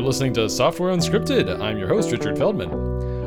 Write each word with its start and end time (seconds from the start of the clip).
You're 0.00 0.06
listening 0.06 0.32
to 0.32 0.48
Software 0.48 0.96
Unscripted. 0.96 1.60
I'm 1.60 1.76
your 1.76 1.86
host, 1.86 2.10
Richard 2.10 2.38
Feldman. 2.38 2.72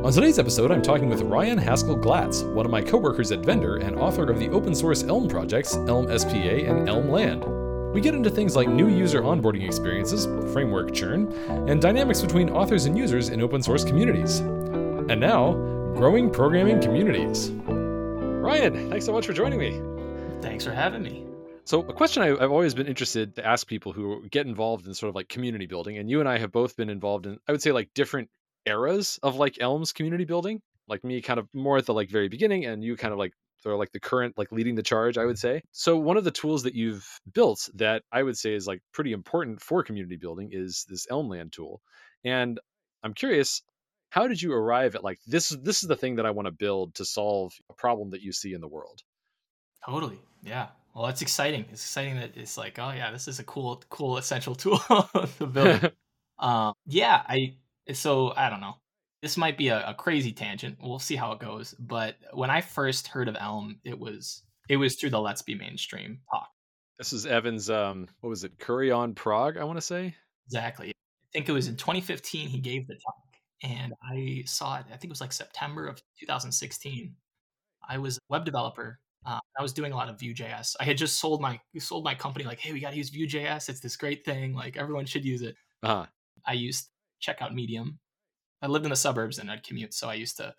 On 0.04 0.12
today's 0.12 0.40
episode, 0.40 0.72
I'm 0.72 0.82
talking 0.82 1.08
with 1.08 1.22
Ryan 1.22 1.60
Haskell 1.60 1.96
Glatz, 1.96 2.42
one 2.52 2.66
of 2.66 2.72
my 2.72 2.82
coworkers 2.82 3.32
at 3.32 3.44
Vendr 3.44 3.80
and 3.86 3.96
author 3.96 4.28
of 4.28 4.40
the 4.40 4.50
open 4.50 4.74
source 4.74 5.04
Elm 5.04 5.28
projects, 5.28 5.76
Elm 5.76 6.08
SPA 6.18 6.34
and 6.34 6.90
Elm 6.90 7.12
Land. 7.12 7.46
We 7.94 8.02
get 8.02 8.16
into 8.16 8.32
things 8.32 8.56
like 8.56 8.70
new 8.70 8.90
user 8.90 9.22
onboarding 9.22 9.64
experiences, 9.64 10.26
framework 10.52 10.92
churn, 10.96 11.32
and 11.70 11.80
dynamics 11.80 12.24
between 12.24 12.50
authors 12.50 12.86
and 12.86 12.98
users 12.98 13.30
in 13.30 13.44
open 13.44 13.62
source 13.62 13.86
communities. 13.86 14.40
And 14.40 15.20
now, 15.20 15.54
growing 15.96 16.32
programming 16.32 16.82
communities. 16.82 17.52
Ryan, 17.52 18.90
thanks 18.90 19.06
so 19.06 19.14
much 19.14 19.28
for 19.28 19.34
joining 19.34 19.60
me. 19.60 19.80
Thanks 20.42 20.66
for 20.66 20.72
having 20.72 21.04
me. 21.04 21.23
So, 21.66 21.80
a 21.80 21.94
question 21.94 22.22
I, 22.22 22.28
have 22.28 22.52
always 22.52 22.74
been 22.74 22.88
interested 22.88 23.36
to 23.36 23.46
ask 23.46 23.66
people 23.66 23.94
who 23.94 24.28
get 24.30 24.46
involved 24.46 24.86
in 24.86 24.94
sort 24.94 25.10
of 25.10 25.16
like 25.16 25.30
community 25.30 25.66
building, 25.66 25.98
and 25.98 26.10
you 26.10 26.20
and 26.20 26.28
I 26.28 26.38
have 26.38 26.52
both 26.52 26.76
been 26.76 26.90
involved 26.90 27.26
in, 27.26 27.38
I 27.48 27.54
would 27.54 27.62
say, 27.62 27.72
like 27.72 27.94
different 27.94 28.30
eras 28.66 29.18
of 29.24 29.38
like 29.38 29.62
Elm's 29.62 29.94
community 29.94 30.26
building. 30.26 30.62
Like 30.90 31.06
me, 31.06 31.22
kind 31.22 31.40
of 31.40 31.48
more 31.54 31.78
at 31.78 31.86
the 31.86 31.94
like 31.94 32.10
very 32.10 32.28
beginning, 32.28 32.66
and 32.66 32.84
you 32.84 32.98
kind 32.98 33.14
of 33.14 33.18
like 33.18 33.32
sort 33.62 33.72
of 33.72 33.80
like 33.80 33.94
the 33.94 34.02
current, 34.02 34.38
like 34.38 34.52
leading 34.52 34.76
the 34.76 34.84
charge, 34.84 35.18
I 35.18 35.24
would 35.24 35.40
say. 35.40 35.62
So, 35.72 35.98
one 35.98 36.18
of 36.18 36.26
the 36.26 36.32
tools 36.32 36.64
that 36.64 36.76
you've 36.76 37.08
built 37.34 37.70
that 37.76 38.04
I 38.12 38.24
would 38.24 38.38
say 38.38 38.54
is 38.54 38.68
like 38.68 38.82
pretty 38.92 39.14
important 39.14 39.62
for 39.62 39.84
community 39.84 40.18
building 40.18 40.50
is 40.52 40.86
this 40.90 41.08
Elmland 41.08 41.54
tool. 41.54 41.82
And 42.26 42.60
I'm 43.04 43.14
curious, 43.14 43.64
how 44.10 44.28
did 44.28 44.42
you 44.42 44.52
arrive 44.52 44.96
at 44.96 45.04
like 45.04 45.20
this? 45.26 45.50
This 45.50 45.82
is 45.82 45.88
the 45.88 45.96
thing 45.96 46.16
that 46.16 46.26
I 46.26 46.32
want 46.32 46.48
to 46.48 46.52
build 46.52 46.96
to 46.96 47.06
solve 47.06 47.54
a 47.70 47.74
problem 47.74 48.10
that 48.10 48.22
you 48.22 48.34
see 48.34 48.54
in 48.54 48.60
the 48.60 48.68
world. 48.68 49.02
Totally, 49.86 50.22
yeah. 50.42 50.68
Well, 50.94 51.08
it's 51.08 51.22
exciting. 51.22 51.66
It's 51.72 51.84
exciting 51.84 52.18
that 52.18 52.38
it's 52.38 52.58
like, 52.58 52.78
oh 52.78 52.92
yeah, 52.92 53.12
this 53.12 53.28
is 53.28 53.40
a 53.40 53.44
cool, 53.44 53.82
cool 53.90 54.18
essential 54.18 54.56
tool 54.56 54.78
to 54.78 55.46
build. 55.46 55.92
um, 56.40 56.74
yeah, 56.86 57.24
I 57.28 57.56
so 57.94 58.34
I 58.36 58.50
don't 58.50 58.62
know. 58.62 58.76
This 59.22 59.38
might 59.38 59.58
be 59.58 59.70
a, 59.70 59.90
a, 59.90 59.94
crazy 59.94 60.34
tangent. 60.34 60.78
We'll 60.82 61.00
see 61.00 61.16
how 61.16 61.32
it 61.32 61.40
goes. 61.40 61.74
But 61.80 62.18
when 62.34 62.50
I 62.50 62.60
first 62.60 63.08
heard 63.08 63.30
of 63.30 63.38
Elm, 63.40 63.80
it 63.84 63.98
was 63.98 64.44
it 64.70 64.78
was 64.78 64.96
through 64.96 65.12
the 65.12 65.20
Let's 65.20 65.42
Be 65.42 65.56
Mainstream 65.56 66.20
talk. 66.30 66.50
This 66.98 67.14
is 67.14 67.26
Evan's. 67.26 67.70
Um, 67.70 68.08
what 68.22 68.30
was 68.30 68.44
it? 68.44 68.60
Curry 68.60 68.92
on 68.92 69.16
Prague. 69.16 69.58
I 69.58 69.64
want 69.64 69.78
to 69.78 69.82
say 69.82 70.14
exactly. 70.46 70.90
I 70.90 71.30
think 71.34 71.50
it 71.50 71.54
was 71.54 71.68
in 71.68 71.76
2015 71.76 72.50
he 72.50 72.60
gave 72.60 72.88
the 72.88 72.94
talk, 72.96 73.16
and 73.64 73.94
I 74.04 74.44
saw 74.46 74.78
it. 74.78 74.86
I 74.88 74.92
think 74.92 75.06
it 75.06 75.10
was 75.10 75.22
like 75.22 75.34
September 75.34 75.88
of 75.88 76.02
2016. 76.20 77.16
I 77.90 77.98
was 77.98 78.18
a 78.18 78.22
web 78.30 78.46
developer 78.46 79.00
uh, 79.26 79.40
I 79.58 79.62
was 79.62 79.74
doing 79.74 79.92
a 79.92 79.96
lot 79.96 80.10
of 80.10 80.20
Vue.js. 80.20 80.76
I 80.80 80.84
had 80.84 80.98
just 80.98 81.20
sold 81.20 81.42
my 81.42 81.60
sold 81.80 82.04
my 82.04 82.16
company 82.16 82.46
like, 82.46 82.60
hey, 82.60 82.74
we 82.74 82.80
got 82.80 82.92
to 82.92 82.98
use 82.98 83.10
Vue.js. 83.10 83.70
It's 83.70 83.80
this 83.80 83.96
great 83.96 84.26
thing. 84.26 84.54
Like 84.54 84.78
everyone 84.78 85.06
should 85.06 85.26
use 85.26 85.42
it. 85.42 85.56
Uh-huh. 85.82 86.06
I 86.46 86.54
used 86.54 86.90
checkout 87.22 87.54
Medium. 87.54 88.00
I 88.62 88.68
lived 88.68 88.86
in 88.86 88.90
the 88.90 88.96
suburbs 88.96 89.40
and 89.40 89.52
I'd 89.52 89.64
commute, 89.64 89.94
so 89.94 90.10
I 90.10 90.14
used 90.14 90.38
to, 90.38 90.54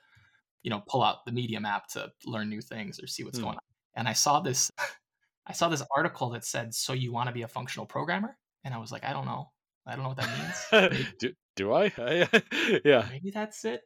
you 0.63 0.71
know, 0.71 0.83
pull 0.87 1.03
out 1.03 1.25
the 1.25 1.33
Medium 1.33 1.65
app 1.65 1.89
to 1.89 2.11
learn 2.27 2.51
new 2.51 2.61
things 2.61 3.01
or 3.03 3.07
see 3.07 3.25
what's 3.25 3.39
hmm. 3.39 3.45
going 3.45 3.57
on. 3.57 3.63
And 3.97 4.09
I 4.09 4.13
saw 4.13 4.41
this, 4.41 4.71
I 5.47 5.53
saw 5.53 5.69
this 5.69 5.83
article 5.95 6.31
that 6.31 6.45
said, 6.45 6.75
"So 6.75 6.93
you 6.93 7.13
want 7.13 7.29
to 7.29 7.33
be 7.33 7.43
a 7.43 7.49
functional 7.49 7.87
programmer?" 7.87 8.37
And 8.65 8.73
I 8.73 8.79
was 8.79 8.91
like, 8.91 9.05
I 9.05 9.13
don't 9.13 9.27
know. 9.27 9.51
I 9.87 9.95
don't 9.95 10.03
know 10.03 10.09
what 10.09 10.17
that 10.17 10.81
means. 10.81 11.15
do, 11.19 11.33
do 11.57 11.73
I? 11.73 11.93
yeah. 12.85 13.07
Maybe 13.11 13.31
that's 13.31 13.65
it. 13.65 13.83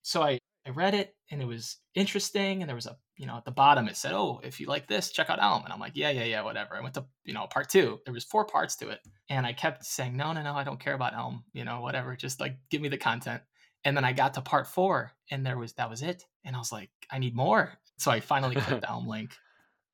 So 0.00 0.22
I 0.22 0.38
I 0.66 0.70
read 0.70 0.94
it 0.94 1.14
and 1.30 1.42
it 1.42 1.46
was 1.46 1.78
interesting. 1.94 2.62
And 2.62 2.68
there 2.68 2.76
was 2.76 2.86
a, 2.86 2.96
you 3.16 3.26
know, 3.26 3.36
at 3.36 3.44
the 3.44 3.50
bottom 3.50 3.88
it 3.88 3.96
said, 3.96 4.12
"Oh, 4.12 4.40
if 4.42 4.60
you 4.60 4.66
like 4.66 4.86
this, 4.86 5.10
check 5.10 5.28
out 5.28 5.42
Elm." 5.42 5.64
And 5.64 5.72
I'm 5.72 5.80
like, 5.80 5.92
"Yeah, 5.94 6.10
yeah, 6.10 6.24
yeah, 6.24 6.42
whatever." 6.42 6.76
I 6.76 6.80
went 6.80 6.94
to, 6.94 7.04
you 7.24 7.34
know, 7.34 7.46
part 7.46 7.68
two. 7.68 8.00
There 8.04 8.14
was 8.14 8.24
four 8.24 8.46
parts 8.46 8.76
to 8.76 8.90
it, 8.90 9.00
and 9.28 9.44
I 9.46 9.52
kept 9.52 9.84
saying, 9.84 10.16
"No, 10.16 10.32
no, 10.32 10.42
no, 10.42 10.54
I 10.54 10.64
don't 10.64 10.80
care 10.80 10.94
about 10.94 11.14
Elm. 11.14 11.44
You 11.52 11.64
know, 11.64 11.80
whatever. 11.80 12.14
Just 12.16 12.40
like 12.40 12.56
give 12.70 12.80
me 12.80 12.88
the 12.88 12.98
content." 12.98 13.42
And 13.84 13.96
then 13.96 14.04
I 14.04 14.12
got 14.12 14.34
to 14.34 14.40
part 14.40 14.68
four, 14.68 15.12
and 15.30 15.44
there 15.44 15.58
was 15.58 15.72
that 15.74 15.90
was 15.90 16.02
it. 16.02 16.24
And 16.44 16.54
I 16.54 16.58
was 16.58 16.72
like, 16.72 16.90
"I 17.10 17.18
need 17.18 17.34
more." 17.34 17.72
So 17.98 18.10
I 18.10 18.20
finally 18.20 18.54
clicked 18.54 18.80
the 18.82 18.90
Elm 18.90 19.08
link. 19.08 19.34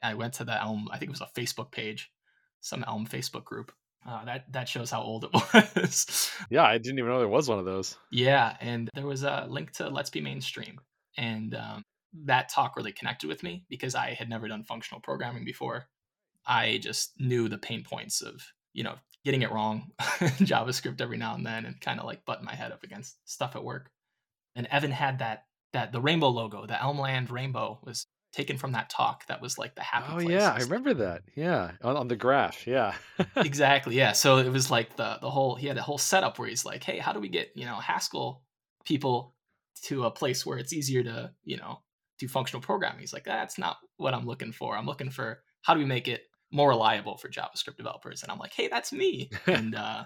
I 0.02 0.14
went 0.14 0.34
to 0.34 0.44
the 0.44 0.60
Elm. 0.60 0.88
I 0.92 0.98
think 0.98 1.10
it 1.10 1.18
was 1.18 1.22
a 1.22 1.40
Facebook 1.40 1.72
page, 1.72 2.10
some 2.60 2.84
Elm 2.86 3.06
Facebook 3.06 3.44
group, 3.44 3.72
uh, 4.06 4.24
that 4.24 4.52
that 4.52 4.68
shows 4.68 4.90
how 4.90 5.02
old 5.02 5.24
it 5.24 5.30
was. 5.76 6.30
yeah, 6.50 6.64
I 6.64 6.78
didn't 6.78 6.98
even 6.98 7.10
know 7.10 7.18
there 7.18 7.28
was 7.28 7.48
one 7.48 7.58
of 7.58 7.64
those. 7.64 7.96
Yeah, 8.10 8.56
and 8.60 8.88
there 8.94 9.06
was 9.06 9.22
a 9.22 9.46
link 9.48 9.72
to 9.72 9.88
Let's 9.88 10.10
Be 10.10 10.20
Mainstream, 10.20 10.80
and 11.16 11.54
um, 11.54 11.82
that 12.24 12.48
talk 12.48 12.76
really 12.76 12.92
connected 12.92 13.28
with 13.28 13.42
me 13.42 13.64
because 13.68 13.94
I 13.94 14.14
had 14.14 14.28
never 14.28 14.48
done 14.48 14.64
functional 14.64 15.00
programming 15.00 15.44
before. 15.44 15.88
I 16.46 16.78
just 16.78 17.12
knew 17.18 17.48
the 17.48 17.58
pain 17.58 17.84
points 17.84 18.22
of 18.22 18.40
you 18.72 18.84
know 18.84 18.94
getting 19.24 19.42
it 19.42 19.52
wrong 19.52 19.90
in 20.20 20.28
JavaScript 20.46 21.00
every 21.00 21.18
now 21.18 21.34
and 21.34 21.44
then, 21.44 21.66
and 21.66 21.80
kind 21.80 22.00
of 22.00 22.06
like 22.06 22.24
butting 22.24 22.46
my 22.46 22.54
head 22.54 22.72
up 22.72 22.82
against 22.84 23.16
stuff 23.24 23.56
at 23.56 23.64
work. 23.64 23.90
And 24.54 24.66
Evan 24.68 24.90
had 24.90 25.18
that 25.18 25.44
that 25.72 25.92
the 25.92 26.00
rainbow 26.00 26.28
logo, 26.28 26.66
the 26.66 26.74
Elmland 26.74 27.30
rainbow 27.30 27.78
was 27.84 28.06
taken 28.38 28.56
from 28.56 28.70
that 28.70 28.88
talk 28.88 29.26
that 29.26 29.42
was 29.42 29.58
like 29.58 29.74
the 29.74 29.82
happy 29.82 30.06
oh 30.12 30.20
yeah 30.20 30.54
i 30.56 30.60
remember 30.60 30.94
that. 30.94 31.22
Yeah 31.34 31.72
on, 31.82 31.96
on 31.96 32.06
the 32.06 32.14
graph 32.14 32.68
yeah. 32.68 32.94
Exactly 33.36 33.96
yeah 33.96 34.12
so 34.12 34.38
it 34.38 34.52
was 34.52 34.70
like 34.70 34.94
the 34.94 35.18
the 35.20 35.28
whole 35.28 35.56
he 35.56 35.66
had 35.66 35.76
a 35.76 35.82
whole 35.82 35.98
setup 35.98 36.38
where 36.38 36.48
he's 36.48 36.64
like 36.64 36.84
hey 36.84 36.98
how 36.98 37.12
do 37.12 37.18
we 37.18 37.28
get 37.28 37.50
you 37.56 37.64
know 37.64 37.74
haskell 37.74 38.44
people 38.84 39.34
to 39.82 40.04
a 40.04 40.10
place 40.12 40.46
where 40.46 40.56
it's 40.56 40.72
easier 40.72 41.02
to 41.02 41.32
you 41.42 41.56
know 41.56 41.80
do 42.20 42.28
functional 42.28 42.62
programming? 42.62 43.00
He's 43.00 43.12
like 43.12 43.24
that's 43.24 43.58
not 43.58 43.78
what 43.96 44.14
i'm 44.14 44.24
looking 44.24 44.52
for. 44.52 44.76
I'm 44.76 44.86
looking 44.86 45.10
for 45.10 45.40
how 45.62 45.74
do 45.74 45.80
we 45.80 45.86
make 45.86 46.06
it 46.06 46.22
more 46.52 46.68
reliable 46.68 47.16
for 47.16 47.28
javascript 47.28 47.76
developers? 47.76 48.22
And 48.22 48.30
i'm 48.30 48.38
like 48.38 48.52
hey 48.52 48.68
that's 48.68 48.92
me. 48.92 49.30
And 49.48 49.74
uh, 49.74 50.04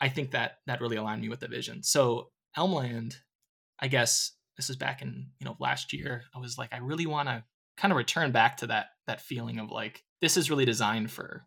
i 0.00 0.08
think 0.08 0.30
that 0.30 0.58
that 0.68 0.80
really 0.80 0.96
aligned 0.96 1.22
me 1.22 1.28
with 1.28 1.40
the 1.40 1.48
vision. 1.48 1.82
So 1.82 2.28
elmland 2.56 3.14
i 3.80 3.88
guess 3.88 4.32
this 4.56 4.70
is 4.70 4.76
back 4.76 5.02
in 5.02 5.26
you 5.40 5.46
know 5.46 5.56
last 5.58 5.94
year 5.94 6.24
i 6.36 6.38
was 6.38 6.58
like 6.58 6.70
i 6.70 6.76
really 6.76 7.06
want 7.06 7.26
to 7.26 7.42
kind 7.76 7.92
of 7.92 7.96
return 7.96 8.32
back 8.32 8.56
to 8.58 8.66
that 8.66 8.86
that 9.06 9.20
feeling 9.20 9.58
of 9.58 9.70
like 9.70 10.04
this 10.20 10.36
is 10.36 10.50
really 10.50 10.64
designed 10.64 11.10
for 11.10 11.44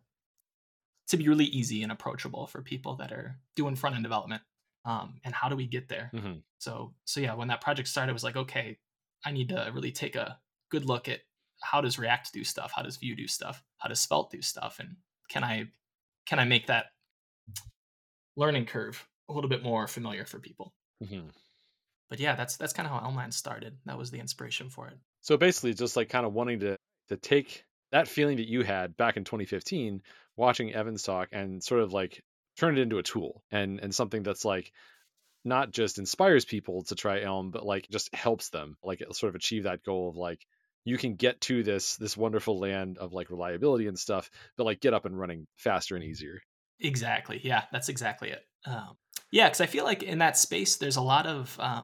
to 1.08 1.16
be 1.16 1.28
really 1.28 1.44
easy 1.44 1.82
and 1.82 1.92
approachable 1.92 2.46
for 2.46 2.62
people 2.62 2.96
that 2.96 3.12
are 3.12 3.38
doing 3.54 3.76
front 3.76 3.94
end 3.94 4.04
development 4.04 4.42
um, 4.84 5.14
and 5.24 5.34
how 5.34 5.48
do 5.48 5.56
we 5.56 5.66
get 5.66 5.88
there? 5.88 6.10
Mm-hmm. 6.14 6.34
so 6.58 6.94
so 7.04 7.20
yeah 7.20 7.34
when 7.34 7.48
that 7.48 7.60
project 7.60 7.88
started 7.88 8.10
it 8.10 8.14
was 8.14 8.24
like 8.24 8.36
okay 8.36 8.78
i 9.24 9.30
need 9.30 9.48
to 9.48 9.70
really 9.74 9.92
take 9.92 10.16
a 10.16 10.38
good 10.70 10.84
look 10.84 11.08
at 11.08 11.20
how 11.62 11.80
does 11.80 11.98
react 11.98 12.32
do 12.32 12.44
stuff? 12.44 12.72
How 12.74 12.82
does 12.82 12.96
vue 12.96 13.16
do 13.16 13.26
stuff? 13.26 13.62
How 13.78 13.88
does 13.88 14.00
svelte 14.00 14.30
do 14.30 14.42
stuff? 14.42 14.78
And 14.78 14.96
can 15.28 15.44
i 15.44 15.66
can 16.26 16.38
i 16.38 16.44
make 16.44 16.66
that 16.66 16.86
learning 18.36 18.66
curve 18.66 19.06
a 19.28 19.32
little 19.32 19.50
bit 19.50 19.62
more 19.62 19.86
familiar 19.86 20.24
for 20.24 20.38
people? 20.38 20.74
Mm-hmm. 21.02 21.28
But 22.08 22.20
yeah 22.20 22.34
that's 22.34 22.56
that's 22.56 22.72
kind 22.72 22.86
of 22.88 22.92
how 22.92 23.08
elmland 23.08 23.32
started 23.32 23.76
that 23.84 23.98
was 23.98 24.10
the 24.10 24.18
inspiration 24.18 24.68
for 24.68 24.88
it 24.88 24.98
so 25.26 25.36
basically, 25.36 25.74
just 25.74 25.96
like 25.96 26.08
kind 26.08 26.24
of 26.24 26.34
wanting 26.34 26.60
to 26.60 26.78
to 27.08 27.16
take 27.16 27.64
that 27.90 28.06
feeling 28.06 28.36
that 28.36 28.48
you 28.48 28.62
had 28.62 28.96
back 28.96 29.16
in 29.16 29.24
2015, 29.24 30.00
watching 30.36 30.72
Evans 30.72 31.02
talk, 31.02 31.30
and 31.32 31.62
sort 31.62 31.80
of 31.80 31.92
like 31.92 32.22
turn 32.56 32.78
it 32.78 32.80
into 32.80 32.98
a 32.98 33.02
tool 33.02 33.42
and 33.50 33.80
and 33.80 33.92
something 33.92 34.22
that's 34.22 34.44
like 34.44 34.70
not 35.44 35.72
just 35.72 35.98
inspires 35.98 36.44
people 36.44 36.84
to 36.84 36.94
try 36.94 37.22
Elm, 37.22 37.50
but 37.50 37.66
like 37.66 37.88
just 37.90 38.14
helps 38.14 38.50
them 38.50 38.76
like 38.84 39.02
sort 39.10 39.30
of 39.30 39.34
achieve 39.34 39.64
that 39.64 39.82
goal 39.82 40.10
of 40.10 40.16
like 40.16 40.46
you 40.84 40.96
can 40.96 41.16
get 41.16 41.40
to 41.40 41.64
this 41.64 41.96
this 41.96 42.16
wonderful 42.16 42.60
land 42.60 42.98
of 42.98 43.12
like 43.12 43.28
reliability 43.28 43.88
and 43.88 43.98
stuff, 43.98 44.30
but 44.56 44.62
like 44.62 44.80
get 44.80 44.94
up 44.94 45.06
and 45.06 45.18
running 45.18 45.48
faster 45.56 45.96
and 45.96 46.04
easier. 46.04 46.40
Exactly. 46.78 47.40
Yeah, 47.42 47.64
that's 47.72 47.88
exactly 47.88 48.30
it. 48.30 48.44
Um, 48.64 48.96
yeah, 49.32 49.48
because 49.48 49.60
I 49.60 49.66
feel 49.66 49.84
like 49.84 50.04
in 50.04 50.18
that 50.18 50.38
space, 50.38 50.76
there's 50.76 50.96
a 50.96 51.02
lot 51.02 51.26
of 51.26 51.56
uh, 51.58 51.82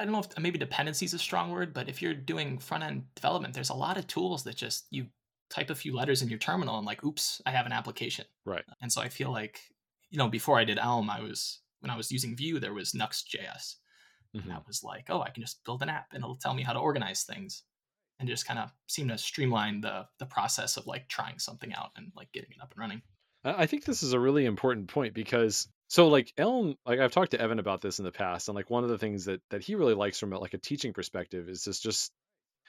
I 0.00 0.04
don't 0.04 0.12
know 0.12 0.20
if 0.20 0.38
maybe 0.38 0.58
dependency 0.58 1.04
is 1.04 1.12
a 1.12 1.18
strong 1.18 1.50
word, 1.50 1.74
but 1.74 1.90
if 1.90 2.00
you're 2.00 2.14
doing 2.14 2.58
front 2.58 2.84
end 2.84 3.04
development, 3.14 3.52
there's 3.52 3.68
a 3.68 3.74
lot 3.74 3.98
of 3.98 4.06
tools 4.06 4.44
that 4.44 4.56
just 4.56 4.86
you 4.90 5.06
type 5.50 5.68
a 5.68 5.74
few 5.74 5.94
letters 5.94 6.22
in 6.22 6.30
your 6.30 6.38
terminal 6.38 6.78
and 6.78 6.86
like, 6.86 7.04
oops, 7.04 7.42
I 7.44 7.50
have 7.50 7.66
an 7.66 7.72
application. 7.72 8.24
Right. 8.46 8.64
And 8.80 8.90
so 8.90 9.02
I 9.02 9.10
feel 9.10 9.30
like, 9.30 9.60
you 10.08 10.16
know, 10.16 10.28
before 10.28 10.58
I 10.58 10.64
did 10.64 10.78
Elm, 10.78 11.10
I 11.10 11.20
was 11.20 11.60
when 11.80 11.90
I 11.90 11.98
was 11.98 12.10
using 12.10 12.34
Vue, 12.34 12.58
there 12.58 12.72
was 12.72 12.92
Nuxt.js. 12.92 13.34
Mm-hmm. 14.34 14.38
And 14.38 14.50
that 14.50 14.66
was 14.66 14.82
like, 14.82 15.06
oh, 15.10 15.20
I 15.20 15.28
can 15.28 15.42
just 15.42 15.62
build 15.64 15.82
an 15.82 15.90
app 15.90 16.06
and 16.14 16.24
it'll 16.24 16.36
tell 16.36 16.54
me 16.54 16.62
how 16.62 16.72
to 16.72 16.78
organize 16.78 17.24
things. 17.24 17.64
And 18.18 18.28
just 18.28 18.46
kind 18.46 18.58
of 18.58 18.70
seem 18.86 19.08
to 19.08 19.18
streamline 19.18 19.82
the 19.82 20.06
the 20.18 20.26
process 20.26 20.78
of 20.78 20.86
like 20.86 21.08
trying 21.08 21.38
something 21.38 21.74
out 21.74 21.90
and 21.96 22.10
like 22.16 22.32
getting 22.32 22.50
it 22.52 22.62
up 22.62 22.72
and 22.72 22.80
running. 22.80 23.02
I 23.44 23.66
think 23.66 23.84
this 23.84 24.02
is 24.02 24.14
a 24.14 24.20
really 24.20 24.46
important 24.46 24.88
point 24.88 25.14
because 25.14 25.68
so 25.90 26.06
like 26.06 26.32
Elm, 26.38 26.76
like 26.86 27.00
I've 27.00 27.10
talked 27.10 27.32
to 27.32 27.40
Evan 27.40 27.58
about 27.58 27.80
this 27.80 27.98
in 27.98 28.04
the 28.04 28.12
past, 28.12 28.48
and 28.48 28.54
like 28.54 28.70
one 28.70 28.84
of 28.84 28.90
the 28.90 28.98
things 28.98 29.24
that 29.24 29.42
that 29.50 29.64
he 29.64 29.74
really 29.74 29.94
likes 29.94 30.20
from 30.20 30.32
a, 30.32 30.38
like 30.38 30.54
a 30.54 30.58
teaching 30.58 30.92
perspective 30.92 31.48
is 31.48 31.64
just 31.64 31.82
just 31.82 32.12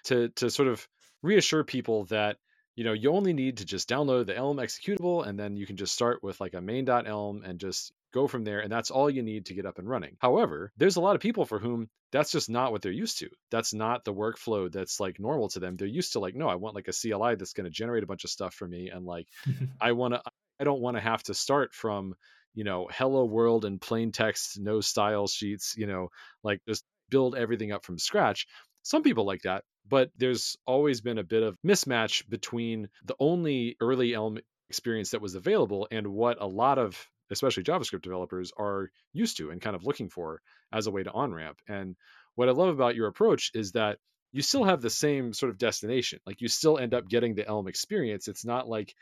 to 0.05 0.29
to 0.37 0.49
sort 0.49 0.67
of 0.67 0.87
reassure 1.21 1.63
people 1.63 2.05
that 2.05 2.37
you 2.75 2.83
know 2.83 2.93
you 2.93 3.11
only 3.11 3.33
need 3.33 3.57
to 3.57 3.65
just 3.65 3.87
download 3.87 4.25
the 4.25 4.35
Elm 4.35 4.57
executable, 4.57 5.23
and 5.23 5.37
then 5.37 5.55
you 5.55 5.67
can 5.67 5.77
just 5.77 5.93
start 5.93 6.23
with 6.23 6.41
like 6.41 6.55
a 6.55 6.61
main.elm 6.61 7.43
and 7.45 7.59
just 7.59 7.93
go 8.11 8.27
from 8.27 8.43
there, 8.43 8.61
and 8.61 8.71
that's 8.71 8.89
all 8.89 9.07
you 9.07 9.21
need 9.21 9.45
to 9.45 9.53
get 9.53 9.67
up 9.67 9.77
and 9.77 9.87
running. 9.87 10.17
However, 10.17 10.71
there's 10.77 10.95
a 10.95 11.01
lot 11.01 11.13
of 11.15 11.21
people 11.21 11.45
for 11.45 11.59
whom 11.59 11.89
that's 12.11 12.31
just 12.31 12.49
not 12.49 12.71
what 12.71 12.81
they're 12.81 12.91
used 12.91 13.19
to. 13.19 13.29
That's 13.51 13.71
not 13.71 14.03
the 14.03 14.15
workflow 14.15 14.71
that's 14.71 14.99
like 14.99 15.19
normal 15.19 15.49
to 15.49 15.59
them. 15.59 15.75
They're 15.77 15.87
used 15.87 16.13
to 16.13 16.19
like, 16.19 16.33
no, 16.33 16.47
I 16.47 16.55
want 16.55 16.73
like 16.73 16.87
a 16.87 16.91
CLI 16.91 17.35
that's 17.35 17.53
going 17.53 17.65
to 17.65 17.69
generate 17.69 18.01
a 18.01 18.07
bunch 18.07 18.23
of 18.23 18.31
stuff 18.31 18.55
for 18.55 18.67
me, 18.67 18.89
and 18.89 19.05
like 19.05 19.27
I 19.79 19.91
want 19.91 20.15
to 20.15 20.23
I 20.59 20.63
don't 20.63 20.81
want 20.81 20.97
to 20.97 21.01
have 21.01 21.23
to 21.23 21.33
start 21.33 21.73
from, 21.73 22.15
you 22.53 22.63
know, 22.63 22.87
hello 22.91 23.25
world 23.25 23.65
and 23.65 23.79
plain 23.79 24.11
text, 24.11 24.59
no 24.59 24.81
style 24.81 25.27
sheets, 25.27 25.75
you 25.77 25.87
know, 25.87 26.09
like 26.43 26.61
just 26.67 26.83
build 27.09 27.35
everything 27.35 27.71
up 27.71 27.85
from 27.85 27.97
scratch. 27.97 28.47
Some 28.83 29.03
people 29.03 29.25
like 29.25 29.41
that, 29.43 29.63
but 29.87 30.09
there's 30.17 30.57
always 30.65 31.01
been 31.01 31.17
a 31.17 31.23
bit 31.23 31.43
of 31.43 31.57
mismatch 31.65 32.27
between 32.29 32.89
the 33.05 33.15
only 33.19 33.75
early 33.79 34.13
Elm 34.13 34.39
experience 34.69 35.11
that 35.11 35.21
was 35.21 35.35
available 35.35 35.87
and 35.91 36.07
what 36.07 36.41
a 36.41 36.47
lot 36.47 36.77
of 36.77 37.07
especially 37.31 37.63
JavaScript 37.63 38.01
developers 38.01 38.51
are 38.57 38.91
used 39.13 39.37
to 39.37 39.49
and 39.49 39.61
kind 39.61 39.75
of 39.75 39.85
looking 39.85 40.09
for 40.09 40.41
as 40.71 40.87
a 40.87 40.91
way 40.91 41.01
to 41.01 41.11
on 41.11 41.33
ramp. 41.33 41.59
And 41.67 41.95
what 42.35 42.49
I 42.49 42.51
love 42.51 42.69
about 42.69 42.95
your 42.95 43.07
approach 43.07 43.51
is 43.53 43.71
that 43.71 43.97
you 44.33 44.41
still 44.41 44.65
have 44.65 44.81
the 44.81 44.89
same 44.89 45.33
sort 45.33 45.49
of 45.49 45.57
destination. 45.57 46.19
Like 46.25 46.41
you 46.41 46.47
still 46.47 46.77
end 46.77 46.93
up 46.93 47.07
getting 47.07 47.35
the 47.35 47.47
Elm 47.47 47.67
experience. 47.67 48.27
It's 48.27 48.45
not 48.45 48.67
like, 48.67 48.93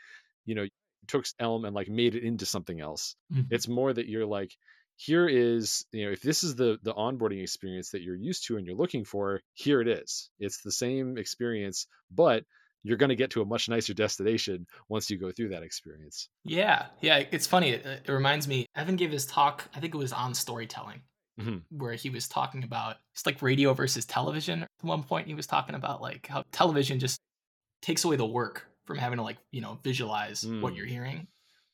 you 0.44 0.54
know, 0.54 0.66
took 1.08 1.24
Elm 1.38 1.64
and 1.64 1.74
like 1.74 1.88
made 1.88 2.14
it 2.14 2.24
into 2.24 2.46
something 2.46 2.80
else. 2.80 3.16
Mm-hmm. 3.32 3.52
It's 3.54 3.68
more 3.68 3.92
that 3.92 4.08
you're 4.08 4.26
like, 4.26 4.56
here 4.96 5.26
is, 5.26 5.84
you 5.92 6.04
know, 6.04 6.12
if 6.12 6.20
this 6.20 6.44
is 6.44 6.56
the 6.56 6.78
the 6.82 6.92
onboarding 6.92 7.42
experience 7.42 7.90
that 7.90 8.02
you're 8.02 8.16
used 8.16 8.46
to 8.46 8.56
and 8.56 8.66
you're 8.66 8.76
looking 8.76 9.04
for, 9.04 9.40
here 9.54 9.80
it 9.80 9.88
is. 9.88 10.30
It's 10.38 10.62
the 10.62 10.72
same 10.72 11.16
experience, 11.16 11.86
but 12.10 12.44
you're 12.82 12.96
going 12.96 13.10
to 13.10 13.16
get 13.16 13.30
to 13.30 13.42
a 13.42 13.46
much 13.46 13.68
nicer 13.68 13.94
destination 13.94 14.66
once 14.88 15.10
you 15.10 15.18
go 15.18 15.30
through 15.30 15.50
that 15.50 15.62
experience. 15.62 16.28
Yeah. 16.44 16.86
Yeah. 17.00 17.24
It's 17.30 17.46
funny. 17.46 17.70
It, 17.70 17.86
it 18.06 18.10
reminds 18.10 18.48
me, 18.48 18.66
Evan 18.74 18.96
gave 18.96 19.10
his 19.10 19.26
talk, 19.26 19.68
I 19.74 19.80
think 19.80 19.94
it 19.94 19.98
was 19.98 20.12
on 20.12 20.34
storytelling, 20.34 21.02
mm-hmm. 21.38 21.58
where 21.70 21.92
he 21.92 22.10
was 22.10 22.26
talking 22.26 22.64
about 22.64 22.96
it's 23.14 23.26
like 23.26 23.42
radio 23.42 23.74
versus 23.74 24.06
television. 24.06 24.62
At 24.62 24.68
one 24.80 25.02
point, 25.02 25.26
he 25.26 25.34
was 25.34 25.46
talking 25.46 25.74
about 25.74 26.00
like 26.00 26.26
how 26.26 26.42
television 26.52 26.98
just 26.98 27.20
takes 27.82 28.04
away 28.04 28.16
the 28.16 28.26
work 28.26 28.66
from 28.90 28.98
having 28.98 29.18
to 29.18 29.22
like, 29.22 29.38
you 29.50 29.60
know, 29.60 29.78
visualize 29.82 30.42
mm. 30.44 30.60
what 30.60 30.74
you're 30.74 30.86
hearing 30.86 31.26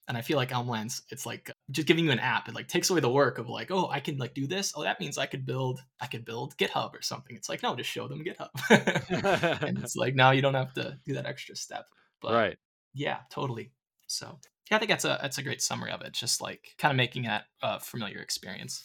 and 0.08 0.16
I 0.16 0.22
feel 0.22 0.36
like 0.36 0.50
Elmlands, 0.50 1.02
it's 1.10 1.26
like 1.26 1.50
just 1.70 1.88
giving 1.88 2.04
you 2.04 2.12
an 2.12 2.20
app. 2.20 2.48
It 2.48 2.54
like 2.54 2.68
takes 2.68 2.90
away 2.90 3.00
the 3.00 3.10
work 3.10 3.38
of 3.38 3.48
like, 3.48 3.70
oh, 3.70 3.88
I 3.90 3.98
can 3.98 4.18
like 4.18 4.34
do 4.34 4.46
this. 4.46 4.72
Oh, 4.76 4.84
that 4.84 5.00
means 5.00 5.18
I 5.18 5.26
could 5.26 5.44
build, 5.44 5.80
I 6.00 6.06
could 6.06 6.24
build 6.24 6.56
GitHub 6.56 6.94
or 6.94 7.02
something. 7.02 7.34
It's 7.34 7.48
like, 7.48 7.62
no, 7.62 7.74
just 7.74 7.90
show 7.90 8.06
them 8.06 8.22
GitHub. 8.24 8.50
and 9.66 9.78
it's 9.78 9.96
like 9.96 10.14
now 10.14 10.30
you 10.30 10.42
don't 10.42 10.54
have 10.54 10.72
to 10.74 10.98
do 11.04 11.14
that 11.14 11.26
extra 11.26 11.56
step. 11.56 11.86
But 12.20 12.34
right. 12.34 12.58
Yeah, 12.94 13.19
totally. 13.30 13.72
So 14.06 14.38
yeah, 14.70 14.76
I 14.76 14.78
think 14.78 14.90
that's 14.90 15.04
a 15.04 15.19
that's 15.20 15.38
a 15.38 15.42
great 15.42 15.60
summary 15.60 15.90
of 15.90 16.02
it. 16.02 16.12
Just 16.12 16.40
like 16.40 16.74
kind 16.78 16.92
of 16.92 16.96
making 16.96 17.24
that 17.24 17.44
a 17.60 17.80
familiar 17.80 18.20
experience. 18.20 18.84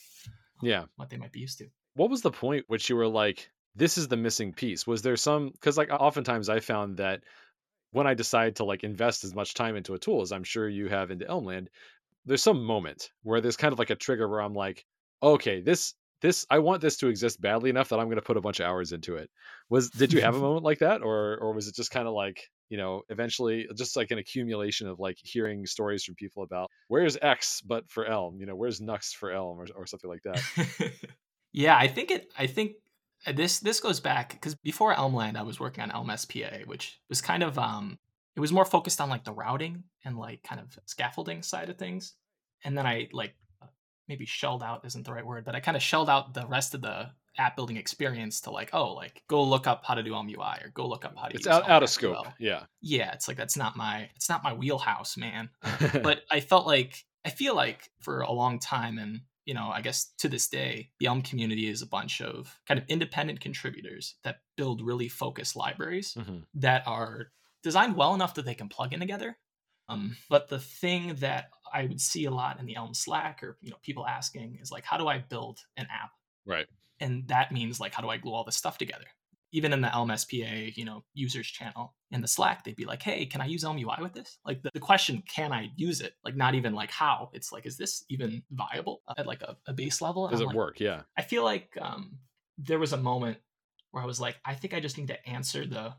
Yeah. 0.62 0.86
What 0.96 1.12
they 1.12 1.18
might 1.18 1.32
be 1.32 1.40
used 1.40 1.60
to. 1.60 1.68
What 1.94 2.10
was 2.10 2.22
the 2.22 2.32
point 2.32 2.66
which 2.68 2.90
you 2.90 2.96
were 2.96 3.08
like, 3.08 3.50
this 3.76 3.98
is 3.98 4.08
the 4.08 4.18
missing 4.18 4.54
piece? 4.54 4.88
Was 4.88 5.04
there 5.04 5.18
some 5.18 5.52
because 5.52 5.78
like 5.78 5.92
oftentimes 5.92 6.50
I 6.50 6.62
found 6.62 6.98
that 6.98 7.22
when 7.92 8.08
I 8.08 8.14
decide 8.14 8.56
to 8.58 8.66
like 8.66 8.84
invest 8.84 9.24
as 9.24 9.36
much 9.36 9.54
time 9.54 9.76
into 9.76 9.94
a 9.94 10.00
tool 10.00 10.22
as 10.22 10.32
I'm 10.32 10.44
sure 10.44 10.68
you 10.68 10.88
have 10.88 11.12
into 11.12 11.26
Elmland, 11.26 11.68
there's 12.26 12.44
some 12.44 12.64
moment 12.64 13.12
where 13.24 13.42
there's 13.42 13.58
kind 13.58 13.74
of 13.74 13.80
like 13.80 13.90
a 13.90 13.96
trigger 13.96 14.28
where 14.28 14.42
I'm 14.42 14.54
like, 14.54 14.86
okay, 15.24 15.62
this 15.62 15.94
this 16.22 16.46
I 16.50 16.60
want 16.60 16.82
this 16.82 16.98
to 16.98 17.08
exist 17.08 17.42
badly 17.42 17.70
enough 17.70 17.90
that 17.90 18.00
I'm 18.00 18.06
going 18.06 18.18
to 18.18 18.22
put 18.22 18.38
a 18.38 18.42
bunch 18.42 18.60
of 18.60 18.68
hours 18.68 18.92
into 18.92 19.16
it. 19.16 19.30
Was 19.70 19.90
did 19.90 20.14
you 20.14 20.22
have 20.22 20.36
a 20.36 20.40
moment 20.48 20.64
like 20.64 20.80
that, 20.80 21.02
or 21.02 21.38
or 21.40 21.54
was 21.54 21.68
it 21.68 21.76
just 21.76 21.92
kind 21.92 22.08
of 22.08 22.14
like 22.14 22.50
you 22.70 22.78
know 22.78 23.02
eventually 23.10 23.68
just 23.76 23.98
like 23.98 24.12
an 24.12 24.20
accumulation 24.20 24.88
of 24.88 25.00
like 25.00 25.18
hearing 25.22 25.66
stories 25.66 26.04
from 26.04 26.16
people 26.16 26.44
about 26.44 26.70
where's 26.88 27.18
X 27.22 27.62
but 27.62 27.90
for 27.90 28.06
Elm, 28.06 28.40
you 28.40 28.46
know 28.46 28.56
where's 28.56 28.80
Nuxt 28.80 29.16
for 29.16 29.32
Elm 29.32 29.60
or 29.60 29.68
or 29.76 29.86
something 29.86 30.10
like 30.10 30.24
that. 30.24 30.92
yeah, 31.52 31.76
I 31.76 31.88
think 31.88 32.12
it. 32.12 32.32
I 32.38 32.48
think 32.48 32.74
this 33.34 33.60
this 33.60 33.80
goes 33.80 34.00
back 34.00 34.32
because 34.32 34.56
before 34.56 34.94
Elmland, 34.94 35.38
I 35.38 35.44
was 35.44 35.60
working 35.60 35.84
on 35.84 35.92
Elm 35.92 36.12
SPA, 36.16 36.60
which 36.66 37.00
was 37.10 37.22
kind 37.22 37.44
of 37.44 37.58
um, 37.58 38.00
it 38.36 38.40
was 38.40 38.52
more 38.52 38.66
focused 38.66 39.02
on 39.02 39.10
like 39.10 39.24
the 39.24 39.34
routing 39.34 39.84
and 40.06 40.18
like 40.18 40.44
kind 40.44 40.62
of 40.62 40.78
scaffolding 40.86 41.44
side 41.44 41.70
of 41.70 41.78
things. 41.78 42.16
And 42.64 42.78
then 42.78 42.86
I 42.86 43.10
like 43.12 43.36
uh, 43.62 43.68
maybe 44.08 44.26
shelled 44.26 44.64
out 44.64 44.86
isn't 44.86 45.06
the 45.06 45.14
right 45.14 45.26
word, 45.26 45.46
but 45.46 45.56
I 45.56 45.60
kind 45.60 45.78
of 45.78 45.84
shelled 45.84 46.10
out 46.10 46.34
the 46.34 46.48
rest 46.48 46.74
of 46.74 46.82
the 46.82 47.10
app 47.38 47.56
building 47.56 47.78
experience 47.78 48.42
to 48.42 48.52
like 48.52 48.70
oh 48.74 48.94
like 48.94 49.24
go 49.30 49.42
look 49.42 49.66
up 49.66 49.84
how 49.86 49.94
to 49.94 50.04
do 50.04 50.14
Elm 50.14 50.28
UI 50.28 50.58
or 50.64 50.72
go 50.74 50.88
look 50.88 51.06
up 51.06 51.16
how 51.18 51.28
to 51.28 51.36
it's 51.36 51.48
out, 51.48 51.70
out 51.70 51.82
of 51.82 51.90
scope 51.90 52.28
yeah. 52.40 52.64
Yeah 52.82 53.14
it's 53.14 53.28
like 53.30 53.38
that's 53.38 53.56
not 53.56 53.78
my 53.78 54.10
it's 54.18 54.28
not 54.28 54.44
my 54.44 54.54
wheelhouse 54.54 55.16
man. 55.16 55.50
But 56.04 56.24
i 56.30 56.42
felt 56.42 56.68
like 56.68 57.06
i 57.24 57.30
feel 57.30 57.56
like 57.56 57.90
for 58.02 58.20
a 58.22 58.32
long 58.32 58.60
time 58.60 58.98
and 58.98 59.22
you 59.46 59.54
know, 59.54 59.70
I 59.74 59.82
guess 59.82 60.14
to 60.20 60.30
this 60.30 60.48
day, 60.48 60.90
the 61.00 61.08
Elm 61.08 61.22
community 61.22 61.68
is 61.68 61.82
a 61.82 61.88
bunch 61.88 62.22
of 62.22 62.60
kind 62.68 62.80
of 62.80 62.86
independent 62.88 63.40
contributors 63.40 64.16
that 64.24 64.42
build 64.56 64.82
really 64.82 65.10
focused 65.10 65.56
libraries 65.56 66.14
mm-hmm. 66.14 66.40
that 66.56 66.84
are 66.88 67.32
designed 67.64 67.96
well 67.96 68.14
enough 68.14 68.36
that 68.36 68.46
they 68.46 68.56
can 68.56 68.70
plug 68.70 68.94
in 68.94 69.00
together. 69.00 69.38
Um, 69.90 70.16
but 70.30 70.48
the 70.48 70.60
thing 70.60 71.16
that 71.20 71.50
I 71.74 71.84
would 71.84 72.00
see 72.00 72.26
a 72.26 72.32
lot 72.32 72.60
in 72.60 72.66
the 72.66 72.76
Elm 72.76 72.94
Slack 72.94 73.44
or 73.44 73.58
you 73.62 73.72
know 73.72 73.78
people 73.82 74.06
asking 74.06 74.60
is 74.62 74.72
like, 74.72 74.86
how 74.86 74.98
do 74.98 75.08
I 75.08 75.20
build 75.20 75.60
an 75.76 75.88
app? 75.92 76.12
Right. 76.46 76.68
And 77.00 77.28
that 77.28 77.52
means 77.52 77.80
like, 77.80 77.94
how 77.94 78.02
do 78.02 78.10
I 78.10 78.18
glue 78.18 78.34
all 78.34 78.44
this 78.44 78.56
stuff 78.56 78.78
together? 78.78 79.06
Even 79.52 79.74
in 79.74 79.82
the 79.82 79.94
Elm 79.94 80.16
SPA, 80.16 80.72
you 80.76 80.86
know, 80.86 81.04
users 81.14 81.48
channel 81.48 81.94
in 82.12 82.22
the 82.22 82.28
Slack, 82.28 82.64
they'd 82.64 82.76
be 82.76 82.86
like, 82.86 83.02
"Hey, 83.02 83.26
can 83.26 83.42
I 83.42 83.46
use 83.46 83.64
Elm 83.64 83.78
UI 83.78 83.98
with 84.02 84.14
this?" 84.14 84.38
Like 84.46 84.62
the, 84.62 84.70
the 84.74 84.80
question, 84.80 85.24
"Can 85.28 85.52
I 85.52 85.72
use 85.76 86.02
it?" 86.02 86.14
Like 86.24 86.36
not 86.36 86.56
even 86.56 86.74
like 86.74 86.92
how. 86.92 87.30
It's 87.34 87.52
like, 87.52 87.66
is 87.66 87.78
this 87.78 88.04
even 88.10 88.44
viable 88.52 89.02
at 89.18 89.28
like 89.28 89.42
a, 89.42 89.58
a 89.68 89.74
base 89.74 90.02
level? 90.02 90.28
Does 90.28 90.42
it 90.42 90.48
like, 90.48 90.56
work? 90.56 90.80
Yeah. 90.80 91.02
I 91.18 91.22
feel 91.22 91.44
like 91.44 91.78
um, 91.82 92.18
there 92.58 92.80
was 92.80 92.94
a 92.94 92.98
moment 92.98 93.38
where 93.92 94.04
I 94.04 94.06
was 94.06 94.20
like, 94.20 94.38
I 94.46 94.54
think 94.56 94.74
I 94.74 94.80
just 94.80 94.98
need 94.98 95.08
to 95.08 95.30
answer 95.30 95.66
the 95.66 95.94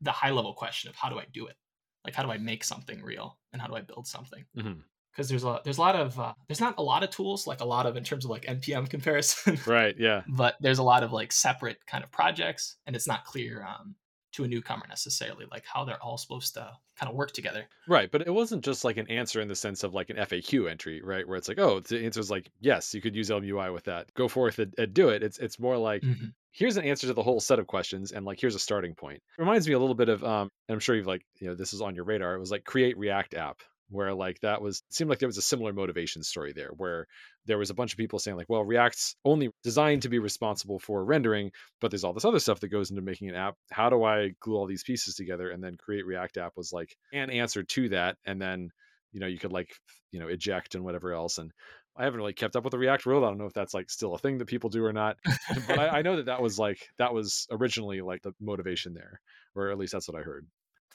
the 0.00 0.12
high 0.12 0.30
level 0.30 0.52
question 0.52 0.90
of 0.90 0.96
how 0.96 1.08
do 1.08 1.18
I 1.18 1.24
do 1.32 1.46
it? 1.46 1.56
Like 2.04 2.14
how 2.14 2.22
do 2.22 2.30
I 2.30 2.38
make 2.38 2.64
something 2.64 3.02
real 3.02 3.38
and 3.52 3.62
how 3.62 3.68
do 3.68 3.74
I 3.74 3.80
build 3.80 4.06
something? 4.06 4.44
Mm-hmm 4.56 4.80
because 5.16 5.28
there's 5.28 5.44
a 5.44 5.60
there's 5.64 5.78
a 5.78 5.80
lot 5.80 5.96
of 5.96 6.18
uh, 6.20 6.34
there's 6.46 6.60
not 6.60 6.74
a 6.78 6.82
lot 6.82 7.02
of 7.02 7.10
tools 7.10 7.46
like 7.46 7.60
a 7.60 7.64
lot 7.64 7.86
of 7.86 7.96
in 7.96 8.04
terms 8.04 8.24
of 8.24 8.30
like 8.30 8.44
npm 8.44 8.88
comparison. 8.90 9.58
Right 9.66 9.96
yeah. 9.98 10.22
But 10.28 10.56
there's 10.60 10.78
a 10.78 10.82
lot 10.82 11.02
of 11.02 11.12
like 11.12 11.32
separate 11.32 11.78
kind 11.86 12.04
of 12.04 12.10
projects 12.10 12.76
and 12.86 12.94
it's 12.94 13.06
not 13.06 13.24
clear 13.24 13.64
um, 13.64 13.94
to 14.32 14.44
a 14.44 14.48
newcomer 14.48 14.84
necessarily 14.88 15.46
like 15.50 15.64
how 15.64 15.84
they're 15.84 16.02
all 16.02 16.18
supposed 16.18 16.54
to 16.54 16.70
kind 16.98 17.10
of 17.10 17.16
work 17.16 17.32
together. 17.32 17.64
Right 17.88 18.10
but 18.10 18.26
it 18.26 18.30
wasn't 18.30 18.64
just 18.64 18.84
like 18.84 18.98
an 18.98 19.08
answer 19.08 19.40
in 19.40 19.48
the 19.48 19.54
sense 19.54 19.84
of 19.84 19.94
like 19.94 20.10
an 20.10 20.16
faq 20.16 20.70
entry 20.70 21.00
right? 21.02 21.26
Where 21.26 21.38
it's 21.38 21.48
like 21.48 21.58
oh 21.58 21.80
the 21.80 22.04
answer 22.04 22.20
is 22.20 22.30
like 22.30 22.50
yes 22.60 22.92
you 22.94 23.00
could 23.00 23.16
use 23.16 23.30
elmui 23.30 23.72
with 23.72 23.84
that. 23.84 24.12
Go 24.14 24.28
forth 24.28 24.58
and, 24.58 24.74
and 24.76 24.92
do 24.92 25.08
it. 25.08 25.22
It's 25.22 25.38
it's 25.38 25.58
more 25.58 25.78
like 25.78 26.02
mm-hmm. 26.02 26.26
here's 26.52 26.76
an 26.76 26.84
answer 26.84 27.06
to 27.06 27.14
the 27.14 27.22
whole 27.22 27.40
set 27.40 27.58
of 27.58 27.66
questions 27.66 28.12
and 28.12 28.26
like 28.26 28.38
here's 28.38 28.54
a 28.54 28.60
starting 28.60 28.94
point. 28.94 29.16
It 29.16 29.40
reminds 29.40 29.66
me 29.66 29.72
a 29.72 29.78
little 29.78 29.94
bit 29.94 30.10
of 30.10 30.22
um 30.22 30.50
i'm 30.68 30.80
sure 30.80 30.94
you've 30.94 31.06
like 31.06 31.24
you 31.38 31.48
know 31.48 31.54
this 31.54 31.72
is 31.72 31.80
on 31.80 31.94
your 31.94 32.04
radar 32.04 32.34
it 32.34 32.40
was 32.40 32.50
like 32.50 32.64
create 32.64 32.98
react 32.98 33.34
app 33.34 33.62
where 33.90 34.14
like 34.14 34.40
that 34.40 34.60
was 34.60 34.82
seemed 34.90 35.08
like 35.08 35.18
there 35.18 35.28
was 35.28 35.38
a 35.38 35.42
similar 35.42 35.72
motivation 35.72 36.22
story 36.22 36.52
there 36.52 36.70
where 36.76 37.06
there 37.46 37.58
was 37.58 37.70
a 37.70 37.74
bunch 37.74 37.92
of 37.92 37.98
people 37.98 38.18
saying 38.18 38.36
like 38.36 38.48
well 38.48 38.64
react's 38.64 39.16
only 39.24 39.50
designed 39.62 40.02
to 40.02 40.08
be 40.08 40.18
responsible 40.18 40.78
for 40.78 41.04
rendering 41.04 41.50
but 41.80 41.90
there's 41.90 42.04
all 42.04 42.12
this 42.12 42.24
other 42.24 42.40
stuff 42.40 42.60
that 42.60 42.68
goes 42.68 42.90
into 42.90 43.02
making 43.02 43.28
an 43.28 43.34
app 43.34 43.54
how 43.70 43.88
do 43.88 44.02
i 44.02 44.30
glue 44.40 44.56
all 44.56 44.66
these 44.66 44.82
pieces 44.82 45.14
together 45.14 45.50
and 45.50 45.62
then 45.62 45.76
create 45.76 46.06
react 46.06 46.36
app 46.36 46.52
was 46.56 46.72
like 46.72 46.96
an 47.12 47.30
answer 47.30 47.62
to 47.62 47.88
that 47.88 48.16
and 48.26 48.40
then 48.40 48.68
you 49.12 49.20
know 49.20 49.26
you 49.26 49.38
could 49.38 49.52
like 49.52 49.70
you 50.10 50.20
know 50.20 50.28
eject 50.28 50.74
and 50.74 50.84
whatever 50.84 51.12
else 51.12 51.38
and 51.38 51.52
I 51.98 52.04
haven't 52.04 52.18
really 52.18 52.34
kept 52.34 52.56
up 52.56 52.64
with 52.64 52.72
the 52.72 52.78
React 52.78 53.06
world. 53.06 53.24
I 53.24 53.28
don't 53.28 53.38
know 53.38 53.46
if 53.46 53.54
that's 53.54 53.72
like 53.72 53.88
still 53.88 54.14
a 54.14 54.18
thing 54.18 54.36
that 54.36 54.44
people 54.44 54.68
do 54.68 54.84
or 54.84 54.92
not, 54.92 55.16
but 55.66 55.78
I, 55.78 55.88
I 56.00 56.02
know 56.02 56.16
that 56.16 56.26
that 56.26 56.42
was 56.42 56.58
like 56.58 56.76
that 56.98 57.14
was 57.14 57.46
originally 57.50 58.02
like 58.02 58.20
the 58.20 58.32
motivation 58.38 58.92
there, 58.92 59.18
or 59.54 59.70
at 59.70 59.78
least 59.78 59.94
that's 59.94 60.06
what 60.06 60.20
I 60.20 60.22
heard. 60.22 60.46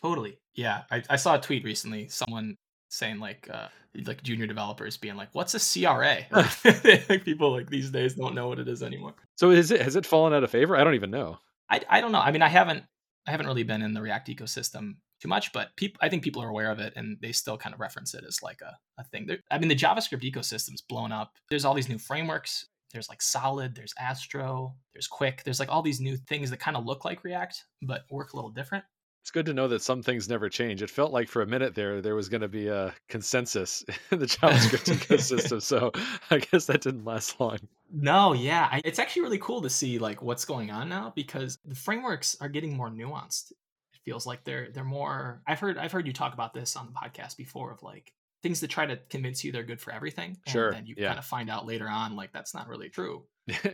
Totally. 0.02 0.40
Yeah. 0.56 0.82
I, 0.92 1.04
I, 1.10 1.16
saw 1.16 1.36
a 1.36 1.42
tweet 1.42 1.64
recently. 1.64 2.08
Someone 2.08 2.58
saying 2.92 3.20
like 3.20 3.50
uh 3.52 3.68
like 4.06 4.22
junior 4.22 4.46
developers 4.48 4.98
being 4.98 5.16
like 5.16 5.30
what's 5.34 5.54
a 5.54 5.84
cra 5.84 6.26
like 7.10 7.26
people 7.26 7.52
like 7.52 7.70
these 7.70 7.90
days 7.90 8.16
don't 8.16 8.36
know 8.36 8.48
what 8.48 8.60
it 8.60 8.68
is 8.68 8.84
anymore. 8.84 9.14
So 9.36 9.52
is 9.52 9.72
it 9.72 9.82
has 9.82 9.96
it 9.96 10.06
fallen 10.06 10.34
out 10.34 10.44
of 10.44 10.52
favor? 10.52 10.76
I 10.76 10.84
don't 10.84 10.96
even 10.96 11.12
know. 11.12 11.40
I, 11.70 11.82
I 11.90 12.02
don't 12.02 12.12
know. 12.12 12.20
I 12.20 12.32
mean 12.32 12.42
i 12.42 12.48
haven't 12.50 12.84
i 13.28 13.32
haven't 13.32 13.48
really 13.48 13.64
been 13.64 13.82
in 13.82 13.94
the 13.94 14.02
react 14.02 14.28
ecosystem 14.28 14.96
too 15.22 15.28
much 15.28 15.54
but 15.54 15.70
people 15.76 16.00
i 16.02 16.10
think 16.10 16.24
people 16.24 16.42
are 16.42 16.50
aware 16.50 16.72
of 16.72 16.80
it 16.80 16.94
and 16.96 17.16
they 17.22 17.32
still 17.32 17.56
kind 17.56 17.76
of 17.76 17.80
reference 17.80 18.16
it 18.16 18.24
as 18.28 18.42
like 18.44 18.60
a, 18.62 18.78
a 19.00 19.04
thing. 19.06 19.26
They're, 19.26 19.40
i 19.50 19.58
mean 19.58 19.70
the 19.70 19.76
javascript 19.76 20.30
ecosystem's 20.30 20.82
blown 20.82 21.12
up. 21.12 21.34
There's 21.50 21.66
all 21.66 21.74
these 21.74 21.90
new 21.90 22.00
frameworks. 22.00 22.68
There's 22.92 23.10
like 23.10 23.22
solid 23.22 23.74
there's 23.76 23.94
astro 24.00 24.76
there's 24.94 25.08
Qwik. 25.08 25.44
There's 25.44 25.60
like 25.60 25.70
all 25.70 25.82
these 25.82 26.02
new 26.02 26.18
things 26.18 26.50
that 26.50 26.60
kind 26.60 26.76
of 26.76 26.86
look 26.86 27.06
like 27.06 27.24
react 27.24 27.64
but 27.82 28.04
work 28.12 28.34
a 28.34 28.36
little 28.36 28.52
different 28.52 28.84
it's 29.22 29.30
good 29.30 29.46
to 29.46 29.54
know 29.54 29.68
that 29.68 29.84
some 29.84 30.02
things 30.02 30.28
never 30.28 30.50
change. 30.50 30.82
It 30.82 30.90
felt 30.90 31.12
like 31.12 31.30
for 31.30 31.44
a 31.44 31.48
minute 31.48 31.76
there 31.76 32.02
there 32.02 32.16
was 32.16 32.28
going 32.28 32.42
to 32.42 32.48
be 32.48 32.68
a 32.68 32.94
consensus 33.08 33.86
in 34.12 34.20
the 34.20 34.26
JavaScript 34.26 34.92
ecosystem, 34.92 35.62
so 35.62 35.92
I 36.32 36.40
guess 36.40 36.66
that 36.66 36.82
didn't 36.82 37.06
last 37.06 37.40
long. 37.40 37.60
No, 37.94 38.34
yeah, 38.34 38.68
I, 38.72 38.82
it's 38.84 38.98
actually 38.98 39.22
really 39.22 39.38
cool 39.38 39.62
to 39.62 39.70
see 39.70 40.00
like 40.00 40.24
what's 40.24 40.44
going 40.44 40.72
on 40.72 40.90
now 40.90 41.14
because 41.16 41.60
the 41.66 41.76
frameworks 41.76 42.36
are 42.42 42.50
getting 42.50 42.76
more 42.76 42.90
nuanced. 42.90 43.52
It 43.52 44.00
feels 44.04 44.26
like 44.26 44.44
they're 44.44 44.70
they're 44.72 44.84
more. 44.84 45.44
I've 45.46 45.60
heard 45.60 45.78
I've 45.78 45.92
heard 45.92 46.08
you 46.08 46.14
talk 46.14 46.34
about 46.34 46.56
this 46.56 46.76
on 46.76 46.88
the 46.88 46.94
podcast 46.94 47.38
before 47.38 47.72
of 47.72 47.84
like 47.84 48.14
things 48.42 48.60
that 48.62 48.72
try 48.72 48.88
to 48.88 48.98
convince 49.10 49.44
you 49.44 49.52
they're 49.52 49.62
good 49.62 49.80
for 49.80 49.94
everything, 49.94 50.38
and 50.48 50.52
sure, 50.52 50.72
then 50.72 50.88
you 50.88 50.96
yeah. 50.98 51.10
kind 51.10 51.20
of 51.20 51.26
find 51.26 51.48
out 51.48 51.68
later 51.68 51.88
on 51.88 52.16
like 52.16 52.34
that's 52.34 52.56
not 52.56 52.68
really 52.68 52.90
true. 52.90 53.24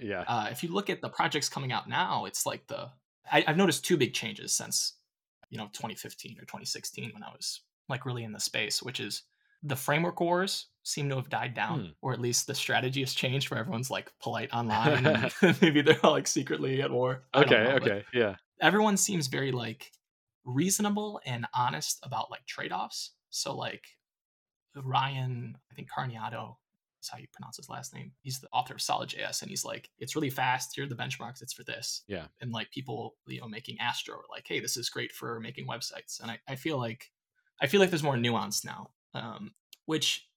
yeah. 0.02 0.26
Uh, 0.28 0.50
if 0.52 0.62
you 0.62 0.74
look 0.74 0.90
at 0.90 1.00
the 1.00 1.10
projects 1.10 1.48
coming 1.48 1.72
out 1.72 1.88
now, 1.88 2.26
it's 2.26 2.46
like 2.46 2.68
the 2.68 2.90
I, 3.32 3.46
I've 3.48 3.58
noticed 3.58 3.86
two 3.86 3.96
big 3.96 4.14
changes 4.14 4.54
since 4.54 4.97
you 5.50 5.58
know 5.58 5.66
2015 5.74 6.38
or 6.38 6.42
2016 6.42 7.12
when 7.14 7.24
I 7.24 7.30
was 7.30 7.62
like 7.90 8.06
really 8.06 8.24
in 8.24 8.34
the 8.34 8.40
space, 8.40 8.84
which 8.84 9.00
is 9.00 9.24
the 9.64 9.76
framework 9.76 10.20
wars 10.20 10.68
seem 10.84 11.10
to 11.10 11.16
have 11.16 11.30
died 11.30 11.54
down, 11.54 11.80
Hmm. 11.80 11.86
or 12.02 12.14
at 12.14 12.22
least 12.22 12.48
the 12.48 12.56
strategy 12.56 13.00
has 13.02 13.14
changed 13.14 13.50
where 13.50 13.60
everyone's 13.60 13.90
like 13.90 14.12
polite 14.22 14.54
online 14.54 15.06
and 15.06 15.34
maybe 15.62 15.82
they're 15.82 16.00
all 16.06 16.12
like 16.12 16.28
secretly 16.28 16.82
at 16.82 16.92
war. 16.92 17.24
Okay, 17.34 17.64
know, 17.64 17.76
okay, 17.82 18.06
yeah. 18.14 18.36
Everyone 18.62 18.98
seems 18.98 19.28
very 19.28 19.52
like 19.52 19.92
reasonable 20.46 21.20
and 21.26 21.46
honest 21.54 22.00
about 22.04 22.32
like 22.32 22.46
trade-offs. 22.46 23.12
So 23.30 23.56
like 23.56 23.84
Ryan, 24.76 25.58
I 25.72 25.76
think 25.76 25.90
Carniato 25.90 26.56
is 27.08 27.12
how 27.12 27.18
you 27.18 27.28
pronounce 27.34 27.58
his 27.58 27.70
last 27.70 27.94
name. 27.94 28.12
He's 28.22 28.40
the 28.40 28.48
author 28.52 28.74
of 28.74 28.82
Solid.js, 28.82 29.42
and 29.42 29.50
he's 29.50 29.66
like, 29.66 29.90
it's 30.00 30.16
really 30.16 30.30
fast. 30.30 30.76
Here 30.76 30.86
are 30.86 30.88
the 30.88 30.96
benchmarks. 30.96 31.42
It's 31.42 31.54
for 31.54 31.64
this. 31.64 32.04
Yeah. 32.08 32.26
And 32.42 32.52
like 32.52 32.72
people, 32.72 33.16
you 33.28 33.42
know, 33.42 33.48
making 33.48 33.78
Astro 33.80 34.16
are 34.16 34.24
like, 34.30 34.46
hey, 34.48 34.60
this 34.60 34.78
is 34.78 34.90
great 34.90 35.12
for 35.12 35.40
making 35.40 35.68
websites. 35.68 36.22
And 36.22 36.32
I, 36.32 36.40
I 36.48 36.56
feel 36.56 36.78
like 36.78 37.12
I 37.62 37.68
feel 37.68 37.80
like 37.80 37.90
there's 37.90 38.04
more 38.04 38.18
nuance 38.18 38.64
now, 38.64 38.92
um, 39.14 39.52
which 39.86 40.28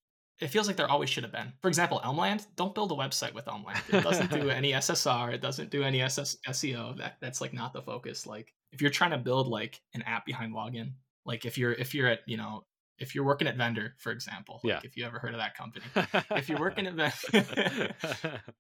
it 0.41 0.49
feels 0.49 0.67
like 0.67 0.77
there 0.77 0.91
always 0.91 1.11
should 1.11 1.25
have 1.25 1.33
been. 1.33 1.53
For 1.61 1.69
example, 1.69 2.01
Elmland, 2.03 2.47
don't 2.57 2.75
build 2.75 2.93
a 2.93 2.95
website 2.95 3.35
with 3.35 3.45
Elmland. 3.45 3.83
It 3.93 4.03
doesn't 4.03 4.31
do 4.31 4.49
any 4.51 4.73
SSR. 4.73 5.35
It 5.35 5.43
doesn't 5.43 5.71
do 5.71 5.83
any 5.83 6.01
SS- 6.01 6.39
SEO. 6.49 6.97
That 6.97 7.17
that's 7.21 7.41
like 7.41 7.53
not 7.53 7.73
the 7.73 7.83
focus. 7.83 8.27
Like 8.27 8.55
if 8.73 8.81
you're 8.81 8.91
trying 8.91 9.11
to 9.11 9.19
build 9.19 9.49
like 9.49 9.81
an 9.95 10.03
app 10.03 10.25
behind 10.25 10.55
login, 10.55 10.93
like 11.27 11.45
if 11.45 11.59
you're 11.59 11.73
if 11.73 11.95
you're 11.95 12.09
at 12.09 12.21
you 12.27 12.39
know 12.39 12.65
if 13.01 13.15
you're 13.15 13.25
working 13.25 13.49
at 13.49 13.57
Vendr, 13.57 13.93
for 13.99 14.13
example, 14.13 14.61
like 14.63 14.71
Yeah. 14.75 14.81
if 14.85 14.97
you 14.97 15.05
ever 15.07 15.19
heard 15.19 15.33
of 15.35 15.41
that 15.41 15.57
company, 15.57 15.85
if 16.37 16.49
you're 16.49 16.61
working 16.61 16.87
at 16.87 16.95
ven- 16.95 17.13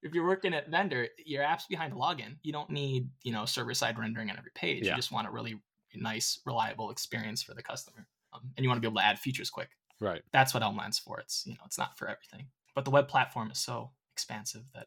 if 0.02 0.14
you're 0.14 0.26
working 0.26 0.54
at 0.54 0.70
Vendr, 0.70 1.09
your 1.25 1.42
app's 1.42 1.66
behind 1.66 1.92
a 1.92 1.97
login. 1.97 2.37
You 2.42 2.52
don't 2.52 2.70
need 2.70 3.09
you 3.23 3.32
know 3.32 3.44
server 3.44 3.75
side 3.75 3.99
rendering 3.99 4.30
on 4.30 4.38
every 4.38 4.50
page. 4.54 4.85
Yeah. 4.85 4.90
You 4.92 4.97
just 4.97 5.12
want 5.12 5.28
a 5.28 5.30
really 5.30 5.61
nice, 5.94 6.40
reliable 6.47 6.90
experience 6.90 7.42
for 7.42 7.54
the 7.54 7.62
customer, 7.62 8.06
um, 8.32 8.40
and 8.56 8.64
you 8.64 8.68
want 8.70 8.78
to 8.78 8.80
be 8.80 8.90
able 8.90 9.00
to 9.00 9.06
add 9.06 9.18
features 9.18 9.50
quick. 9.50 9.70
right. 10.00 10.23
That's 10.32 10.54
what 10.54 10.62
Elmland's 10.62 10.99
for. 10.99 11.20
It's 11.20 11.44
you 11.47 11.52
know 11.54 11.61
it's 11.66 11.78
not 11.78 11.97
for 11.99 12.09
everything, 12.09 12.47
but 12.75 12.85
the 12.85 12.90
web 12.90 13.09
platform 13.09 13.50
is 13.50 13.59
so 13.59 13.90
expansive 14.14 14.62
that 14.75 14.87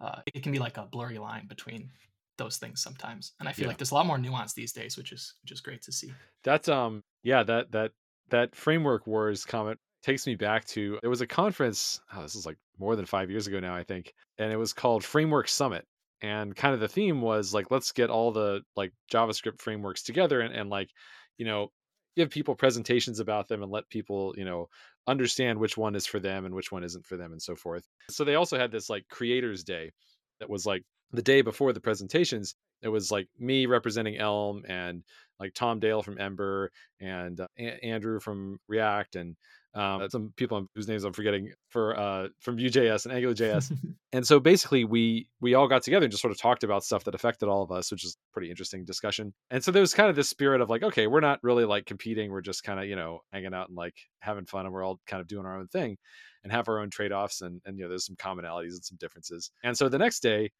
uh, 0.00 0.20
it 0.34 0.42
can 0.42 0.52
be 0.52 0.58
like 0.58 0.76
a 0.76 0.84
blurry 0.86 1.18
line 1.18 1.46
between 1.46 1.90
those 2.38 2.56
things 2.56 2.80
sometimes. 2.82 3.32
And 3.38 3.48
I 3.48 3.52
feel 3.52 3.64
Yeah. 3.64 3.68
like 3.68 3.78
there's 3.78 3.90
a 3.90 3.94
lot 3.94 4.06
more 4.06 4.16
nuance 4.18 4.54
these 4.54 4.72
days, 4.72 4.96
which 4.96 5.12
is 5.12 5.34
which 5.42 5.52
is 5.52 5.60
great 5.60 5.82
to 5.82 5.92
see. 5.92 6.12
That's 6.44 6.68
um 6.68 7.02
yeah, 7.22 7.42
that 7.44 7.72
that 7.72 7.92
that 8.30 8.54
framework 8.54 9.06
wars 9.06 9.44
comment 9.44 9.78
takes 10.02 10.26
me 10.26 10.34
back 10.34 10.64
to 10.64 10.98
there 11.02 11.10
was 11.10 11.20
a 11.20 11.26
conference, 11.26 12.00
oh, 12.14 12.22
this 12.22 12.34
is 12.34 12.46
like 12.46 12.56
more 12.78 12.96
than 12.96 13.06
5 13.06 13.30
years 13.30 13.46
ago 13.46 13.60
now, 13.60 13.74
I 13.74 13.84
think, 13.84 14.14
and 14.38 14.52
it 14.52 14.56
was 14.56 14.72
called 14.72 15.04
Framework 15.04 15.48
Summit. 15.48 15.86
And 16.22 16.54
kind 16.54 16.74
of 16.74 16.80
the 16.80 16.88
theme 16.88 17.22
was 17.22 17.54
like 17.54 17.70
let's 17.70 17.92
get 17.92 18.10
all 18.10 18.32
the 18.32 18.60
like 18.76 18.92
JavaScript 19.12 19.60
frameworks 19.60 20.02
together 20.02 20.40
and, 20.40 20.54
and 20.54 20.68
like, 20.68 20.90
you 21.38 21.46
know, 21.46 21.68
give 22.16 22.30
people 22.30 22.54
presentations 22.54 23.20
about 23.20 23.48
them 23.48 23.62
and 23.62 23.72
let 23.72 23.88
people, 23.88 24.34
you 24.36 24.44
know, 24.44 24.68
understand 25.06 25.58
which 25.58 25.76
one 25.76 25.94
is 25.94 26.06
for 26.06 26.20
them 26.20 26.44
and 26.44 26.54
which 26.54 26.70
one 26.70 26.84
isn't 26.84 27.06
for 27.06 27.16
them 27.16 27.32
and 27.32 27.40
so 27.40 27.54
forth. 27.54 27.86
So 28.10 28.24
they 28.24 28.34
also 28.34 28.58
had 28.58 28.70
this 28.70 28.90
like 28.90 29.06
creators 29.08 29.64
day 29.64 29.92
that 30.40 30.50
was 30.50 30.66
like 30.66 30.82
the 31.12 31.22
day 31.22 31.42
before 31.42 31.72
the 31.72 31.80
presentations. 31.80 32.54
It 32.82 32.88
was 32.88 33.10
like 33.10 33.28
me 33.38 33.66
representing 33.66 34.18
Elm 34.18 34.62
and 34.68 35.02
like 35.40 35.54
Tom 35.54 35.80
Dale 35.80 36.02
from 36.02 36.20
Ember 36.20 36.70
and 37.00 37.40
uh, 37.40 37.48
A- 37.58 37.84
Andrew 37.84 38.20
from 38.20 38.58
React 38.68 39.16
and 39.16 39.36
um, 39.72 40.08
some 40.10 40.32
people 40.36 40.66
whose 40.74 40.88
names 40.88 41.04
I'm 41.04 41.12
forgetting 41.12 41.52
for 41.68 41.96
uh, 41.96 42.28
from 42.40 42.56
Vue.js 42.56 43.06
and 43.06 43.14
AngularJS. 43.14 43.72
and 44.12 44.26
so 44.26 44.40
basically, 44.40 44.84
we 44.84 45.28
we 45.40 45.54
all 45.54 45.68
got 45.68 45.84
together 45.84 46.04
and 46.04 46.10
just 46.10 46.22
sort 46.22 46.32
of 46.32 46.38
talked 46.38 46.64
about 46.64 46.82
stuff 46.82 47.04
that 47.04 47.14
affected 47.14 47.48
all 47.48 47.62
of 47.62 47.70
us, 47.70 47.90
which 47.92 48.04
is 48.04 48.16
a 48.16 48.32
pretty 48.32 48.50
interesting 48.50 48.84
discussion. 48.84 49.32
And 49.50 49.62
so 49.62 49.70
there 49.70 49.80
was 49.80 49.94
kind 49.94 50.10
of 50.10 50.16
this 50.16 50.28
spirit 50.28 50.60
of 50.60 50.70
like, 50.70 50.82
okay, 50.82 51.06
we're 51.06 51.20
not 51.20 51.38
really 51.44 51.64
like 51.64 51.86
competing; 51.86 52.32
we're 52.32 52.40
just 52.40 52.64
kind 52.64 52.80
of 52.80 52.86
you 52.86 52.96
know 52.96 53.20
hanging 53.32 53.54
out 53.54 53.68
and 53.68 53.76
like 53.76 53.94
having 54.18 54.44
fun, 54.44 54.66
and 54.66 54.74
we're 54.74 54.84
all 54.84 54.98
kind 55.06 55.20
of 55.20 55.28
doing 55.28 55.46
our 55.46 55.58
own 55.58 55.68
thing 55.68 55.96
and 56.42 56.52
have 56.52 56.68
our 56.68 56.80
own 56.80 56.90
trade 56.90 57.12
offs, 57.12 57.40
and 57.40 57.60
and 57.64 57.78
you 57.78 57.84
know 57.84 57.88
there's 57.88 58.06
some 58.06 58.16
commonalities 58.16 58.72
and 58.72 58.84
some 58.84 58.98
differences. 58.98 59.52
And 59.62 59.76
so 59.78 59.88
the 59.88 59.98
next 59.98 60.20
day, 60.20 60.50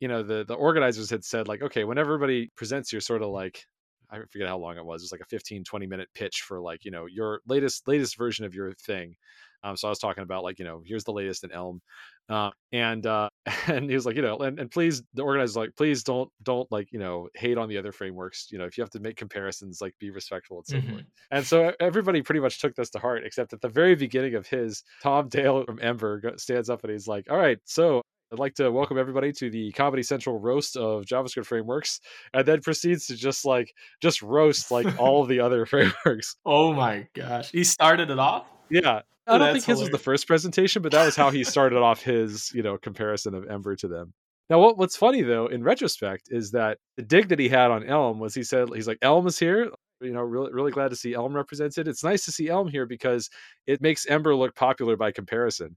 you 0.00 0.08
know 0.08 0.24
the 0.24 0.44
the 0.44 0.54
organizers 0.54 1.08
had 1.10 1.24
said 1.24 1.46
like, 1.46 1.62
okay, 1.62 1.84
when 1.84 1.98
everybody 1.98 2.50
presents 2.56 2.90
your 2.90 3.00
sort 3.00 3.22
of 3.22 3.28
like 3.28 3.62
I 4.10 4.18
forget 4.30 4.48
how 4.48 4.58
long 4.58 4.76
it 4.76 4.84
was. 4.84 5.02
It 5.02 5.04
was 5.06 5.12
like 5.12 5.20
a 5.20 5.26
15, 5.26 5.64
20 5.64 5.86
minute 5.86 6.08
pitch 6.14 6.42
for 6.42 6.60
like, 6.60 6.84
you 6.84 6.90
know, 6.90 7.06
your 7.06 7.40
latest, 7.46 7.86
latest 7.88 8.16
version 8.16 8.44
of 8.44 8.54
your 8.54 8.72
thing. 8.74 9.16
Um, 9.62 9.76
so 9.76 9.88
I 9.88 9.90
was 9.90 9.98
talking 9.98 10.22
about 10.22 10.42
like, 10.42 10.58
you 10.58 10.64
know, 10.64 10.82
here's 10.84 11.04
the 11.04 11.12
latest 11.12 11.44
in 11.44 11.52
Elm. 11.52 11.82
Uh, 12.28 12.50
and, 12.72 13.04
uh, 13.06 13.28
and 13.66 13.88
he 13.88 13.94
was 13.94 14.06
like, 14.06 14.16
you 14.16 14.22
know, 14.22 14.38
and, 14.38 14.58
and 14.58 14.70
please, 14.70 15.02
the 15.14 15.22
organizers 15.22 15.56
like, 15.56 15.76
please 15.76 16.02
don't, 16.02 16.30
don't 16.42 16.70
like, 16.72 16.92
you 16.92 16.98
know, 16.98 17.28
hate 17.34 17.58
on 17.58 17.68
the 17.68 17.76
other 17.76 17.92
frameworks. 17.92 18.48
You 18.50 18.58
know, 18.58 18.64
if 18.64 18.78
you 18.78 18.82
have 18.82 18.90
to 18.90 19.00
make 19.00 19.16
comparisons, 19.16 19.80
like 19.80 19.94
be 19.98 20.10
respectful 20.10 20.58
and 20.58 20.66
so 20.66 20.80
forth. 20.80 21.02
Mhm. 21.02 21.06
And 21.30 21.46
so 21.46 21.72
everybody 21.78 22.22
pretty 22.22 22.40
much 22.40 22.60
took 22.60 22.74
this 22.74 22.90
to 22.90 22.98
heart, 22.98 23.24
except 23.24 23.52
at 23.52 23.60
the 23.60 23.68
very 23.68 23.94
beginning 23.94 24.34
of 24.34 24.46
his, 24.46 24.82
Tom 25.02 25.28
Dale 25.28 25.64
from 25.64 25.78
Ember 25.82 26.22
stands 26.38 26.70
up 26.70 26.82
and 26.84 26.92
he's 26.92 27.06
like, 27.08 27.30
all 27.30 27.36
right, 27.36 27.58
so 27.64 28.02
I'd 28.32 28.38
like 28.38 28.54
to 28.54 28.70
welcome 28.70 28.96
everybody 28.96 29.32
to 29.32 29.50
the 29.50 29.72
Comedy 29.72 30.04
Central 30.04 30.38
roast 30.38 30.76
of 30.76 31.04
JavaScript 31.04 31.46
frameworks, 31.46 32.00
and 32.32 32.46
then 32.46 32.60
proceeds 32.60 33.06
to 33.08 33.16
just 33.16 33.44
like 33.44 33.74
just 34.00 34.22
roast 34.22 34.70
like 34.70 35.00
all 35.00 35.22
of 35.22 35.28
the 35.28 35.40
other 35.44 35.66
frameworks. 35.66 36.36
Oh 36.46 36.72
my 36.72 37.08
gosh, 37.12 37.50
he 37.50 37.64
started 37.64 38.08
it 38.08 38.20
off. 38.20 38.46
Yeah, 38.70 39.00
oh, 39.26 39.34
I 39.34 39.38
don't 39.38 39.52
That's 39.52 39.64
think 39.64 39.76
his 39.76 39.80
was 39.80 39.90
the 39.90 39.98
first 39.98 40.28
presentation, 40.28 40.80
but 40.80 40.92
that 40.92 41.04
was 41.04 41.16
how 41.16 41.30
he 41.30 41.42
started 41.42 41.78
off 41.78 42.02
his 42.02 42.52
you 42.54 42.62
know 42.62 42.78
comparison 42.78 43.34
of 43.34 43.50
Ember 43.50 43.74
to 43.76 43.88
them. 43.88 44.12
Now, 44.48 44.60
what, 44.60 44.78
what's 44.78 44.96
funny 44.96 45.22
though, 45.22 45.46
in 45.46 45.64
retrospect, 45.64 46.28
is 46.30 46.52
that 46.52 46.78
the 46.96 47.02
dig 47.02 47.28
that 47.30 47.38
he 47.40 47.48
had 47.48 47.72
on 47.72 47.84
Elm 47.84 48.20
was 48.20 48.32
he 48.32 48.44
said 48.44 48.68
he's 48.72 48.86
like 48.86 48.98
Elm 49.02 49.26
is 49.26 49.40
here. 49.40 49.70
You 50.00 50.12
know, 50.12 50.22
really, 50.22 50.52
really 50.52 50.70
glad 50.70 50.90
to 50.90 50.96
see 50.96 51.14
Elm 51.14 51.34
represented. 51.34 51.86
It's 51.86 52.04
nice 52.04 52.24
to 52.24 52.32
see 52.32 52.48
Elm 52.48 52.68
here 52.68 52.86
because 52.86 53.28
it 53.66 53.82
makes 53.82 54.06
Ember 54.06 54.34
look 54.34 54.54
popular 54.54 54.96
by 54.96 55.10
comparison. 55.12 55.76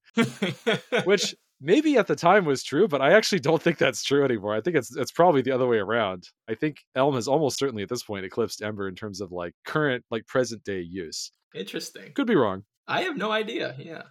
which 1.03 1.35
maybe 1.63 1.97
at 1.97 2.07
the 2.07 2.15
time 2.15 2.45
was 2.45 2.61
true, 2.61 2.87
but 2.87 3.01
I 3.01 3.13
actually 3.13 3.39
don't 3.39 3.61
think 3.61 3.77
that's 3.77 4.03
true 4.03 4.23
anymore. 4.23 4.53
I 4.53 4.61
think 4.61 4.75
it's 4.75 4.95
it's 4.95 5.11
probably 5.11 5.41
the 5.41 5.51
other 5.51 5.65
way 5.65 5.77
around. 5.77 6.27
I 6.47 6.55
think 6.55 6.77
Elm 6.95 7.15
has 7.15 7.27
almost 7.27 7.57
certainly 7.57 7.81
at 7.81 7.89
this 7.89 8.03
point 8.03 8.25
eclipsed 8.25 8.61
Ember 8.61 8.87
in 8.87 8.95
terms 8.95 9.21
of 9.21 9.31
like 9.31 9.53
current 9.65 10.03
like 10.11 10.27
present 10.27 10.63
day 10.63 10.81
use. 10.81 11.31
Interesting. 11.55 12.11
Could 12.13 12.27
be 12.27 12.35
wrong. 12.35 12.63
I 12.87 13.03
have 13.03 13.17
no 13.17 13.31
idea. 13.31 13.75
Yeah. 13.79 14.03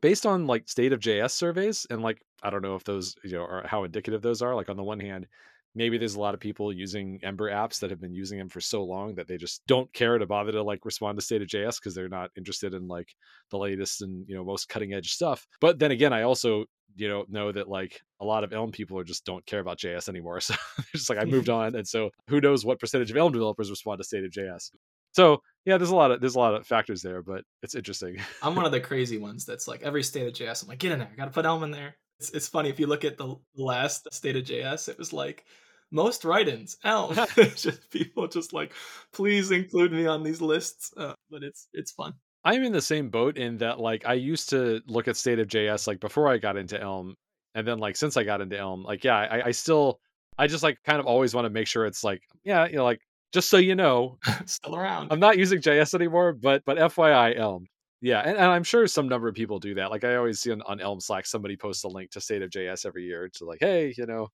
Based 0.00 0.24
on 0.24 0.46
like 0.46 0.68
state 0.68 0.92
of 0.92 1.00
JS 1.00 1.32
surveys 1.32 1.86
and 1.90 2.02
like 2.02 2.22
I 2.42 2.50
don't 2.50 2.62
know 2.62 2.76
if 2.76 2.84
those 2.84 3.14
you 3.24 3.32
know 3.32 3.44
are 3.44 3.66
how 3.66 3.84
indicative 3.84 4.22
those 4.22 4.40
are. 4.40 4.54
Like 4.54 4.68
on 4.70 4.76
the 4.76 4.84
one 4.84 5.00
hand, 5.00 5.26
maybe 5.74 5.98
there's 5.98 6.14
a 6.14 6.20
lot 6.20 6.34
of 6.34 6.40
people 6.40 6.72
using 6.72 7.18
Ember 7.22 7.50
apps 7.50 7.80
that 7.80 7.90
have 7.90 8.00
been 8.00 8.14
using 8.14 8.38
them 8.38 8.48
for 8.48 8.60
so 8.60 8.84
long 8.84 9.14
that 9.14 9.26
they 9.28 9.36
just 9.36 9.62
don't 9.66 9.92
care 9.92 10.18
to 10.18 10.26
bother 10.26 10.52
to 10.52 10.62
like 10.62 10.84
respond 10.84 11.18
to 11.18 11.24
state 11.24 11.42
of 11.42 11.48
JS 11.48 11.78
because 11.80 11.94
they're 11.94 12.08
not 12.08 12.30
interested 12.36 12.74
in 12.74 12.88
like 12.88 13.14
the 13.50 13.58
latest 13.58 14.02
and 14.02 14.24
you 14.28 14.34
know 14.34 14.44
most 14.44 14.68
cutting 14.68 14.92
edge 14.92 15.12
stuff. 15.12 15.46
But 15.60 15.78
then 15.78 15.90
again, 15.90 16.12
I 16.12 16.22
also 16.22 16.64
you 16.94 17.08
know 17.08 17.24
know 17.28 17.52
that 17.52 17.68
like 17.68 18.00
a 18.20 18.24
lot 18.24 18.44
of 18.44 18.52
Elm 18.52 18.70
people 18.70 18.98
are 18.98 19.04
just 19.04 19.24
don't 19.24 19.44
care 19.46 19.60
about 19.60 19.78
JS 19.78 20.08
anymore. 20.08 20.40
So 20.40 20.54
just 20.94 21.10
like 21.10 21.18
I 21.18 21.24
moved 21.24 21.48
on, 21.50 21.74
and 21.74 21.86
so 21.86 22.10
who 22.28 22.40
knows 22.40 22.64
what 22.64 22.80
percentage 22.80 23.10
of 23.10 23.16
Elm 23.16 23.32
developers 23.32 23.70
respond 23.70 23.98
to 23.98 24.04
state 24.04 24.24
of 24.24 24.30
JS. 24.30 24.70
So 25.12 25.42
yeah, 25.64 25.76
there's 25.76 25.90
a 25.90 25.96
lot 25.96 26.10
of 26.10 26.20
there's 26.20 26.34
a 26.34 26.38
lot 26.38 26.54
of 26.54 26.66
factors 26.66 27.02
there, 27.02 27.22
but 27.22 27.44
it's 27.62 27.74
interesting. 27.74 28.16
I'm 28.42 28.54
one 28.54 28.66
of 28.66 28.72
the 28.72 28.80
crazy 28.90 29.18
ones 29.18 29.44
that's 29.44 29.68
like 29.68 29.82
every 29.82 30.02
state 30.02 30.26
of 30.26 30.32
JS. 30.34 30.62
I'm 30.62 30.68
like, 30.68 30.78
get 30.78 30.92
in 30.92 30.98
there. 30.98 31.10
I 31.12 31.16
Got 31.16 31.26
to 31.26 31.30
put 31.30 31.46
Elm 31.46 31.62
in 31.62 31.70
there. 31.70 31.96
It's, 32.22 32.30
it's 32.30 32.46
funny 32.46 32.68
if 32.68 32.78
you 32.78 32.86
look 32.86 33.04
at 33.04 33.18
the 33.18 33.34
last 33.56 34.06
state 34.14 34.36
of 34.36 34.44
JS, 34.44 34.88
it 34.88 34.96
was 34.96 35.12
like 35.12 35.44
most 35.90 36.24
write-ins 36.24 36.76
Elm. 36.84 37.16
Just 37.56 37.90
people 37.90 38.28
just 38.28 38.52
like, 38.52 38.72
please 39.12 39.50
include 39.50 39.90
me 39.90 40.06
on 40.06 40.22
these 40.22 40.40
lists. 40.40 40.92
Uh, 40.96 41.14
but 41.32 41.42
it's 41.42 41.66
it's 41.72 41.90
fun. 41.90 42.14
I'm 42.44 42.62
in 42.62 42.72
the 42.72 42.80
same 42.80 43.10
boat 43.10 43.38
in 43.38 43.58
that 43.58 43.80
like 43.80 44.06
I 44.06 44.14
used 44.14 44.50
to 44.50 44.80
look 44.86 45.08
at 45.08 45.16
state 45.16 45.40
of 45.40 45.48
JS 45.48 45.88
like 45.88 45.98
before 45.98 46.28
I 46.28 46.38
got 46.38 46.56
into 46.56 46.80
Elm, 46.80 47.16
and 47.56 47.66
then 47.66 47.78
like 47.78 47.96
since 47.96 48.16
I 48.16 48.22
got 48.22 48.40
into 48.40 48.56
Elm, 48.56 48.84
like 48.84 49.02
yeah, 49.02 49.16
I, 49.16 49.46
I 49.46 49.50
still 49.50 49.98
I 50.38 50.46
just 50.46 50.62
like 50.62 50.78
kind 50.84 51.00
of 51.00 51.06
always 51.06 51.34
want 51.34 51.46
to 51.46 51.50
make 51.50 51.66
sure 51.66 51.86
it's 51.86 52.04
like 52.04 52.22
yeah, 52.44 52.68
you 52.68 52.76
know, 52.76 52.84
like 52.84 53.00
just 53.32 53.50
so 53.50 53.56
you 53.56 53.74
know, 53.74 54.18
Still 54.46 54.76
around. 54.76 55.08
I'm 55.10 55.18
not 55.18 55.38
using 55.38 55.60
JS 55.60 55.94
anymore, 55.94 56.34
but 56.34 56.62
but 56.64 56.78
FYI, 56.78 57.36
Elm. 57.36 57.66
Yeah, 58.02 58.20
and, 58.20 58.36
and 58.36 58.46
I'm 58.46 58.64
sure 58.64 58.86
some 58.88 59.08
number 59.08 59.28
of 59.28 59.34
people 59.36 59.60
do 59.60 59.74
that. 59.76 59.90
Like 59.90 60.02
I 60.02 60.16
always 60.16 60.40
see 60.40 60.50
on, 60.50 60.60
on 60.62 60.80
Elm 60.80 61.00
Slack 61.00 61.24
somebody 61.24 61.56
posts 61.56 61.84
a 61.84 61.88
link 61.88 62.10
to 62.10 62.20
State 62.20 62.42
of 62.42 62.50
JS 62.50 62.84
every 62.84 63.04
year 63.04 63.30
to 63.34 63.44
like, 63.44 63.60
hey, 63.60 63.94
you 63.96 64.06
know, 64.06 64.28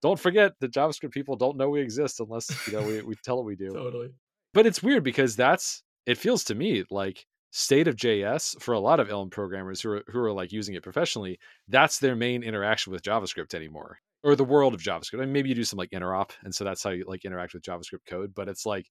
don't 0.00 0.18
forget 0.18 0.54
the 0.58 0.68
JavaScript 0.68 1.12
people 1.12 1.36
don't 1.36 1.58
know 1.58 1.68
we 1.68 1.82
exist 1.82 2.20
unless 2.20 2.66
you 2.66 2.72
know 2.72 2.82
we, 2.82 3.02
we 3.02 3.14
tell 3.22 3.36
them 3.36 3.44
we 3.44 3.56
do. 3.56 3.72
totally. 3.72 4.08
But 4.54 4.66
it's 4.66 4.82
weird 4.82 5.04
because 5.04 5.36
that's 5.36 5.82
it 6.06 6.16
feels 6.16 6.44
to 6.44 6.54
me 6.54 6.84
like 6.90 7.26
state 7.50 7.88
of 7.88 7.96
JS 7.96 8.60
for 8.62 8.72
a 8.72 8.80
lot 8.80 9.00
of 9.00 9.10
Elm 9.10 9.28
programmers 9.28 9.80
who 9.80 9.90
are 9.90 10.02
who 10.08 10.18
are 10.20 10.32
like 10.32 10.50
using 10.50 10.74
it 10.74 10.82
professionally, 10.82 11.38
that's 11.68 11.98
their 11.98 12.16
main 12.16 12.42
interaction 12.42 12.92
with 12.92 13.02
JavaScript 13.02 13.54
anymore. 13.54 13.98
Or 14.22 14.36
the 14.36 14.44
world 14.44 14.74
of 14.74 14.82
JavaScript. 14.82 15.14
I 15.14 15.20
mean, 15.20 15.32
maybe 15.32 15.48
you 15.48 15.54
do 15.54 15.64
some 15.64 15.78
like 15.78 15.90
interop, 15.90 16.32
and 16.42 16.54
so 16.54 16.62
that's 16.62 16.82
how 16.82 16.90
you 16.90 17.04
like 17.06 17.24
interact 17.24 17.54
with 17.54 17.62
JavaScript 17.62 18.04
code. 18.06 18.34
But 18.34 18.48
it's 18.48 18.66
like 18.66 18.86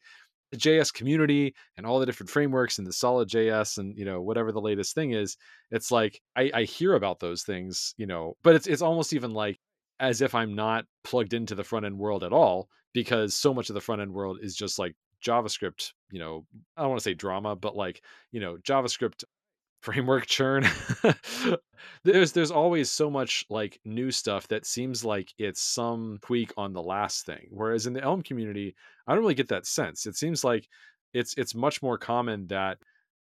the 0.52 0.58
JS 0.58 0.94
community 0.94 1.54
and 1.78 1.86
all 1.86 2.00
the 2.00 2.06
different 2.06 2.30
frameworks 2.30 2.78
and 2.78 2.88
the 2.88 2.94
solid 2.94 3.30
JS 3.30 3.78
and 3.78 3.98
you 3.98 4.06
know 4.06 4.22
whatever 4.22 4.52
the 4.52 4.62
latest 4.62 4.96
thing 4.96 5.12
is. 5.12 5.38
It's 5.72 5.92
like 5.92 6.22
I, 6.36 6.52
I 6.54 6.64
hear 6.64 6.94
about 6.94 7.20
those 7.20 7.44
things, 7.44 7.94
you 7.98 8.08
know, 8.08 8.36
but 8.44 8.56
it's 8.56 8.68
it's 8.68 8.82
almost 8.82 9.14
even 9.14 9.32
like 9.32 9.60
as 10.00 10.22
if 10.22 10.34
I'm 10.34 10.56
not 10.56 10.86
plugged 11.04 11.34
into 11.34 11.56
the 11.56 11.64
front 11.64 11.86
end 11.86 11.98
world 11.98 12.24
at 12.24 12.34
all 12.34 12.70
because 12.94 13.36
so 13.36 13.54
much 13.54 13.70
of 13.70 13.76
the 13.76 13.82
front 13.82 14.02
end 14.02 14.14
world 14.14 14.40
is 14.42 14.56
just 14.56 14.80
like 14.80 14.96
JavaScript, 15.24 15.92
you 16.12 16.20
know, 16.20 16.46
I 16.78 16.82
don't 16.82 16.90
want 16.90 17.00
to 17.00 17.04
say 17.04 17.14
drama, 17.14 17.56
but 17.56 17.76
like, 17.76 18.02
you 18.32 18.40
know, 18.40 18.58
JavaScript 18.58 19.24
framework 19.82 20.26
churn. 20.26 20.66
there's 22.04 22.32
there's 22.32 22.52
always 22.52 22.92
so 22.92 23.10
much 23.10 23.46
like 23.50 23.80
new 23.86 24.12
stuff 24.12 24.48
that 24.50 24.66
seems 24.66 25.06
like 25.06 25.34
it's 25.38 25.62
some 25.62 26.20
tweak 26.22 26.52
on 26.58 26.74
the 26.74 26.82
last 26.82 27.26
thing. 27.26 27.48
Whereas 27.52 27.88
in 27.88 27.94
the 27.94 28.04
Elm 28.04 28.22
community, 28.22 28.76
I 29.08 29.14
don't 29.14 29.22
really 29.22 29.34
get 29.34 29.50
that 29.50 29.66
sense. 29.66 30.06
It 30.06 30.16
seems 30.16 30.44
like 30.44 30.68
it's 31.14 31.34
it's 31.38 31.56
much 31.56 31.82
more 31.82 31.98
common 31.98 32.48
that 32.48 32.78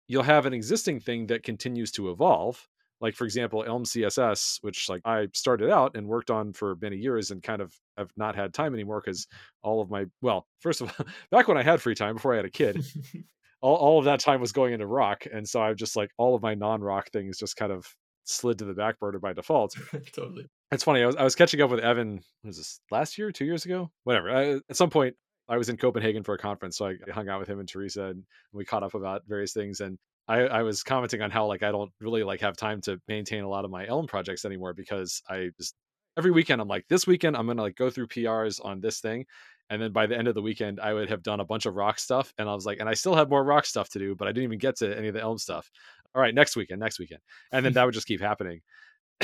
you'll 0.09 0.23
have 0.23 0.47
an 0.47 0.55
existing 0.55 1.01
thing 1.01 1.27
that 1.27 1.43
continues 1.43 1.91
to 1.93 2.11
evolve. 2.11 2.67
Like 3.01 3.15
for 3.15 3.25
example, 3.25 3.65
Elm 3.67 3.85
CSS, 3.85 4.59
which 4.63 4.89
like 4.89 5.03
I 5.05 5.29
started 5.35 5.71
out 5.71 5.97
and 5.97 6.07
worked 6.07 6.31
on 6.31 6.53
for 6.55 6.77
many 6.81 6.97
years 6.97 7.31
and 7.31 7.43
kind 7.43 7.61
of 7.61 7.75
have 7.99 8.11
not 8.17 8.35
had 8.35 8.55
time 8.55 8.73
anymore 8.73 9.03
because 9.05 9.27
all 9.63 9.83
of 9.83 9.91
my 9.91 10.07
well, 10.23 10.47
first 10.61 10.81
of 10.81 10.89
all, 10.99 11.07
back 11.31 11.49
when 11.49 11.59
I 11.59 11.63
had 11.63 11.83
free 11.83 11.95
time 11.95 12.15
before 12.15 12.33
I 12.33 12.37
had 12.37 12.47
a 12.47 12.51
kid, 12.51 12.83
all, 13.61 13.77
all 13.77 13.99
of 13.99 14.05
that 14.05 14.21
time 14.21 14.41
was 14.41 14.53
going 14.53 14.73
into 14.73 14.87
Roc 14.87 15.27
and 15.33 15.49
so 15.49 15.63
i've 15.63 15.77
just 15.77 15.97
like 15.97 16.11
all 16.19 16.35
of 16.35 16.43
my 16.43 16.55
non-Roc 16.55 17.11
things 17.11 17.39
just 17.39 17.57
kind 17.57 17.73
of 17.73 17.87
slid 18.25 18.59
to 18.59 18.65
the 18.65 18.75
back 18.75 18.99
burner 18.99 19.21
by 19.21 19.33
default. 19.33 19.77
Totally. 20.13 20.47
it's 20.73 20.83
funny 20.83 21.03
I 21.03 21.07
was, 21.07 21.17
I 21.17 21.23
was 21.23 21.35
catching 21.35 21.61
up 21.61 21.71
with 21.71 21.81
evan 21.81 22.21
was 22.45 22.57
this 22.57 22.81
last 22.91 23.19
year 23.19 23.31
two 23.31 23.45
years 23.45 23.65
ago? 23.65 23.91
Whatever 24.05 24.31
I, 24.31 24.61
at 24.69 24.77
some 24.77 24.91
point 24.91 25.15
i 25.49 25.57
was 25.57 25.69
in 25.69 25.77
copenhagen 25.77 26.25
for 26.25 26.35
a 26.35 26.39
conference 26.39 26.77
so 26.77 26.87
i 26.87 26.97
hung 27.13 27.29
out 27.29 27.41
with 27.41 27.49
him 27.49 27.61
and 27.61 27.69
Tereza 27.69 28.11
and 28.11 28.25
we 28.53 28.65
caught 28.65 28.83
up 28.83 28.95
about 28.95 29.23
various 29.27 29.53
things 29.53 29.81
and 29.81 29.99
I, 30.29 30.41
I 30.41 30.63
was 30.63 30.83
commenting 30.83 31.23
on 31.23 31.31
how 31.31 31.47
like 31.47 31.63
i 31.63 31.71
don't 31.71 31.93
really 32.01 32.25
like 32.25 32.41
have 32.41 32.57
time 32.57 32.81
to 32.83 33.01
maintain 33.09 33.45
a 33.45 33.49
lot 33.49 33.65
of 33.65 33.71
my 33.71 33.87
elm 33.87 34.07
projects 34.07 34.45
anymore 34.45 34.75
because 34.75 35.23
i 35.29 35.51
just 35.57 35.75
every 36.19 36.33
weekend 36.33 36.61
i'm 36.61 36.69
like 36.69 36.85
this 36.89 37.07
weekend 37.07 37.37
i'm 37.37 37.47
gonna 37.47 37.63
like 37.63 37.77
go 37.77 37.91
through 37.91 38.09
prs 38.09 38.65
on 38.65 38.81
this 38.81 39.01
thing 39.01 39.25
and 39.71 39.81
then 39.81 39.93
by 39.93 40.07
the 40.07 40.17
end 40.17 40.29
of 40.29 40.35
the 40.35 40.43
weekend 40.43 40.81
i 40.81 40.93
would 40.93 41.09
have 41.09 41.23
done 41.23 41.41
a 41.41 41.45
bunch 41.45 41.67
of 41.67 41.75
Roc 41.75 41.99
stuff 41.99 42.33
and 42.39 42.49
i 42.49 42.55
was 42.55 42.67
like 42.67 42.79
and 42.81 42.89
i 42.89 42.95
still 42.95 43.15
have 43.15 43.29
more 43.29 43.45
Roc 43.45 43.67
stuff 43.67 43.89
to 43.91 43.99
do 43.99 44.15
but 44.15 44.29
i 44.29 44.33
didn't 44.33 44.45
even 44.45 44.59
get 44.59 44.77
to 44.77 44.97
any 44.97 45.09
of 45.09 45.15
the 45.15 45.21
elm 45.21 45.39
stuff. 45.39 45.71
All 46.15 46.23
right 46.23 46.35
next 46.35 46.57
weekend 46.57 46.81
next 46.81 46.99
weekend. 46.99 47.21
And 47.53 47.65
then 47.65 47.73
that 47.75 47.85
would 47.85 47.95
just 47.95 48.07
keep 48.07 48.21
happening. 48.21 48.61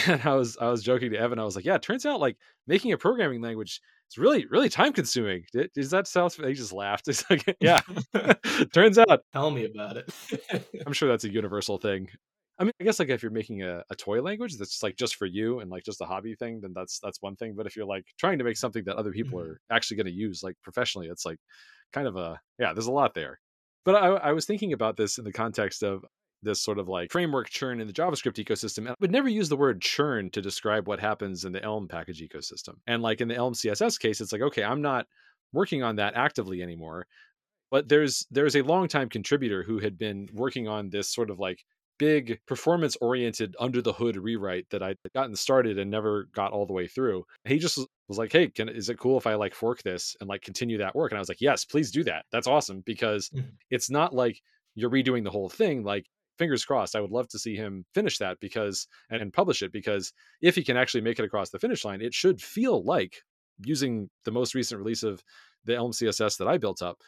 And 0.06 0.22
i 0.24 0.34
was 0.34 0.56
i 0.58 0.68
was 0.68 0.82
joking 0.82 1.10
to 1.10 1.18
evan 1.18 1.38
i 1.38 1.44
was 1.44 1.54
like 1.54 1.66
yeah 1.66 1.74
it 1.74 1.82
turns 1.82 2.06
out 2.06 2.18
like 2.18 2.38
making 2.66 2.92
a 2.92 2.96
programming 2.96 3.42
language 3.42 3.82
is 4.10 4.16
really 4.16 4.46
really 4.46 4.70
time 4.70 4.94
consuming 4.94 5.44
does 5.74 5.90
that 5.90 6.06
sound 6.06 6.32
he 6.32 6.54
just 6.54 6.72
laughed. 6.72 7.08
It's 7.08 7.28
like 7.28 7.56
yeah. 7.60 7.80
Turns 8.72 8.96
out 8.96 9.20
tell 9.34 9.50
me 9.50 9.66
about 9.66 9.98
it. 9.98 10.10
I'm 10.86 10.94
sure 10.94 11.10
that's 11.10 11.24
a 11.24 11.30
universal 11.30 11.76
thing 11.76 12.08
I 12.62 12.64
mean, 12.64 12.72
I 12.80 12.84
guess 12.84 13.00
like 13.00 13.08
if 13.08 13.24
you're 13.24 13.32
making 13.32 13.64
a, 13.64 13.82
a 13.90 13.96
toy 13.96 14.22
language 14.22 14.56
that's 14.56 14.84
like 14.84 14.96
just 14.96 15.16
for 15.16 15.26
you 15.26 15.58
and 15.58 15.68
like 15.68 15.82
just 15.82 16.00
a 16.00 16.04
hobby 16.04 16.36
thing, 16.36 16.60
then 16.60 16.72
that's 16.72 17.00
that's 17.00 17.20
one 17.20 17.34
thing. 17.34 17.54
But 17.56 17.66
if 17.66 17.74
you're 17.74 17.84
like 17.86 18.06
trying 18.20 18.38
to 18.38 18.44
make 18.44 18.56
something 18.56 18.84
that 18.84 18.94
other 18.96 19.10
people 19.10 19.40
Mhm. 19.40 19.42
are 19.42 19.60
actually 19.72 19.96
going 19.96 20.06
to 20.06 20.12
use 20.12 20.44
like 20.44 20.54
professionally, 20.62 21.08
it's 21.08 21.26
like 21.26 21.38
kind 21.92 22.06
of 22.06 22.14
a 22.16 22.40
yeah. 22.60 22.72
There's 22.72 22.86
a 22.86 22.92
lot 22.92 23.14
there. 23.14 23.40
But 23.84 23.96
I, 23.96 24.06
I 24.10 24.32
was 24.32 24.46
thinking 24.46 24.72
about 24.74 24.96
this 24.96 25.18
in 25.18 25.24
the 25.24 25.32
context 25.32 25.82
of 25.82 26.04
this 26.44 26.62
sort 26.62 26.78
of 26.78 26.88
like 26.88 27.10
framework 27.10 27.50
churn 27.50 27.80
in 27.80 27.88
the 27.88 27.92
JavaScript 27.92 28.44
ecosystem. 28.44 28.78
And 28.78 28.90
I 28.90 28.94
would 29.00 29.10
never 29.10 29.28
use 29.28 29.48
the 29.48 29.56
word 29.56 29.82
churn 29.82 30.30
to 30.30 30.40
describe 30.40 30.86
what 30.86 31.00
happens 31.00 31.44
in 31.44 31.50
the 31.50 31.62
Elm 31.64 31.88
package 31.88 32.20
ecosystem. 32.22 32.74
And 32.86 33.02
like 33.02 33.20
in 33.20 33.26
the 33.26 33.34
Elm 33.34 33.54
CSS 33.54 33.98
case, 33.98 34.20
it's 34.20 34.30
like 34.32 34.42
okay, 34.42 34.62
I'm 34.62 34.82
not 34.82 35.06
working 35.52 35.82
on 35.82 35.96
that 35.96 36.14
actively 36.14 36.62
anymore. 36.62 37.08
But 37.72 37.88
there's 37.88 38.24
there's 38.30 38.54
a 38.54 38.62
longtime 38.62 39.08
contributor 39.08 39.64
who 39.64 39.80
had 39.80 39.98
been 39.98 40.28
working 40.32 40.68
on 40.68 40.90
this 40.90 41.08
sort 41.12 41.28
of 41.28 41.40
like 41.40 41.64
big 42.02 42.40
performance 42.46 42.96
oriented 43.00 43.54
under 43.60 43.80
the 43.80 43.92
hood 43.92 44.16
rewrite 44.16 44.66
that 44.70 44.82
I'd 44.82 44.98
gotten 45.14 45.36
started 45.36 45.78
and 45.78 45.88
never 45.90 46.24
got 46.34 46.52
all 46.52 46.66
the 46.66 46.72
way 46.72 46.88
through. 46.88 47.24
He 47.44 47.58
just 47.58 47.78
was 48.08 48.18
like, 48.18 48.32
"Hey, 48.32 48.48
can 48.48 48.68
is 48.68 48.88
it 48.88 48.98
cool 48.98 49.16
if 49.18 49.26
I 49.26 49.34
like 49.34 49.54
fork 49.54 49.82
this 49.82 50.16
and 50.20 50.28
like 50.28 50.42
continue 50.42 50.78
that 50.78 50.96
work?" 50.96 51.12
And 51.12 51.18
I 51.18 51.20
was 51.20 51.28
like, 51.28 51.40
"Yes, 51.40 51.64
please 51.64 51.92
do 51.92 52.02
that. 52.04 52.26
That's 52.32 52.48
awesome 52.48 52.80
because 52.82 53.30
Mhm. 53.30 53.58
it's 53.70 53.88
not 53.90 54.14
like 54.14 54.40
you're 54.74 54.90
redoing 54.90 55.22
the 55.24 55.30
whole 55.30 55.48
thing. 55.48 55.84
Like 55.84 56.06
fingers 56.38 56.64
crossed, 56.64 56.96
I 56.96 57.00
would 57.00 57.10
love 57.12 57.28
to 57.28 57.38
see 57.38 57.54
him 57.56 57.84
finish 57.94 58.18
that 58.18 58.38
because 58.40 58.88
and, 59.10 59.22
and 59.22 59.32
publish 59.32 59.62
it 59.62 59.72
because 59.72 60.12
if 60.40 60.56
he 60.56 60.64
can 60.64 60.76
actually 60.76 61.02
make 61.02 61.18
it 61.20 61.24
across 61.24 61.50
the 61.50 61.58
finish 61.60 61.84
line, 61.84 62.00
it 62.02 62.14
should 62.14 62.42
feel 62.42 62.82
like 62.84 63.22
using 63.64 64.10
the 64.24 64.32
most 64.32 64.54
recent 64.54 64.78
release 64.80 65.02
of 65.04 65.22
the 65.64 65.76
Elm 65.76 65.92
CSS 65.92 66.36
that 66.38 66.48
I 66.48 66.58
built 66.58 66.82
up, 66.82 66.98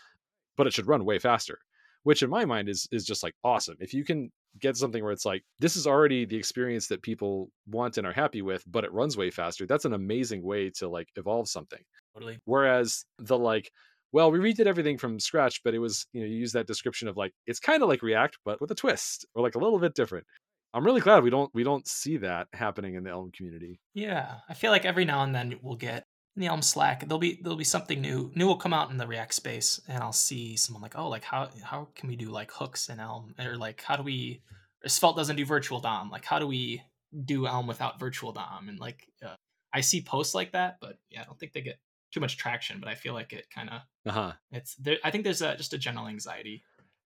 but 0.57 0.67
it 0.67 0.73
should 0.75 0.87
run 0.87 1.05
way 1.05 1.19
faster." 1.19 1.59
Which 2.05 2.23
in 2.23 2.31
my 2.31 2.45
mind 2.45 2.69
is 2.69 2.87
is 2.93 3.05
just 3.07 3.23
like 3.23 3.35
awesome. 3.45 3.77
If 3.81 3.95
you 3.95 4.05
can 4.05 4.31
get 4.61 4.77
something 4.77 5.03
where 5.03 5.13
it's 5.13 5.25
like 5.27 5.43
this 5.59 5.77
is 5.77 5.87
already 5.87 6.25
the 6.25 6.37
experience 6.37 6.87
that 6.89 7.03
people 7.03 7.51
want 7.67 7.99
and 7.99 8.07
are 8.07 8.13
happy 8.13 8.43
with 8.43 8.63
but 8.67 8.85
it 8.85 8.93
runs 8.93 9.17
way 9.17 9.31
faster. 9.31 9.67
That's 9.67 9.85
an 9.85 9.95
amazing 9.95 10.43
way 10.43 10.71
to 10.79 10.89
like 10.89 11.09
evolve 11.17 11.49
something. 11.49 11.83
Totally. 12.15 12.39
whereas 12.45 13.05
the 13.19 13.37
like 13.37 13.71
well 14.13 14.31
we 14.31 14.39
redid 14.39 14.67
everything 14.67 14.99
from 14.99 15.19
scratch 15.19 15.61
but 15.65 15.75
it 15.75 15.81
was 15.81 16.07
you 16.13 16.21
know 16.21 16.27
you 16.29 16.37
use 16.37 16.53
that 16.53 16.69
description 16.69 17.09
of 17.09 17.17
like 17.17 17.33
it's 17.49 17.59
kind 17.59 17.83
of 17.83 17.89
like 17.89 18.03
react 18.03 18.39
but 18.45 18.61
with 18.61 18.71
a 18.71 18.75
twist 18.77 19.27
or 19.35 19.43
like 19.43 19.57
a 19.57 19.59
little 19.59 19.81
bit 19.81 19.95
different. 19.95 20.25
I'm 20.73 20.85
really 20.85 21.01
glad 21.01 21.23
we 21.25 21.31
don't 21.31 21.51
we 21.55 21.65
don't 21.65 21.87
see 21.87 22.17
that 22.19 22.49
happening 22.53 22.95
in 22.95 23.05
the 23.05 23.11
elm 23.11 23.31
community. 23.37 23.81
Yeah, 23.95 24.37
I 24.49 24.55
feel 24.55 24.71
like 24.73 24.85
every 24.85 25.05
now 25.05 25.23
and 25.23 25.35
then 25.35 25.59
we'll 25.63 25.77
get 25.77 26.05
in 26.37 26.41
the 26.41 26.47
Elm 26.47 26.63
Slack. 26.63 27.01
There'll 27.07 27.19
be 27.19 27.39
there'll 27.43 27.57
be 27.57 27.65
something 27.65 28.01
new. 28.01 28.31
New 28.35 28.47
will 28.47 28.57
come 28.57 28.75
out 28.75 28.91
in 28.91 28.99
the 28.99 29.07
React 29.07 29.35
space, 29.35 29.81
and 29.89 30.03
I'll 30.03 30.13
see 30.13 30.57
someone 30.57 30.83
like, 30.83 30.99
oh, 30.99 31.09
like 31.09 31.25
how 31.25 31.49
how 31.63 31.89
can 31.95 32.09
we 32.09 32.17
do 32.17 32.31
like 32.31 32.51
hooks 32.51 32.89
in 32.89 33.01
Elm, 33.01 33.35
or 33.39 33.57
like 33.57 33.83
how 33.83 33.97
do 33.97 34.03
we? 34.03 34.43
Svelte 34.87 35.17
doesn't 35.17 35.37
do 35.37 35.47
virtual 35.47 35.81
DOM. 35.81 36.11
Like 36.11 36.25
how 36.25 36.39
do 36.39 36.47
we 36.47 36.83
do 37.25 37.47
Elm 37.47 37.67
without 37.67 37.99
virtual 37.99 38.33
DOM? 38.33 38.69
And 38.69 38.79
like 38.79 39.07
uh, 39.25 39.37
I 39.73 39.81
see 39.81 40.03
posts 40.03 40.35
like 40.35 40.53
that, 40.53 40.77
but 40.81 40.99
yeah, 41.11 41.23
I 41.23 41.25
don't 41.25 41.39
think 41.39 41.53
they 41.53 41.63
get 41.63 41.79
too 42.13 42.21
much 42.21 42.37
traction. 42.37 42.81
But 42.81 42.89
I 42.89 42.95
feel 42.95 43.15
like 43.15 43.33
it 43.33 43.47
kind 43.55 43.71
of 43.71 43.81
uh-huh 44.07 44.33
it's 44.51 44.75
there. 44.77 44.99
I 45.05 45.11
think 45.11 45.25
there's 45.25 45.43
a, 45.43 45.57
just 45.57 45.73
a 45.73 45.79
general 45.79 46.09
anxiety, 46.09 46.65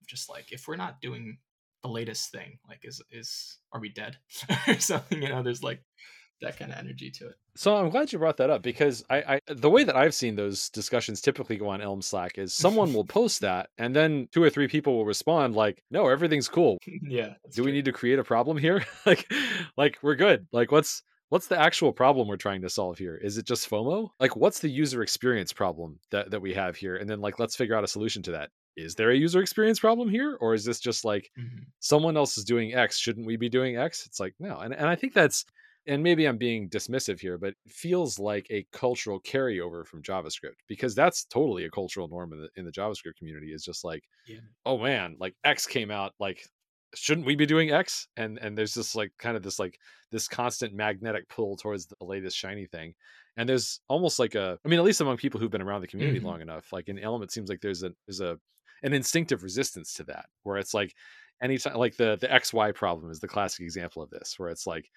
just 0.07 0.29
like 0.29 0.51
if 0.51 0.67
we're 0.67 0.75
not 0.75 1.01
doing 1.01 1.37
the 1.83 1.89
latest 1.89 2.31
thing, 2.31 2.59
like 2.67 2.79
is 2.83 3.01
is 3.11 3.57
are 3.73 3.79
we 3.79 3.89
dead 3.89 4.17
or 4.67 4.79
something? 4.79 5.21
You 5.21 5.29
know, 5.29 5.43
there's 5.43 5.63
like 5.63 5.81
that 6.41 6.57
kind 6.57 6.71
of 6.71 6.77
energy 6.77 7.09
to 7.11 7.27
it. 7.27 7.35
So 7.55 7.75
I'm 7.75 7.89
glad 7.89 8.11
you 8.11 8.19
brought 8.19 8.37
that 8.37 8.49
up 8.49 8.61
because 8.61 9.03
I, 9.09 9.17
I 9.35 9.39
the 9.53 9.69
way 9.69 9.83
that 9.83 9.95
I've 9.95 10.13
seen 10.13 10.35
those 10.35 10.69
discussions 10.69 11.21
typically 11.21 11.55
go 11.57 11.69
on 11.69 11.81
Elm 11.81 12.01
Slack 12.01 12.37
is 12.37 12.53
someone 12.65 12.93
will 12.93 13.05
post 13.05 13.41
that 13.41 13.69
and 13.77 13.95
then 13.95 14.27
two 14.31 14.43
or 14.43 14.49
three 14.49 14.67
people 14.67 14.95
will 14.97 15.05
respond 15.05 15.55
like, 15.55 15.81
"No, 15.91 16.07
everything's 16.07 16.49
cool. 16.49 16.77
yeah. 17.01 17.35
Do 17.53 17.63
we 17.63 17.71
need 17.71 17.85
to 17.85 17.91
create 17.93 18.19
a 18.19 18.23
problem 18.23 18.57
here? 18.57 18.83
like, 19.05 19.25
like 19.77 19.97
we're 20.01 20.15
good. 20.15 20.47
Like, 20.51 20.71
what's 20.71 21.03
what's 21.29 21.47
the 21.47 21.59
actual 21.59 21.91
problem 21.91 22.27
we're 22.27 22.37
trying 22.37 22.61
to 22.61 22.69
solve 22.69 22.97
here? 22.97 23.15
Is 23.15 23.37
it 23.37 23.45
just 23.47 23.69
FOMO? 23.69 24.09
Like, 24.19 24.35
what's 24.35 24.59
the 24.59 24.69
user 24.69 25.01
experience 25.01 25.51
problem 25.53 25.99
that 26.11 26.31
that 26.31 26.41
we 26.41 26.53
have 26.53 26.75
here? 26.75 26.97
And 26.97 27.09
then 27.09 27.21
like, 27.21 27.39
let's 27.39 27.55
figure 27.55 27.75
out 27.75 27.83
a 27.83 27.87
solution 27.87 28.21
to 28.23 28.31
that. 28.31 28.49
Is 28.77 28.93
there 28.95 29.09
a 29.11 29.15
user 29.15 29.39
experience 29.41 29.79
problem 29.79 30.09
here, 30.09 30.37
or 30.41 30.53
is 30.53 30.65
this 30.65 30.81
just 30.81 31.05
like 31.05 31.31
Mhm. 31.39 31.63
someone 31.79 32.17
else 32.17 32.37
is 32.37 32.43
doing 32.43 32.73
X? 32.73 32.97
Shouldn't 32.97 33.25
we 33.25 33.37
be 33.37 33.47
doing 33.47 33.77
X? 33.77 34.05
It's 34.05 34.19
like 34.19 34.33
no, 34.39 34.57
and 34.59 34.73
and 34.73 34.87
I 34.89 34.95
think 34.95 35.13
that's 35.13 35.45
and 35.87 36.03
maybe 36.03 36.25
I'm 36.25 36.37
being 36.37 36.69
dismissive 36.69 37.19
here, 37.19 37.37
but 37.37 37.49
it 37.65 37.71
feels 37.71 38.19
like 38.19 38.47
a 38.49 38.65
cultural 38.71 39.21
carryover 39.21 39.85
from 39.85 40.03
JavaScript 40.03 40.55
because 40.67 40.95
that's 40.95 41.25
totally 41.25 41.65
a 41.65 41.71
cultural 41.71 42.07
norm 42.07 42.33
in 42.33 42.41
the 42.41 42.49
in 42.55 42.65
the 42.65 42.71
JavaScript 42.71 43.15
community. 43.17 43.53
Is 43.53 43.63
just 43.63 43.83
like, 43.83 44.03
Yeah. 44.25 44.55
oh 44.65 44.77
man, 44.77 45.17
like 45.19 45.35
X 45.43 45.67
came 45.67 45.91
out, 45.91 46.13
like 46.19 46.47
shouldn't 46.95 47.27
we 47.27 47.35
be 47.35 47.45
doing 47.45 47.71
X? 47.71 48.07
And 48.17 48.37
and 48.39 48.57
there's 48.57 48.73
this 48.73 48.95
like 48.95 49.11
kind 49.19 49.37
of 49.37 49.43
this 49.43 49.59
like 49.59 49.79
this 50.11 50.27
constant 50.27 50.73
magnetic 50.73 51.27
pull 51.29 51.57
towards 51.57 51.87
the 51.87 51.95
latest 52.01 52.37
shiny 52.37 52.65
thing. 52.67 52.93
And 53.37 53.49
there's 53.49 53.81
almost 53.89 54.17
like 54.19 54.35
a, 54.35 54.57
I 54.65 54.69
mean, 54.69 54.79
at 54.79 54.85
least 54.85 55.01
among 55.01 55.17
people 55.17 55.39
who've 55.39 55.51
been 55.51 55.61
around 55.61 55.81
the 55.81 55.87
community 55.87 56.19
Mhm. 56.19 56.21
long 56.21 56.41
enough, 56.41 56.71
like 56.71 56.87
in 56.89 56.99
Elm, 56.99 57.21
it 57.23 57.31
seems 57.31 57.49
like 57.49 57.61
there's 57.61 57.83
a 57.83 57.91
there's 58.07 58.21
a 58.21 58.39
an 58.83 58.93
instinctive 58.93 59.43
resistance 59.43 59.93
to 59.95 60.03
that, 60.05 60.27
where 60.43 60.57
it's 60.57 60.73
like 60.73 60.93
anytime 61.41 61.75
like 61.75 61.97
the 61.97 62.17
the 62.19 62.31
XY 62.31 62.71
problem 62.71 63.11
is 63.11 63.19
the 63.19 63.27
classic 63.27 63.61
example 63.63 64.01
of 64.01 64.09
this, 64.09 64.35
where 64.37 64.49
it's 64.49 64.65
like 64.67 64.89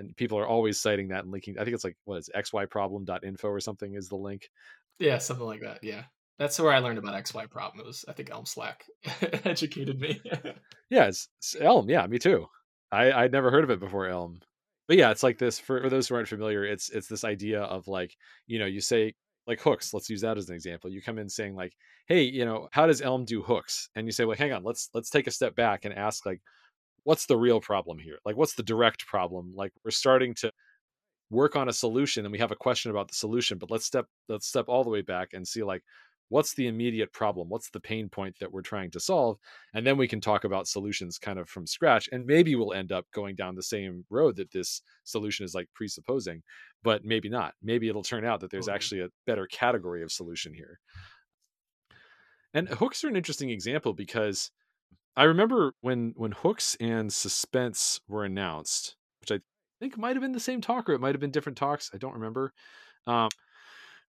and 0.00 0.16
people 0.16 0.38
are 0.38 0.46
always 0.46 0.80
citing 0.80 1.08
that 1.08 1.22
and 1.22 1.30
linking. 1.30 1.58
I 1.58 1.64
think 1.64 1.74
it's 1.74 1.84
like 1.84 1.96
what 2.04 2.16
is 2.16 2.30
xyproblem.info 2.34 3.48
or 3.48 3.60
something 3.60 3.94
is 3.94 4.08
the 4.08 4.16
link. 4.16 4.50
Yeah, 4.98 5.18
something 5.18 5.46
like 5.46 5.60
that. 5.60 5.78
Yeah. 5.82 6.04
That's 6.38 6.58
where 6.58 6.72
I 6.72 6.78
learned 6.78 6.98
about 6.98 7.22
XY 7.22 7.50
problem. 7.50 7.80
It 7.80 7.86
was 7.86 8.04
I 8.08 8.12
think 8.12 8.30
Elm 8.30 8.46
Slack 8.46 8.84
educated 9.44 10.00
me. 10.00 10.20
Yeah, 10.92 11.06
it's, 11.06 11.28
it's 11.38 11.54
Elm. 11.60 11.88
Yeah, 11.88 12.04
me 12.08 12.18
too. 12.18 12.46
I 12.90 13.12
I'd 13.12 13.30
never 13.30 13.52
heard 13.52 13.62
of 13.62 13.70
it 13.70 13.78
before 13.78 14.08
Elm. 14.08 14.40
But 14.88 14.96
yeah, 14.96 15.12
it's 15.12 15.22
like 15.22 15.38
this 15.38 15.56
for, 15.60 15.80
for 15.82 15.88
those 15.88 16.08
who 16.08 16.16
aren't 16.16 16.26
familiar, 16.26 16.64
it's 16.64 16.90
it's 16.90 17.06
this 17.06 17.22
idea 17.22 17.62
of 17.62 17.86
like, 17.86 18.16
you 18.48 18.58
know, 18.58 18.66
you 18.66 18.80
say 18.80 19.14
like 19.46 19.60
hooks, 19.60 19.94
let's 19.94 20.10
use 20.10 20.22
that 20.22 20.36
as 20.36 20.48
an 20.48 20.56
example. 20.56 20.90
You 20.90 21.00
come 21.00 21.18
in 21.18 21.28
saying 21.28 21.54
like, 21.54 21.74
"Hey, 22.06 22.22
you 22.22 22.44
know, 22.44 22.68
how 22.72 22.86
does 22.86 23.00
Elm 23.00 23.24
do 23.24 23.40
hooks?" 23.40 23.88
And 23.94 24.04
you 24.04 24.10
say, 24.10 24.24
"Well, 24.24 24.36
hang 24.36 24.52
on, 24.52 24.64
let's 24.64 24.90
let's 24.92 25.10
take 25.10 25.28
a 25.28 25.30
step 25.30 25.54
back 25.54 25.84
and 25.84 25.94
ask 25.94 26.26
like 26.26 26.40
what's 27.04 27.26
the 27.26 27.36
real 27.36 27.60
problem 27.60 27.98
here? 27.98 28.18
Like 28.24 28.36
what's 28.36 28.54
the 28.54 28.62
direct 28.62 29.06
problem? 29.06 29.52
Like 29.54 29.72
we're 29.84 29.90
starting 29.90 30.34
to 30.36 30.52
work 31.30 31.56
on 31.56 31.68
a 31.68 31.72
solution 31.72 32.24
and 32.24 32.32
we 32.32 32.38
have 32.38 32.50
a 32.50 32.56
question 32.56 32.90
about 32.90 33.08
the 33.08 33.14
solution, 33.14 33.58
but 33.58 33.70
let's 33.70 33.86
step 33.86 34.06
let's 34.28 34.46
step 34.46 34.66
all 34.68 34.84
the 34.84 34.90
way 34.90 35.02
back 35.02 35.30
and 35.32 35.46
see 35.46 35.62
like 35.62 35.82
what's 36.28 36.54
the 36.54 36.68
immediate 36.68 37.12
problem? 37.12 37.48
What's 37.48 37.70
the 37.70 37.80
pain 37.80 38.08
point 38.08 38.36
that 38.38 38.52
we're 38.52 38.62
trying 38.62 38.90
to 38.92 39.00
solve? 39.00 39.36
And 39.74 39.84
then 39.84 39.96
we 39.96 40.06
can 40.06 40.20
talk 40.20 40.44
about 40.44 40.68
solutions 40.68 41.18
kind 41.18 41.38
of 41.38 41.48
from 41.48 41.66
scratch 41.66 42.08
and 42.12 42.24
maybe 42.24 42.54
we'll 42.54 42.72
end 42.72 42.92
up 42.92 43.06
going 43.12 43.34
down 43.34 43.56
the 43.56 43.62
same 43.62 44.04
road 44.10 44.36
that 44.36 44.52
this 44.52 44.82
solution 45.04 45.44
is 45.44 45.54
like 45.54 45.68
presupposing, 45.74 46.42
but 46.82 47.04
maybe 47.04 47.28
not. 47.28 47.54
Maybe 47.62 47.88
it'll 47.88 48.02
turn 48.02 48.24
out 48.24 48.40
that 48.40 48.50
there's 48.50 48.66
Totally. 48.66 48.76
actually 48.76 49.00
a 49.00 49.08
better 49.26 49.46
category 49.46 50.02
of 50.02 50.12
solution 50.12 50.54
here. 50.54 50.78
And 52.54 52.68
hooks 52.68 53.04
are 53.04 53.08
an 53.08 53.16
interesting 53.16 53.50
example 53.50 53.92
because 53.92 54.50
I 55.16 55.24
remember 55.24 55.72
when 55.80 56.12
when 56.16 56.32
hooks 56.32 56.76
and 56.80 57.12
suspense 57.12 58.00
were 58.08 58.24
announced, 58.24 58.96
which 59.20 59.32
I 59.32 59.40
think 59.80 59.98
might 59.98 60.16
have 60.16 60.22
been 60.22 60.32
the 60.32 60.40
same 60.40 60.60
talk 60.60 60.88
or 60.88 60.92
it 60.92 61.00
might 61.00 61.14
have 61.14 61.20
been 61.20 61.30
different 61.30 61.58
talks. 61.58 61.90
I 61.92 61.98
don't 61.98 62.14
remember. 62.14 62.52
Um, 63.06 63.28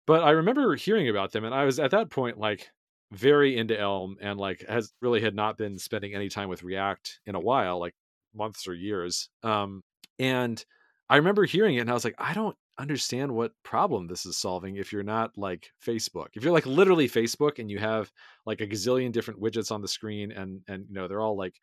but 0.06 0.22
I 0.22 0.30
remember 0.30 0.74
hearing 0.76 1.08
about 1.08 1.32
them, 1.32 1.44
and 1.44 1.54
I 1.54 1.64
was 1.64 1.78
at 1.78 1.92
that 1.92 2.10
point 2.10 2.38
like 2.38 2.70
very 3.12 3.56
into 3.56 3.78
Elm 3.78 4.16
and 4.20 4.38
like 4.38 4.64
has 4.68 4.92
really 5.00 5.20
had 5.20 5.34
not 5.34 5.58
been 5.58 5.78
spending 5.78 6.14
any 6.14 6.28
time 6.28 6.48
with 6.48 6.62
React 6.62 7.20
in 7.26 7.34
a 7.34 7.40
while, 7.40 7.78
like 7.78 7.94
months 8.34 8.68
or 8.68 8.74
years. 8.74 9.28
Um, 9.42 9.82
and 10.18 10.62
I 11.08 11.16
remember 11.16 11.44
hearing 11.44 11.76
it, 11.76 11.80
and 11.80 11.90
I 11.90 11.94
was 11.94 12.04
like, 12.04 12.14
I 12.18 12.34
don't 12.34 12.56
understand 12.80 13.32
what 13.32 13.52
problem 13.62 14.06
this 14.06 14.26
is 14.26 14.36
solving 14.36 14.76
if 14.76 14.92
you're 14.92 15.02
not 15.02 15.36
like 15.36 15.70
Facebook. 15.84 16.28
If 16.34 16.42
you're 16.42 16.52
like 16.52 16.66
literally 16.66 17.08
Facebook 17.08 17.58
and 17.58 17.70
you 17.70 17.78
have 17.78 18.10
like 18.46 18.60
a 18.60 18.66
gazillion 18.66 19.12
different 19.12 19.40
widgets 19.40 19.70
on 19.70 19.82
the 19.82 19.88
screen 19.88 20.32
and 20.32 20.62
and 20.68 20.86
you 20.88 20.94
know 20.94 21.06
they're 21.08 21.20
all 21.20 21.36
like 21.36 21.54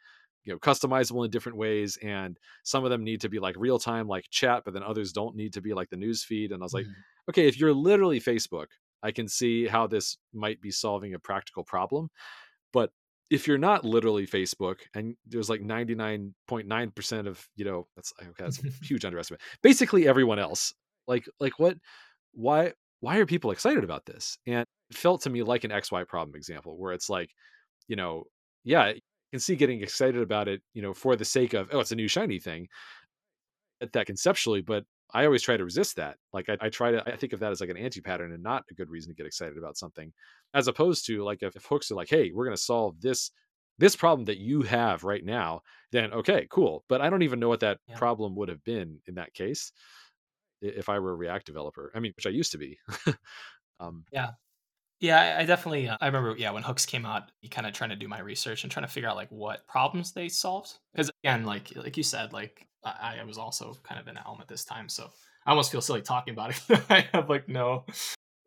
you 0.44 0.54
know 0.54 0.60
customizable 0.60 1.26
in 1.26 1.32
different 1.32 1.58
ways 1.58 1.98
and 2.04 2.38
some 2.64 2.84
of 2.86 2.90
them 2.92 3.04
need 3.04 3.22
to 3.22 3.30
be 3.30 3.40
like 3.40 3.56
real 3.58 3.80
time 3.80 4.08
like 4.08 4.26
chat 4.30 4.64
but 4.64 4.74
then 4.74 4.84
others 4.84 5.12
don't 5.12 5.36
need 5.36 5.54
to 5.54 5.62
be 5.62 5.74
like 5.74 5.90
the 5.90 5.98
news 5.98 6.24
feed 6.24 6.52
and 6.52 6.62
I 6.62 6.66
was 6.66 6.74
like 6.74 6.86
Mhm. 6.86 6.94
okay 7.32 7.48
if 7.48 7.60
you're 7.60 7.74
literally 7.74 8.20
Facebook 8.22 8.68
I 9.04 9.12
can 9.12 9.28
see 9.28 9.68
how 9.68 9.88
this 9.88 10.18
might 10.34 10.62
be 10.62 10.72
solving 10.72 11.14
a 11.14 11.20
practical 11.20 11.64
problem 11.64 12.10
but 12.72 12.92
if 13.30 13.46
you're 13.46 13.58
not 13.58 13.84
literally 13.84 14.26
Facebook 14.26 14.78
and 14.94 15.18
there's 15.26 15.50
like 15.50 15.62
99.9% 15.62 17.28
of, 17.28 17.46
you 17.56 17.66
know, 17.66 17.88
that's 17.96 18.14
okay, 18.22 18.32
that's 18.38 18.64
a 18.64 18.70
huge 18.86 19.04
underestimate. 19.06 19.42
Basically 19.62 20.08
everyone 20.08 20.40
else. 20.40 20.74
Like 21.08 21.28
like 21.39 21.60
what 21.60 21.78
why 22.34 22.74
why 23.00 23.17
are 23.17 23.26
people 23.26 23.52
excited 23.52 23.84
about 23.84 24.06
this? 24.06 24.38
And 24.48 24.65
it 24.89 24.98
felt 24.98 25.22
to 25.24 25.30
me 25.30 25.43
like 25.43 25.63
an 25.63 25.72
XY 25.72 26.04
problem 26.04 26.36
example 26.36 26.78
where 26.78 26.93
it's 26.93 27.10
like, 27.10 27.32
you 27.88 27.96
know, 27.96 28.26
yeah, 28.63 28.89
you 28.89 29.02
can 29.32 29.39
see 29.41 29.56
getting 29.56 29.82
excited 29.84 30.22
about 30.22 30.48
it, 30.48 30.63
you 30.74 30.82
know, 30.82 30.93
for 30.93 31.15
the 31.15 31.26
sake 31.26 31.54
of, 31.54 31.70
oh, 31.74 31.80
it's 31.80 31.91
a 31.91 31.98
new 31.98 32.08
shiny 32.08 32.39
thing 32.39 32.67
at 33.82 33.93
that 33.93 34.08
conceptually, 34.08 34.62
but 34.62 34.86
I 35.13 35.26
always 35.26 35.41
try 35.43 35.56
to 35.56 35.63
resist 35.63 35.96
that. 35.96 36.17
Like 36.34 36.50
I, 36.50 36.58
I 36.60 36.70
try 36.70 36.91
to, 36.91 37.08
I 37.08 37.15
think 37.15 37.34
of 37.34 37.39
that 37.39 37.52
as 37.52 37.62
like 37.62 37.70
an 37.70 37.78
anti-pattern 37.78 38.34
and 38.34 38.43
not 38.43 38.65
a 38.70 38.74
good 38.74 38.89
reason 38.89 39.12
to 39.12 39.15
get 39.15 39.26
excited 39.26 39.58
about 39.58 39.78
something, 39.78 40.12
as 40.54 40.67
opposed 40.67 41.06
to 41.08 41.24
like 41.24 41.43
if, 41.43 41.56
if 41.56 41.65
hooks 41.65 41.91
are 41.91 41.96
like, 41.96 42.10
hey, 42.10 42.32
we're 42.32 42.46
going 42.46 42.56
to 42.56 42.62
solve 42.62 43.00
this 43.02 43.32
this 43.80 43.96
problem 43.96 44.26
that 44.26 44.39
you 44.39 44.63
have 44.63 45.04
right 45.04 45.24
now, 45.24 45.62
then 45.91 46.12
okay, 46.12 46.48
cool. 46.50 46.84
But 46.89 47.00
I 47.00 47.12
don't 47.12 47.22
even 47.22 47.39
know 47.39 47.48
what 47.48 47.60
that 47.60 47.80
Yeah. 47.88 47.96
problem 47.96 48.36
would 48.36 48.50
have 48.50 48.63
been 48.63 49.02
in 49.06 49.13
that 49.15 49.36
case 49.36 49.72
if 50.62 50.89
I 50.89 51.00
were 51.00 51.12
a 51.12 51.15
React 51.15 51.46
developer. 51.46 51.91
I 51.93 52.00
mean, 52.00 52.13
which 52.15 52.28
I 52.28 52.32
used 52.32 52.52
to 52.54 52.58
be. 52.58 52.80
um, 53.80 54.06
Yeah. 54.12 54.32
Yeah, 55.00 55.38
I, 55.39 55.46
definitely. 55.46 55.88
Uh, 55.88 55.98
I 56.02 56.08
remember, 56.08 56.36
yeah, 56.38 56.50
when 56.52 56.63
hooks 56.63 56.86
came 56.86 57.06
out, 57.06 57.32
kind 57.52 57.67
of 57.67 57.74
trying 57.74 57.91
to 57.91 57.96
do 57.96 58.08
my 58.08 58.20
research 58.20 58.63
and 58.63 58.72
trying 58.72 58.86
to 58.86 58.91
figure 58.91 59.08
out 59.08 59.15
like 59.15 59.32
what 59.32 59.67
problems 59.67 60.12
they 60.12 60.28
solved. 60.28 60.74
Because 60.91 61.12
again, 61.24 61.46
like 61.46 61.76
like 61.76 61.98
you 61.98 62.04
said, 62.04 62.34
like 62.34 62.67
I, 62.84 63.17
I 63.22 63.24
was 63.24 63.38
also 63.38 63.76
kind 63.84 64.02
of 64.02 64.08
in 64.08 64.17
Elm 64.17 64.39
at 64.41 64.48
this 64.48 64.65
time, 64.65 64.89
so 64.89 65.12
I 65.46 65.52
almost 65.52 65.72
feel 65.72 65.82
silly 65.82 66.02
talking 66.02 66.34
about 66.34 66.50
it. 66.50 66.82
I 66.89 67.08
have 67.13 67.30
like 67.30 67.48
no 67.48 67.86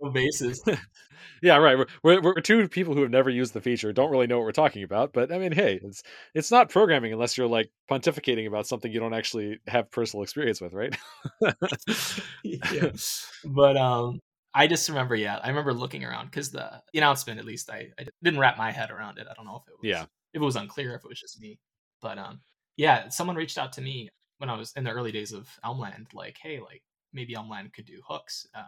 no 0.01 0.11
basis. 0.11 0.61
yeah, 1.43 1.57
right. 1.57 1.77
We're, 1.79 1.87
we're 2.03 2.21
we're 2.23 2.35
two 2.41 2.69
people 2.69 2.95
who 2.95 3.03
have 3.03 3.11
never 3.11 3.31
used 3.31 3.53
the 3.55 3.61
feature, 3.61 3.93
don't 3.93 4.11
really 4.11 4.27
know 4.27 4.39
what 4.39 4.45
we're 4.45 4.53
talking 4.53 4.83
about. 4.83 5.13
But 5.13 5.33
I 5.33 5.39
mean, 5.39 5.53
hey, 5.53 5.81
it's 5.83 6.03
it's 6.35 6.51
not 6.51 6.71
programming 6.71 7.13
unless 7.13 7.37
you're 7.37 7.47
like 7.49 7.71
pontificating 7.91 8.47
about 8.47 8.67
something 8.67 8.91
you 8.93 9.01
don't 9.01 9.15
actually 9.15 9.59
have 9.67 9.91
personal 9.91 10.23
experience 10.23 10.61
with, 10.61 10.73
right? 10.73 10.97
yeah. 12.45 12.91
But 13.45 13.77
um 13.77 14.21
I 14.53 14.67
just 14.67 14.89
remember, 14.89 15.15
yeah, 15.15 15.39
I 15.43 15.49
remember 15.49 15.73
looking 15.73 16.05
around 16.05 16.27
because 16.27 16.51
the, 16.51 16.83
the 16.93 16.99
announcement, 16.99 17.39
at 17.39 17.45
least, 17.45 17.71
I, 17.71 17.91
I 18.01 18.07
didn't 18.21 18.41
wrap 18.41 18.59
my 18.59 18.73
head 18.73 18.91
around 18.91 19.19
it. 19.19 19.29
I 19.31 19.35
don't 19.35 19.45
know 19.47 19.63
if 19.65 19.73
it 19.73 19.79
was, 19.81 19.89
Yeah. 19.89 20.03
if 20.35 20.43
it 20.43 20.45
was 20.45 20.57
unclear, 20.57 20.93
if 20.97 21.05
it 21.05 21.09
was 21.09 21.21
just 21.21 21.41
me, 21.41 21.61
but 22.03 22.19
um, 22.19 22.41
yeah, 22.77 23.09
someone 23.11 23.37
reached 23.37 23.59
out 23.59 23.73
to 23.75 23.81
me 23.81 24.09
when 24.39 24.51
I 24.51 24.57
was 24.57 24.73
in 24.75 24.83
the 24.83 24.91
early 24.91 25.13
days 25.13 25.31
of 25.33 25.49
Elmland, 25.65 26.07
like, 26.15 26.37
hey, 26.43 26.59
like 26.59 26.83
maybe 27.13 27.35
Elmland 27.35 27.73
could 27.73 27.85
do 27.87 28.01
hooks, 28.09 28.45
um, 28.57 28.65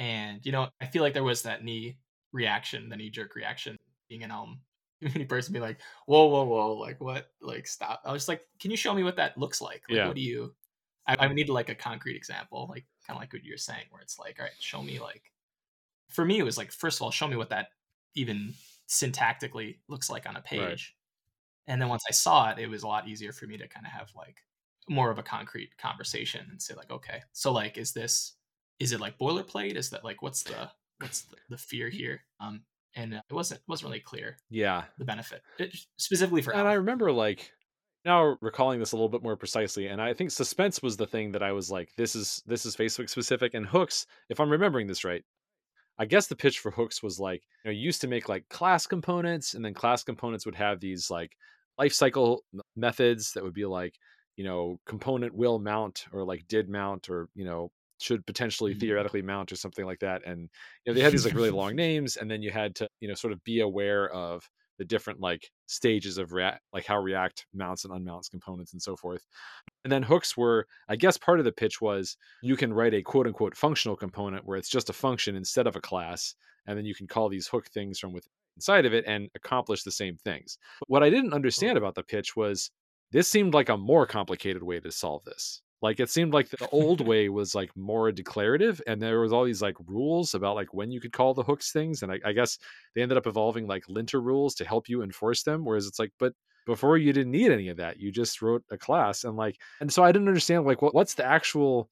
and 0.00 0.40
you 0.44 0.50
know, 0.50 0.68
I 0.80 0.86
feel 0.86 1.02
like 1.02 1.12
there 1.12 1.22
was 1.22 1.42
that 1.42 1.62
knee 1.62 1.98
reaction, 2.32 2.88
the 2.88 2.96
knee 2.96 3.10
jerk 3.10 3.34
reaction, 3.34 3.76
being 4.08 4.24
an 4.24 4.30
Elm 4.30 4.60
Any 5.14 5.24
person, 5.24 5.54
be 5.54 5.60
like, 5.60 5.78
whoa, 6.06 6.26
whoa, 6.26 6.44
whoa, 6.44 6.74
like 6.74 7.00
what, 7.00 7.30
like 7.40 7.66
stop. 7.66 8.02
I 8.04 8.12
was 8.12 8.28
like, 8.28 8.42
can 8.60 8.70
you 8.70 8.76
show 8.76 8.92
me 8.92 9.02
what 9.02 9.16
that 9.16 9.38
looks 9.38 9.60
like? 9.62 9.82
Like, 9.88 9.96
Yeah. 9.96 10.06
what 10.08 10.16
do 10.16 10.22
you? 10.22 10.54
I, 11.06 11.16
I 11.18 11.28
need 11.28 11.48
like 11.48 11.70
a 11.70 11.74
concrete 11.74 12.16
example, 12.16 12.66
like 12.68 12.84
kind 13.06 13.16
of 13.16 13.20
like 13.20 13.32
what 13.32 13.44
you're 13.44 13.56
saying, 13.56 13.84
where 13.90 14.02
it's 14.02 14.18
like, 14.18 14.36
all 14.38 14.44
right, 14.44 14.52
show 14.60 14.82
me 14.82 14.98
like. 14.98 15.32
For 16.08 16.24
me, 16.24 16.38
it 16.38 16.42
was 16.42 16.58
like, 16.58 16.72
first 16.72 16.98
of 16.98 17.02
all, 17.02 17.10
show 17.10 17.28
me 17.28 17.36
what 17.36 17.50
that 17.50 17.68
even 18.14 18.52
syntactically 18.88 19.78
looks 19.88 20.10
like 20.10 20.28
on 20.28 20.36
a 20.36 20.42
page, 20.42 20.96
and 21.66 21.80
then 21.80 21.88
once 21.88 22.04
I 22.08 22.12
saw 22.12 22.50
it, 22.50 22.58
it 22.58 22.66
was 22.68 22.82
a 22.82 22.88
lot 22.88 23.08
easier 23.08 23.32
for 23.32 23.46
me 23.46 23.56
to 23.56 23.68
kind 23.68 23.86
of 23.86 23.92
have 23.92 24.10
like 24.16 24.44
more 24.88 25.10
of 25.10 25.18
a 25.18 25.22
concrete 25.22 25.78
conversation 25.78 26.46
and 26.50 26.60
say 26.60 26.74
like, 26.74 26.90
okay, 26.90 27.22
so 27.32 27.52
like, 27.52 27.78
is 27.78 27.92
this, 27.92 28.34
is 28.80 28.92
it 28.92 29.00
like 29.00 29.18
boilerplate? 29.18 29.76
Is 29.76 29.90
that 29.90 30.04
like, 30.04 30.22
what's 30.22 30.42
the, 30.42 30.70
what's 30.98 31.22
the, 31.22 31.36
the 31.50 31.58
fear 31.58 31.88
here? 31.88 32.22
Um, 32.40 32.62
and 32.96 33.14
it 33.14 33.22
wasn't 33.30 33.60
wasn't 33.68 33.88
really 33.88 34.00
clear 34.00 34.36
yeah. 34.50 34.84
the 34.98 35.04
benefit 35.04 35.42
it, 35.58 35.74
specifically 35.96 36.42
for 36.42 36.54
And 36.54 36.66
I 36.66 36.74
remember 36.74 37.12
like 37.12 37.52
now 38.04 38.36
recalling 38.40 38.80
this 38.80 38.92
a 38.92 38.96
little 38.96 39.08
bit 39.08 39.22
more 39.22 39.36
precisely, 39.36 39.88
and 39.88 40.00
I 40.00 40.14
think 40.14 40.30
suspense 40.30 40.82
was 40.82 40.96
the 40.96 41.06
thing 41.06 41.32
that 41.32 41.42
I 41.42 41.52
was 41.52 41.70
like, 41.70 41.90
this 41.96 42.16
is 42.16 42.42
this 42.46 42.64
is 42.66 42.76
Facebook 42.76 43.10
specific, 43.10 43.54
and 43.54 43.66
hooks. 43.66 44.06
If 44.28 44.40
I'm 44.40 44.50
remembering 44.50 44.86
this 44.86 45.04
right, 45.04 45.22
I 45.98 46.06
guess 46.06 46.26
the 46.26 46.36
pitch 46.36 46.58
for 46.60 46.70
hooks 46.70 47.02
was 47.02 47.20
like, 47.20 47.42
you 47.64 47.70
know, 47.70 47.74
you 47.74 47.82
used 47.82 48.00
to 48.00 48.08
make 48.08 48.28
like 48.28 48.48
class 48.48 48.86
components, 48.86 49.54
and 49.54 49.64
then 49.64 49.74
class 49.74 50.02
components 50.02 50.46
would 50.46 50.54
have 50.54 50.80
these 50.80 51.10
like 51.10 51.32
life 51.78 51.92
cycle 51.92 52.42
methods 52.76 53.32
that 53.34 53.44
would 53.44 53.54
be 53.54 53.66
like, 53.66 53.94
you 54.36 54.44
know, 54.44 54.80
component 54.86 55.34
will 55.34 55.58
mount 55.58 56.06
or 56.12 56.24
like 56.24 56.48
did 56.48 56.68
mount 56.68 57.10
or 57.10 57.28
you 57.34 57.44
know 57.44 57.70
should 58.00 58.26
potentially 58.26 58.74
Mhm. 58.74 58.80
theoretically 58.80 59.22
mount 59.22 59.52
or 59.52 59.56
something 59.56 59.84
like 59.86 60.00
that. 60.00 60.22
And 60.26 60.50
you 60.84 60.92
know, 60.92 60.94
they 60.94 61.02
had 61.02 61.12
these 61.12 61.24
like 61.24 61.34
really 61.34 61.50
long 61.50 61.74
names, 61.76 62.16
and 62.16 62.30
then 62.30 62.42
you 62.42 62.50
had 62.50 62.74
to 62.76 62.88
you 63.00 63.08
know 63.08 63.14
sort 63.14 63.32
of 63.32 63.42
be 63.44 63.60
aware 63.60 64.10
of 64.10 64.48
the 64.78 64.84
different 64.84 65.20
like 65.20 65.50
stages 65.66 66.16
of 66.18 66.32
React, 66.32 66.62
like 66.72 66.86
how 66.86 66.98
React 67.00 67.46
mounts 67.52 67.84
and 67.84 67.92
unmounts 67.94 68.28
components 68.30 68.72
and 68.72 68.80
so 68.82 68.96
forth. 68.96 69.26
And 69.84 69.92
then 69.92 70.02
hooks 70.02 70.36
were, 70.36 70.66
I 70.88 70.96
guess, 70.96 71.16
part 71.18 71.38
of 71.38 71.44
the 71.44 71.52
pitch 71.52 71.80
was 71.80 72.16
you 72.42 72.56
can 72.56 72.72
write 72.72 72.94
a 72.94 73.02
quote 73.02 73.26
unquote 73.26 73.56
functional 73.56 73.96
component 73.96 74.44
where 74.46 74.56
it's 74.58 74.68
just 74.70 74.90
a 74.90 74.94
function 74.94 75.36
instead 75.36 75.66
of 75.66 75.76
a 75.76 75.80
class, 75.80 76.34
and 76.66 76.78
then 76.78 76.84
you 76.86 76.94
can 76.94 77.06
call 77.06 77.28
these 77.28 77.48
hook 77.48 77.68
things 77.68 77.98
from 77.98 78.12
within 78.12 78.30
inside 78.56 78.84
of 78.84 78.92
it 78.92 79.04
and 79.06 79.30
accomplish 79.34 79.84
the 79.84 79.92
same 79.92 80.16
things. 80.18 80.58
What 80.88 81.02
I 81.02 81.08
didn't 81.08 81.32
understand 81.32 81.78
about 81.78 81.94
the 81.94 82.02
pitch 82.02 82.36
was 82.36 82.70
this 83.12 83.28
seemed 83.28 83.54
like 83.54 83.68
a 83.70 83.76
more 83.78 84.06
complicated 84.06 84.62
way 84.62 84.80
to 84.80 84.90
solve 84.92 85.24
this. 85.24 85.62
Like 85.82 85.98
it 85.98 86.10
seemed 86.10 86.34
like 86.34 86.50
the 86.50 86.68
old 86.70 87.06
way 87.06 87.28
was 87.28 87.54
like 87.54 87.74
more 87.76 88.12
declarative, 88.12 88.82
and 88.86 89.00
there 89.00 89.20
was 89.20 89.32
all 89.32 89.44
these 89.44 89.62
like 89.62 89.76
rules 89.86 90.34
about 90.34 90.56
like 90.56 90.74
when 90.74 90.90
you 90.90 91.00
could 91.00 91.12
call 91.12 91.32
the 91.32 91.42
hooks 91.42 91.72
things, 91.72 92.02
and 92.02 92.12
I, 92.12 92.20
I 92.24 92.32
guess 92.32 92.58
they 92.94 93.02
ended 93.02 93.16
up 93.18 93.26
evolving 93.26 93.66
like 93.66 93.88
linter 93.88 94.20
rules 94.20 94.54
to 94.56 94.64
help 94.64 94.88
you 94.88 95.02
enforce 95.02 95.42
them. 95.42 95.64
Whereas 95.64 95.86
it's 95.86 95.98
like, 95.98 96.12
but 96.18 96.34
before 96.66 96.98
you 96.98 97.12
didn't 97.12 97.32
need 97.32 97.50
any 97.50 97.68
of 97.68 97.78
that, 97.78 97.98
you 97.98 98.12
just 98.12 98.42
wrote 98.42 98.62
a 98.70 98.76
class, 98.76 99.24
and 99.24 99.36
like, 99.36 99.56
and 99.80 99.92
so 99.92 100.04
I 100.04 100.12
didn't 100.12 100.28
understand 100.28 100.66
like 100.66 100.82
what 100.82 100.94
what's 100.94 101.14
the 101.14 101.24
actual 101.24 101.88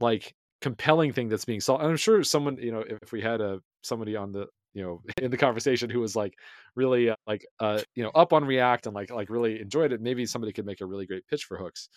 like 0.00 0.34
compelling 0.60 1.12
thing 1.12 1.28
that's 1.28 1.46
being 1.46 1.60
solved. 1.60 1.82
And 1.82 1.90
I'm 1.90 1.96
sure 1.96 2.22
someone, 2.22 2.58
you 2.58 2.72
know, 2.72 2.80
if, 2.80 2.98
if 3.02 3.12
we 3.12 3.22
had 3.22 3.40
a 3.40 3.60
somebody 3.82 4.16
on 4.16 4.32
the 4.32 4.46
you 4.74 4.82
know 4.82 5.02
in 5.22 5.30
the 5.30 5.36
conversation 5.36 5.90
who 5.90 6.00
was 6.00 6.16
like 6.16 6.34
really 6.76 7.10
uh, 7.10 7.16
like 7.26 7.46
uh 7.58 7.80
you 7.94 8.02
know 8.02 8.10
up 8.10 8.32
on 8.32 8.44
react 8.44 8.86
and 8.86 8.94
like 8.94 9.10
like 9.10 9.30
really 9.30 9.60
enjoyed 9.60 9.92
it 9.92 10.00
maybe 10.00 10.26
somebody 10.26 10.52
could 10.52 10.66
make 10.66 10.80
a 10.80 10.86
really 10.86 11.06
great 11.06 11.26
pitch 11.26 11.44
for 11.44 11.56
hooks 11.56 11.88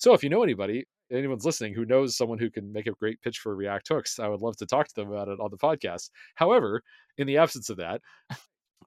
so 0.00 0.12
if 0.14 0.24
you 0.24 0.30
know 0.30 0.42
anybody 0.42 0.84
anyone's 1.12 1.44
listening 1.44 1.72
who 1.74 1.84
knows 1.84 2.16
someone 2.16 2.38
who 2.38 2.50
can 2.50 2.72
make 2.72 2.86
a 2.86 2.92
great 2.92 3.20
pitch 3.22 3.38
for 3.38 3.54
react 3.54 3.86
hooks 3.88 4.18
i 4.18 4.26
would 4.26 4.40
love 4.40 4.56
to 4.56 4.66
talk 4.66 4.88
to 4.88 4.94
them 4.94 5.12
about 5.12 5.28
it 5.28 5.38
on 5.38 5.50
the 5.50 5.56
podcast. 5.56 6.10
However 6.34 6.82
in 7.18 7.26
the 7.26 7.36
absence 7.38 7.70
of 7.70 7.76
that 7.76 8.00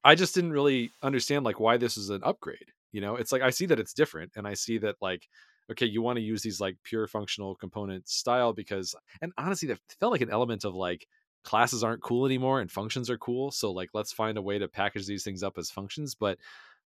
i 0.04 0.15
just 0.15 0.36
didn't 0.36 0.52
really 0.52 0.91
understand 1.02 1.45
like 1.45 1.60
why 1.60 1.78
this 1.78 1.97
is 1.97 2.10
an 2.10 2.21
upgrade 2.23 2.71
you 2.91 3.02
know? 3.02 3.15
It's 3.15 3.32
like 3.32 3.41
i 3.41 3.49
see 3.49 3.65
that 3.67 3.80
it's 3.80 3.93
different 3.93 4.34
and 4.36 4.47
i 4.47 4.54
see 4.54 4.78
that 4.80 4.95
like 5.02 5.28
okay 5.71 5.86
you 5.86 6.02
want 6.02 6.17
to 6.17 6.23
use 6.23 6.41
these 6.41 6.60
like 6.60 6.78
pure 6.84 7.08
functional 7.08 7.56
component 7.56 8.08
style 8.08 8.54
because 8.54 8.95
and 9.21 9.32
honestly 9.38 9.67
that 9.69 9.80
felt 9.99 10.12
like 10.12 10.21
an 10.21 10.30
element 10.30 10.65
of 10.65 10.76
like 10.76 11.08
classes 11.43 11.84
aren't 11.84 12.02
cool 12.02 12.26
anymore 12.26 12.62
and 12.62 12.71
functions 12.71 13.10
are 13.10 13.17
cool 13.17 13.52
so 13.52 13.71
like 13.71 13.89
let's 13.93 14.13
find 14.13 14.38
a 14.38 14.41
way 14.41 14.58
to 14.58 14.67
package 14.67 15.06
these 15.08 15.23
things 15.23 15.43
up 15.43 15.58
as 15.58 15.69
functions 15.69 16.15
but 16.15 16.38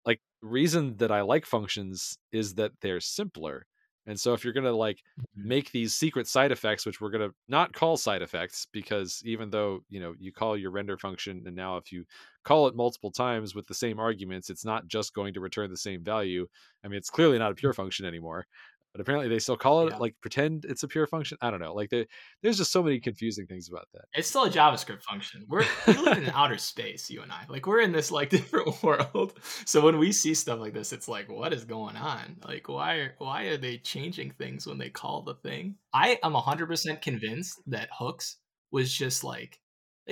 like 0.06 0.20
reason 0.42 0.98
that 0.98 1.12
i 1.12 1.22
like 1.22 1.46
functions 1.46 2.18
is 2.32 2.56
that 2.56 2.72
they're 2.82 3.00
simpler 3.00 3.66
and 4.06 4.20
so 4.20 4.34
if 4.34 4.44
you're 4.44 4.54
going 4.54 4.64
to 4.66 4.72
like 4.76 5.04
Mhm. 5.18 5.46
make 5.46 5.72
these 5.72 5.94
secret 5.94 6.28
side 6.28 6.52
effects 6.52 6.86
which 6.86 7.00
we're 7.02 7.10
going 7.10 7.28
to 7.30 7.36
not 7.48 7.74
call 7.74 7.98
side 7.98 8.22
effects 8.22 8.66
because 8.72 9.22
even 9.26 9.50
though 9.50 9.82
you 9.90 10.00
know 10.00 10.14
you 10.20 10.32
call 10.32 10.58
your 10.58 10.72
render 10.72 10.98
function 10.98 11.44
and 11.46 11.56
now 11.56 11.78
if 11.78 11.92
you 11.92 12.06
call 12.44 12.68
it 12.68 12.76
multiple 12.76 13.12
times 13.12 13.56
with 13.56 13.68
the 13.68 13.74
same 13.74 14.00
arguments 14.00 14.50
it's 14.50 14.66
not 14.66 14.88
just 14.88 15.14
going 15.14 15.34
to 15.34 15.40
return 15.40 15.70
the 15.70 15.78
same 15.78 16.04
value. 16.04 16.48
I 16.84 16.88
mean 16.88 16.98
it's 16.98 17.10
clearly 17.10 17.38
not 17.40 17.52
a 17.52 17.56
pure 17.56 17.74
function 17.74 18.06
anymore 18.06 18.48
but 18.92 19.00
apparently 19.02 19.30
they 19.30 19.40
still 19.40 19.56
call 19.56 19.88
it 19.88 19.92
Yeah. 19.92 19.98
like 19.98 20.16
pretend 20.22 20.66
it's 20.66 20.84
a 20.84 20.88
pure 20.88 21.08
function. 21.08 21.38
I 21.42 21.50
don't 21.50 21.62
know. 21.62 21.74
Like 21.74 21.90
there, 21.90 22.06
there's 22.42 22.58
just 22.58 22.72
so 22.72 22.84
many 22.84 23.00
confusing 23.00 23.48
things 23.48 23.70
about 23.70 23.88
that. 23.94 24.06
It's 24.14 24.28
still 24.28 24.44
a 24.46 24.50
JavaScript 24.50 25.04
function. 25.04 25.46
We're 25.48 25.64
we 25.88 25.94
live 25.94 26.18
in 26.18 26.30
outer 26.30 26.58
space, 26.58 27.10
you 27.10 27.22
and 27.22 27.32
I. 27.32 27.46
Like 27.48 27.68
we're 27.68 27.82
in 27.82 27.94
this 27.94 28.12
like 28.12 28.30
different 28.38 28.84
world. 28.84 29.34
So 29.66 29.80
when 29.82 29.98
we 29.98 30.12
see 30.12 30.34
stuff 30.34 30.60
like 30.60 30.74
this, 30.74 30.92
it's 30.92 31.08
like, 31.08 31.30
what 31.30 31.54
is 31.54 31.64
going 31.64 31.96
on? 31.96 32.38
Like 32.46 32.68
why 32.68 32.96
are 32.96 33.16
why 33.20 33.44
are 33.46 33.58
they 33.58 33.78
changing 33.78 34.32
things 34.32 34.68
when 34.68 34.78
they 34.78 34.90
call 34.90 35.22
the 35.22 35.36
thing? 35.36 35.76
I 35.94 36.20
am 36.24 36.34
hundred 36.34 36.68
percent 36.68 37.02
convinced 37.02 37.62
that 37.68 37.88
hooks 37.98 38.36
was 38.72 38.92
just 38.94 39.24
like 39.24 39.61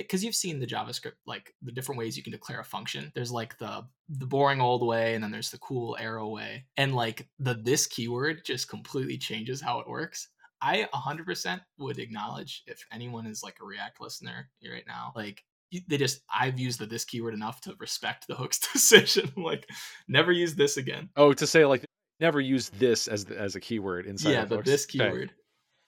because 0.04 0.24
you've 0.24 0.34
seen 0.34 0.58
the 0.58 0.66
JavaScript 0.66 1.12
like 1.26 1.54
the 1.62 1.72
different 1.72 1.98
ways 1.98 2.16
you 2.16 2.22
can 2.22 2.32
declare 2.32 2.60
a 2.60 2.64
function. 2.64 3.12
There's 3.14 3.32
like 3.32 3.58
the 3.58 3.84
the 4.08 4.26
boring 4.26 4.60
old 4.60 4.86
way, 4.86 5.14
and 5.14 5.22
then 5.22 5.30
there's 5.30 5.50
the 5.50 5.58
cool 5.58 5.96
arrow 6.00 6.28
way, 6.28 6.64
and 6.76 6.94
like 6.94 7.28
the 7.38 7.54
this 7.54 7.86
keyword 7.86 8.44
just 8.44 8.68
completely 8.68 9.18
changes 9.18 9.60
how 9.60 9.80
it 9.80 9.88
works. 9.88 10.28
I 10.62 10.88
100% 10.94 11.60
would 11.78 11.98
acknowledge 11.98 12.64
if 12.66 12.84
anyone 12.92 13.26
is 13.26 13.42
like 13.42 13.56
a 13.62 13.64
React 13.64 14.00
listener 14.02 14.50
right 14.62 14.84
now, 14.86 15.12
like 15.16 15.42
they 15.88 15.96
just 15.96 16.22
I've 16.34 16.58
used 16.58 16.80
the 16.80 16.86
this 16.86 17.04
keyword 17.04 17.34
enough 17.34 17.60
to 17.62 17.74
respect 17.78 18.26
the 18.26 18.34
hooks 18.34 18.58
decision. 18.72 19.32
like 19.36 19.68
never 20.08 20.32
use 20.32 20.54
this 20.54 20.76
again. 20.76 21.08
Oh, 21.16 21.32
to 21.32 21.46
say 21.46 21.64
like 21.64 21.84
never 22.20 22.40
use 22.40 22.68
this 22.70 23.08
as 23.08 23.24
the, 23.24 23.38
as 23.38 23.56
a 23.56 23.60
keyword 23.60 24.06
inside. 24.06 24.30
yeah, 24.32 24.42
of 24.42 24.48
the 24.50 24.62
this 24.62 24.86
Okay. 24.86 25.30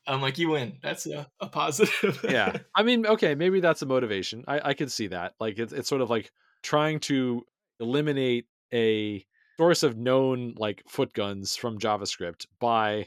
I'm 0.06 0.20
like 0.20 0.38
you 0.38 0.50
win. 0.50 0.78
That's 0.82 1.06
a, 1.06 1.26
a 1.40 1.48
positive. 1.48 2.24
yeah. 2.28 2.56
I 2.74 2.82
mean 2.82 3.06
okay 3.06 3.34
maybe 3.34 3.60
that's 3.60 3.82
a 3.82 3.86
motivation. 3.86 4.44
I 4.48 4.70
i 4.70 4.74
could 4.74 4.90
see 4.90 5.08
that. 5.08 5.34
Like 5.40 5.58
it's, 5.58 5.72
it's 5.72 5.88
sort 5.88 6.00
of 6.02 6.10
like 6.10 6.30
trying 6.62 7.00
to 7.00 7.44
eliminate 7.80 8.46
a 8.72 9.24
source 9.58 9.82
of 9.82 9.96
known 9.96 10.54
like 10.56 10.82
foot 10.88 11.12
guns 11.12 11.56
from 11.56 11.78
javascript 11.78 12.46
by 12.58 13.06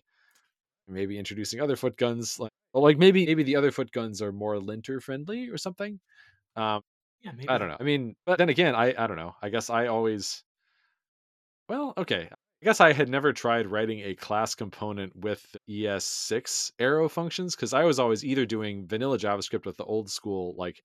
maybe 0.88 1.18
introducing 1.18 1.60
other 1.60 1.76
foot 1.76 1.98
guns 1.98 2.40
like 2.40 2.52
like 2.74 2.98
maybe 2.98 3.26
maybe 3.26 3.44
the 3.44 3.56
other 3.56 3.72
foot 3.72 3.92
guns 3.92 4.22
are 4.22 4.32
more 4.32 4.60
linter 4.60 5.00
friendly 5.00 5.50
or 5.50 5.58
something. 5.58 6.00
Um 6.56 6.82
yeah, 7.22 7.32
maybe. 7.36 7.50
i 7.50 7.58
don't 7.58 7.70
know. 7.70 7.78
I 7.80 7.84
mean 7.84 8.16
but 8.26 8.38
then 8.38 8.50
again 8.50 8.76
i 8.76 8.94
i 8.98 9.08
don't 9.08 9.18
know. 9.18 9.36
I 9.42 9.50
guess 9.50 9.70
i 9.70 9.88
always 9.88 10.44
well 11.68 11.94
okay 11.98 12.30
guess 12.66 12.82
I 12.82 12.92
had 12.94 13.08
never 13.10 13.32
tried 13.32 13.68
writing 13.68 14.00
a 14.02 14.16
class 14.16 14.56
component 14.56 15.16
with 15.16 15.56
ES6 15.70 16.72
arrow 16.80 17.08
functions 17.08 17.56
because 17.56 17.74
I 17.74 17.84
was 17.84 18.00
always 18.00 18.26
either 18.26 18.46
doing 18.46 18.88
vanilla 18.88 19.18
JavaScript 19.18 19.66
with 19.66 19.78
the 19.78 19.86
old 19.86 20.10
school, 20.10 20.56
like 20.58 20.82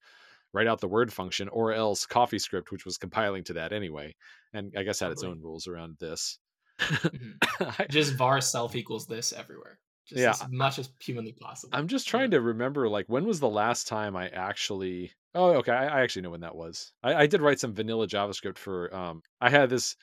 write 0.53 0.67
out 0.67 0.79
the 0.79 0.87
word 0.87 1.11
function, 1.11 1.49
or 1.49 1.73
else 1.73 2.05
CoffeeScript, 2.05 2.69
which 2.71 2.85
was 2.85 2.97
compiling 2.97 3.43
to 3.45 3.53
that 3.53 3.73
anyway, 3.73 4.15
and 4.53 4.71
I 4.77 4.83
guess 4.83 4.99
had 4.99 5.11
its 5.11 5.23
own 5.23 5.41
rules 5.41 5.67
around 5.67 5.97
this. 5.99 6.39
Mhm. 6.79 7.89
Just 7.89 8.15
var 8.15 8.41
self 8.41 8.75
equals 8.75 9.05
this 9.07 9.33
everywhere. 9.33 9.79
Just 10.07 10.19
Yeah. 10.21 10.31
as 10.31 10.45
much 10.51 10.79
as 10.79 10.89
humanly 10.99 11.33
possible. 11.33 11.75
I'm 11.77 11.87
just 11.87 12.07
trying 12.07 12.31
to 12.31 12.41
remember, 12.41 12.89
like, 12.89 13.05
when 13.07 13.25
was 13.25 13.39
the 13.39 13.49
last 13.49 13.87
time 13.87 14.15
I 14.15 14.29
actually? 14.29 15.11
Oh, 15.33 15.51
okay, 15.57 15.71
I, 15.71 15.99
I 15.99 16.01
actually 16.01 16.23
know 16.23 16.31
when 16.31 16.41
that 16.41 16.55
was. 16.55 16.91
I, 17.03 17.13
I 17.15 17.27
did 17.27 17.41
write 17.41 17.59
some 17.59 17.73
vanilla 17.73 18.07
JavaScript 18.07 18.57
for. 18.57 18.93
Um, 18.95 19.21
I 19.39 19.49
had 19.49 19.69
this 19.69 19.95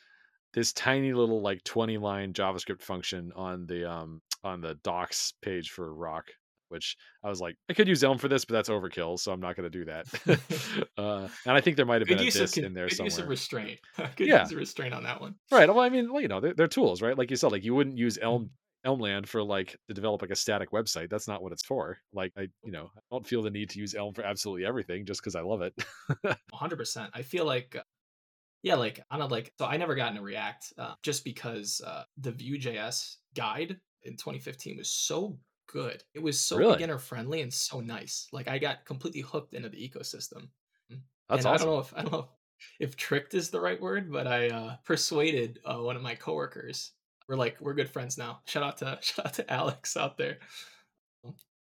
this 0.54 0.72
tiny 0.72 1.12
little 1.12 1.40
like 1.42 1.62
20 1.64 1.98
line 1.98 2.32
JavaScript 2.32 2.82
function 2.82 3.32
on 3.36 3.66
the 3.66 3.90
um 3.90 4.20
on 4.44 4.60
the 4.60 4.74
docs 4.84 5.32
page 5.42 5.70
for 5.70 5.92
Roc, 5.94 6.26
which 6.68 6.96
I 7.24 7.28
was 7.28 7.40
like, 7.40 7.56
I 7.68 7.74
could 7.74 7.88
use 7.88 8.04
Elm 8.04 8.18
for 8.18 8.28
this, 8.28 8.44
but 8.44 8.54
that's 8.54 8.68
overkill, 8.68 9.18
so 9.18 9.32
I'm 9.32 9.40
not 9.40 9.56
going 9.56 9.70
to 9.70 9.78
do 9.78 9.84
that. 9.86 10.06
uh, 10.98 11.28
and 11.46 11.56
I 11.56 11.60
think 11.60 11.76
there 11.76 11.86
might 11.86 12.00
have 12.00 12.08
been 12.08 12.18
a 12.18 12.22
of 12.22 12.56
in 12.56 12.72
there 12.74 12.88
good 12.88 12.98
use 13.04 13.14
somewhere. 13.14 13.30
restraint. 13.30 13.80
good 14.16 14.28
Yeah. 14.28 14.42
use 14.42 14.52
of 14.52 14.58
restraint 14.58 14.94
on 14.94 15.02
that 15.04 15.20
one. 15.20 15.34
Right. 15.50 15.68
Well, 15.68 15.80
I 15.80 15.88
mean, 15.88 16.12
well, 16.12 16.22
you 16.22 16.28
know, 16.28 16.40
they're, 16.40 16.54
they're 16.54 16.68
tools, 16.68 17.02
right? 17.02 17.16
Like 17.18 17.30
you 17.30 17.36
said, 17.36 17.52
like 17.52 17.64
you 17.64 17.74
wouldn't 17.74 17.98
use 17.98 18.18
Elm 18.20 18.44
Mm-hmm. 18.44 18.52
Elmland 18.86 19.26
for 19.26 19.42
like 19.42 19.76
to 19.88 19.92
develop 19.92 20.22
like 20.22 20.30
a 20.30 20.36
static 20.36 20.70
website. 20.70 21.10
That's 21.10 21.26
not 21.26 21.42
what 21.42 21.50
it's 21.50 21.64
for. 21.64 21.98
Like 22.12 22.32
I, 22.38 22.42
you 22.62 22.70
know, 22.70 22.90
I 22.96 23.00
don't 23.10 23.26
feel 23.26 23.42
the 23.42 23.50
need 23.50 23.70
to 23.70 23.80
use 23.80 23.94
Elm 23.96 24.14
for 24.14 24.22
absolutely 24.22 24.64
everything 24.64 25.04
just 25.04 25.20
because 25.20 25.34
I 25.34 25.40
love 25.40 25.62
it. 25.62 25.74
100%. 26.54 27.10
I 27.12 27.22
feel 27.22 27.44
like, 27.44 27.74
uh, 27.76 27.82
yeah, 28.62 28.74
like 28.74 29.00
on 29.10 29.20
a 29.20 29.26
like, 29.26 29.52
so 29.58 29.66
I 29.66 29.76
never 29.76 29.94
got 29.94 30.10
into 30.10 30.22
React 30.22 30.72
uh, 30.78 30.94
just 31.02 31.24
because 31.24 31.80
uh, 31.86 32.04
the 32.18 32.32
Vue.js 32.32 33.16
guide 33.34 33.78
in 34.02 34.12
2015 34.16 34.76
was 34.78 34.90
so 34.90 35.38
good. 35.68 36.02
It 36.14 36.22
was 36.22 36.40
so 36.40 36.56
Really? 36.56 36.74
beginner 36.74 36.98
friendly 36.98 37.42
and 37.42 37.52
so 37.52 37.80
nice. 37.80 38.26
Like 38.32 38.48
I 38.48 38.58
got 38.58 38.84
completely 38.84 39.20
hooked 39.20 39.54
into 39.54 39.68
the 39.68 39.76
ecosystem. 39.76 40.48
That's 41.28 41.44
and 41.44 41.54
I 41.54 41.58
don't 41.58 41.66
know 41.66 41.78
if 41.78 41.92
I 41.96 42.02
don't 42.02 42.12
know 42.12 42.28
if 42.80 42.96
tricked 42.96 43.34
is 43.34 43.50
the 43.50 43.60
right 43.60 43.80
word, 43.80 44.10
but 44.10 44.26
I 44.26 44.48
uh, 44.48 44.76
persuaded 44.84 45.60
uh, 45.64 45.78
one 45.78 45.96
of 45.96 46.02
my 46.02 46.14
coworkers. 46.14 46.92
We're 47.28 47.36
like 47.36 47.60
we're 47.60 47.74
good 47.74 47.90
friends 47.90 48.16
now. 48.16 48.40
Shout 48.46 48.62
out 48.62 48.78
to 48.78 48.98
shout 49.02 49.26
out 49.26 49.34
to 49.34 49.52
Alex 49.52 49.96
out 49.96 50.16
there. 50.16 50.38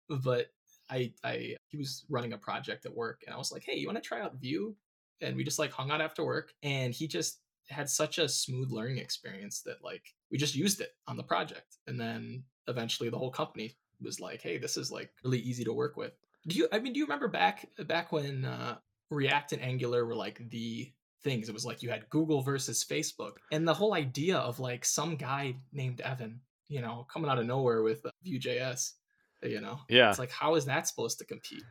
But 0.09 0.47
I 0.89 1.13
I 1.23 1.55
he 1.69 1.77
was 1.77 2.05
running 2.09 2.33
a 2.33 2.37
project 2.37 2.85
at 2.85 2.93
work, 2.95 3.21
and 3.25 3.33
I 3.33 3.37
was 3.37 3.51
like, 3.51 3.63
hey, 3.63 3.75
you 3.77 3.87
want 3.87 3.97
to 3.97 4.07
try 4.07 4.21
out 4.21 4.35
Vue? 4.35 4.75
And 5.23 5.35
we 5.35 5.43
just 5.43 5.59
like 5.59 5.71
hung 5.71 5.89
out 5.91 6.01
after 6.01 6.23
work, 6.23 6.53
and 6.61 6.93
he 6.93 7.07
just 7.07 7.39
had 7.69 7.89
such 7.89 8.17
a 8.17 8.27
smooth 8.27 8.71
learning 8.71 8.97
experience 8.97 9.61
that 9.61 9.83
like 9.83 10.13
we 10.31 10.37
just 10.37 10.55
used 10.55 10.81
it 10.81 10.91
on 11.07 11.17
the 11.17 11.23
project, 11.23 11.77
and 11.87 11.99
then 11.99 12.43
eventually 12.67 13.09
the 13.09 13.17
whole 13.17 13.31
company 13.31 13.75
was 14.01 14.19
like, 14.19 14.41
hey, 14.41 14.57
this 14.57 14.75
is 14.77 14.91
like 14.91 15.11
really 15.23 15.39
easy 15.39 15.63
to 15.63 15.73
work 15.73 15.95
with. 15.97 16.11
Do 16.47 16.57
you? 16.57 16.67
I 16.71 16.79
mean, 16.79 16.93
do 16.93 16.99
you 16.99 17.05
remember 17.05 17.27
back 17.29 17.67
back 17.87 18.11
when 18.11 18.43
uh, 18.45 18.77
React 19.09 19.53
and 19.53 19.61
Angular 19.61 20.05
were 20.05 20.15
like 20.15 20.49
the 20.49 20.91
things? 21.23 21.47
It 21.47 21.53
was 21.53 21.65
like 21.65 21.81
you 21.81 21.89
had 21.89 22.09
Google 22.09 22.41
versus 22.41 22.83
Facebook, 22.83 23.37
and 23.51 23.65
the 23.67 23.73
whole 23.73 23.93
idea 23.93 24.37
of 24.37 24.59
like 24.59 24.83
some 24.83 25.15
guy 25.15 25.55
named 25.71 26.01
Evan, 26.01 26.41
you 26.67 26.81
know, 26.81 27.07
coming 27.11 27.29
out 27.29 27.39
of 27.39 27.45
nowhere 27.45 27.81
with 27.81 28.05
uh, 28.05 28.09
Vue.js, 28.23 28.91
you 29.43 29.61
know, 29.61 29.79
Yeah. 29.87 30.09
it's 30.09 30.19
like 30.19 30.31
how 30.31 30.55
is 30.55 30.65
that 30.65 30.85
supposed 30.87 31.17
to 31.19 31.25
compete? 31.25 31.63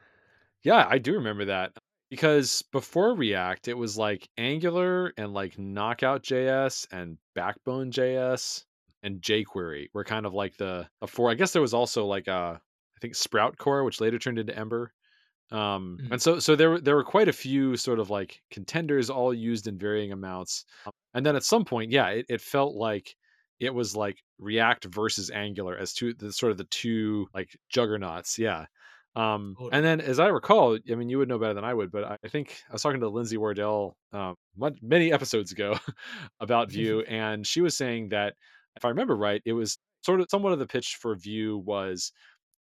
Yeah, 0.63 0.87
I 0.89 0.99
do 0.99 1.15
remember 1.15 1.45
that 1.47 1.73
because 2.13 2.61
before 2.73 3.15
React, 3.17 3.69
it 3.69 3.79
was 3.79 3.97
like 3.97 4.29
Angular 4.37 5.15
and 5.17 5.33
like 5.33 5.59
Knockout 5.59 6.23
JS 6.23 6.87
and 6.93 7.17
Backbone 7.35 7.91
JS 7.91 8.65
and 9.03 9.23
jQuery 9.23 9.87
were 9.95 10.05
kind 10.05 10.27
of 10.27 10.35
like 10.35 10.55
the, 10.59 10.87
the 11.01 11.07
four. 11.07 11.31
I 11.31 11.35
guess 11.35 11.55
there 11.55 11.63
was 11.63 11.73
also 11.73 12.05
like 12.05 12.29
uh, 12.29 12.59
I 12.59 12.99
think 13.01 13.15
Sprout 13.15 13.57
Core, 13.57 13.83
which 13.83 13.99
later 13.99 14.19
turned 14.19 14.39
into 14.39 14.55
Ember. 14.55 14.93
Um, 15.51 15.97
Mhm. 16.03 16.13
and 16.13 16.23
so 16.23 16.39
so 16.39 16.55
there 16.55 16.69
were 16.71 16.81
there 16.83 16.97
were 16.97 17.05
quite 17.05 17.29
a 17.29 17.33
few 17.33 17.79
sort 17.79 17.99
of 17.99 18.11
like 18.11 18.43
contenders, 18.51 19.09
all 19.09 19.33
used 19.33 19.67
in 19.67 19.79
varying 19.79 20.13
amounts. 20.13 20.67
And 21.15 21.25
then 21.25 21.35
at 21.35 21.45
some 21.45 21.65
point, 21.65 21.91
yeah, 21.93 22.09
it, 22.11 22.27
it 22.29 22.41
felt 22.43 22.75
like 22.75 23.17
it 23.59 23.73
was 23.73 23.97
like 23.97 24.19
React 24.39 24.85
versus 24.87 25.31
Angular 25.31 25.79
as 25.79 25.95
two 25.95 26.13
the 26.13 26.31
sort 26.31 26.53
of 26.53 26.59
the 26.59 26.65
two 26.65 27.27
like 27.35 27.57
juggernauts. 27.71 28.39
Yeah. 28.39 28.67
Um, 29.15 29.59
and 29.71 29.85
then, 29.85 30.01
as 30.01 30.19
I 30.19 30.29
recall, 30.29 30.79
I 30.91 30.95
mean, 30.95 31.09
you 31.09 31.19
would 31.19 31.29
know 31.29 31.39
better 31.39 31.55
than 31.55 31.65
I 31.65 31.75
would, 31.75 31.91
but 31.91 32.05
I- 32.25 32.29
think 32.29 32.63
I 32.69 32.73
was 32.73 32.83
talking 32.83 33.01
to 33.01 33.09
Lindsay 33.09 33.37
Wardell 33.37 33.97
um, 34.13 34.37
many 34.83 35.13
episodes 35.13 35.53
ago 35.53 35.79
about 36.41 36.71
Vue, 36.71 37.01
and 37.09 37.47
she 37.47 37.61
was 37.61 37.77
saying 37.77 38.09
that 38.11 38.35
if 38.77 38.85
I 38.85 38.89
remember 38.89 39.17
right, 39.17 39.43
it 39.45 39.53
was 39.53 39.79
sort 40.05 40.21
of 40.21 40.29
somewhat 40.31 40.53
of 40.53 40.59
the 40.59 40.67
pitch 40.67 40.97
for 40.97 41.15
Vue 41.15 41.59
was 41.59 42.13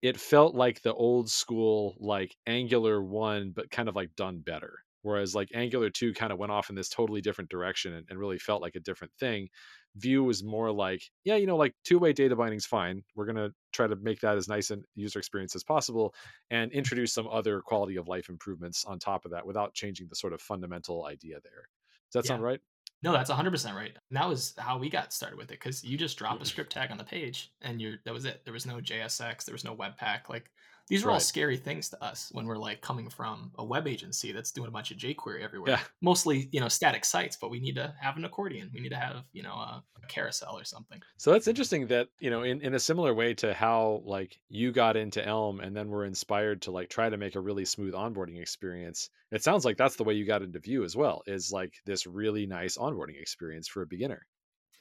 it 0.03 0.19
felt 0.21 0.55
like 0.55 0.83
the 0.83 0.95
old 0.95 1.31
school 1.31 1.97
like 2.01 2.37
Angular 2.47 3.03
one, 3.03 3.53
but 3.53 3.71
kind 3.71 3.89
of 3.89 3.97
like 3.97 4.15
done 4.17 4.41
better. 4.41 4.81
Whereas 5.03 5.35
like 5.35 5.49
Angular 5.55 5.91
two 5.91 6.13
kind 6.13 6.33
of 6.33 6.39
went 6.39 6.53
off 6.53 6.71
in 6.71 6.77
this 6.77 6.89
totally 6.89 7.21
different 7.21 7.51
direction 7.51 7.95
and, 7.95 8.07
and 8.09 8.19
really 8.19 8.39
felt 8.39 8.63
like 8.63 8.75
a 8.75 8.81
different 8.81 9.13
thing. 9.19 9.49
Vue 9.97 10.23
was 10.23 10.45
more 10.45 10.71
like, 10.71 11.03
yeah, 11.25 11.37
you 11.37 11.47
know, 11.47 11.57
like 11.57 11.75
two 11.85 11.99
way 11.99 12.13
data 12.13 12.37
binding's 12.37 12.67
fine. 12.67 13.03
We're 13.17 13.27
gonna 13.27 13.51
try 13.73 13.87
to 13.87 13.97
make 13.97 14.21
that 14.21 14.37
as 14.37 14.49
nice 14.49 14.71
and 14.71 14.85
user 14.95 15.19
experience 15.19 15.57
as 15.57 15.65
possible, 15.65 16.15
and 16.51 16.71
introduce 16.73 17.13
some 17.13 17.29
other 17.29 17.61
quality 17.61 17.97
of 17.97 18.09
life 18.09 18.29
improvements 18.29 18.85
on 18.85 18.99
top 18.99 19.25
of 19.25 19.33
that 19.33 19.47
without 19.47 19.75
changing 19.75 20.09
the 20.09 20.17
sort 20.17 20.33
of 20.33 20.41
fundamental 20.41 21.07
idea 21.07 21.39
there. 21.43 21.69
Does 22.13 22.23
that 22.23 22.27
sound 22.27 22.43
right? 22.43 22.61
No, 23.03 23.13
that's 23.13 23.31
100% 23.31 23.75
right. 23.75 23.93
And 24.11 24.17
that 24.17 24.29
was 24.29 24.55
how 24.59 24.77
we 24.79 24.91
got 24.91 25.13
started 25.13 25.39
with 25.39 25.51
it 25.51 25.59
because 25.59 25.83
you 25.83 25.97
just 25.97 26.19
drop 26.19 26.39
a 26.39 26.45
mm. 26.45 26.47
script 26.47 26.73
tag 26.73 26.91
on 26.91 26.99
the 26.99 27.05
page 27.05 27.51
and 27.63 27.81
you're 27.81 27.97
that 28.05 28.13
was 28.13 28.27
it. 28.27 28.43
There 28.45 28.53
was 28.53 28.67
no 28.67 28.77
JSX, 28.77 29.45
there 29.45 29.55
was 29.55 29.65
no 29.65 29.75
Webpack. 29.75 30.29
Like 30.29 30.51
these 30.91 31.05
are 31.05 31.11
all 31.11 31.21
scary 31.21 31.57
things 31.57 31.89
to 31.89 32.05
us 32.05 32.29
when 32.33 32.45
we're 32.45 32.59
like 32.59 32.83
coming 32.83 33.09
from 33.09 33.53
a 33.59 33.65
web 33.65 33.87
agency 33.87 34.33
that's 34.33 34.53
doing 34.53 34.69
a 34.69 34.71
bunch 34.71 34.91
of 34.91 34.99
jQuery 34.99 35.43
everywhere. 35.43 35.71
Yeah. 35.71 35.81
Mostly, 36.03 36.49
you 36.53 36.61
know, 36.61 36.69
static 36.69 37.05
sites, 37.05 37.39
but 37.41 37.51
we 37.51 37.61
need 37.61 37.77
to 37.77 37.95
have 37.99 38.17
an 38.17 38.25
accordion. 38.25 38.71
We 38.75 38.81
need 38.81 38.91
to 38.91 38.97
have, 38.97 39.25
you 39.33 39.43
know, 39.43 39.55
a, 39.55 39.83
a 39.97 40.07
carousel 40.09 40.59
or 40.59 40.65
something. 40.65 41.01
So 41.17 41.33
that's 41.33 41.49
interesting 41.49 41.87
that, 41.87 42.09
you 42.19 42.29
know, 42.29 42.43
in, 42.43 42.61
in 42.61 42.75
a 42.75 42.79
similar 42.79 43.15
way 43.15 43.33
to 43.35 43.55
how 43.55 44.03
like 44.05 44.37
you 44.49 44.73
got 44.73 44.97
into 44.97 45.25
Elm 45.25 45.61
and 45.61 45.75
then 45.75 45.89
were 45.89 46.05
inspired 46.05 46.63
to 46.63 46.73
like 46.73 46.91
try 46.91 47.09
to 47.09 47.17
make 47.17 47.37
a 47.37 47.41
really 47.41 47.65
smooth 47.65 47.95
onboarding 47.95 48.41
experience. 48.41 49.09
It 49.31 49.45
sounds 49.45 49.65
like 49.65 49.77
that's 49.77 49.97
the 49.97 50.05
way 50.05 50.15
you 50.15 50.27
got 50.27 50.43
into 50.43 50.59
Vue 50.59 50.85
as 50.85 50.97
well, 50.97 51.23
is 51.27 51.53
like 51.53 51.75
this 51.87 52.07
really 52.07 52.47
nice 52.47 52.77
onboarding 52.77 53.21
experience 53.21 53.69
for 53.69 53.83
a 53.83 53.87
beginner. 53.87 54.27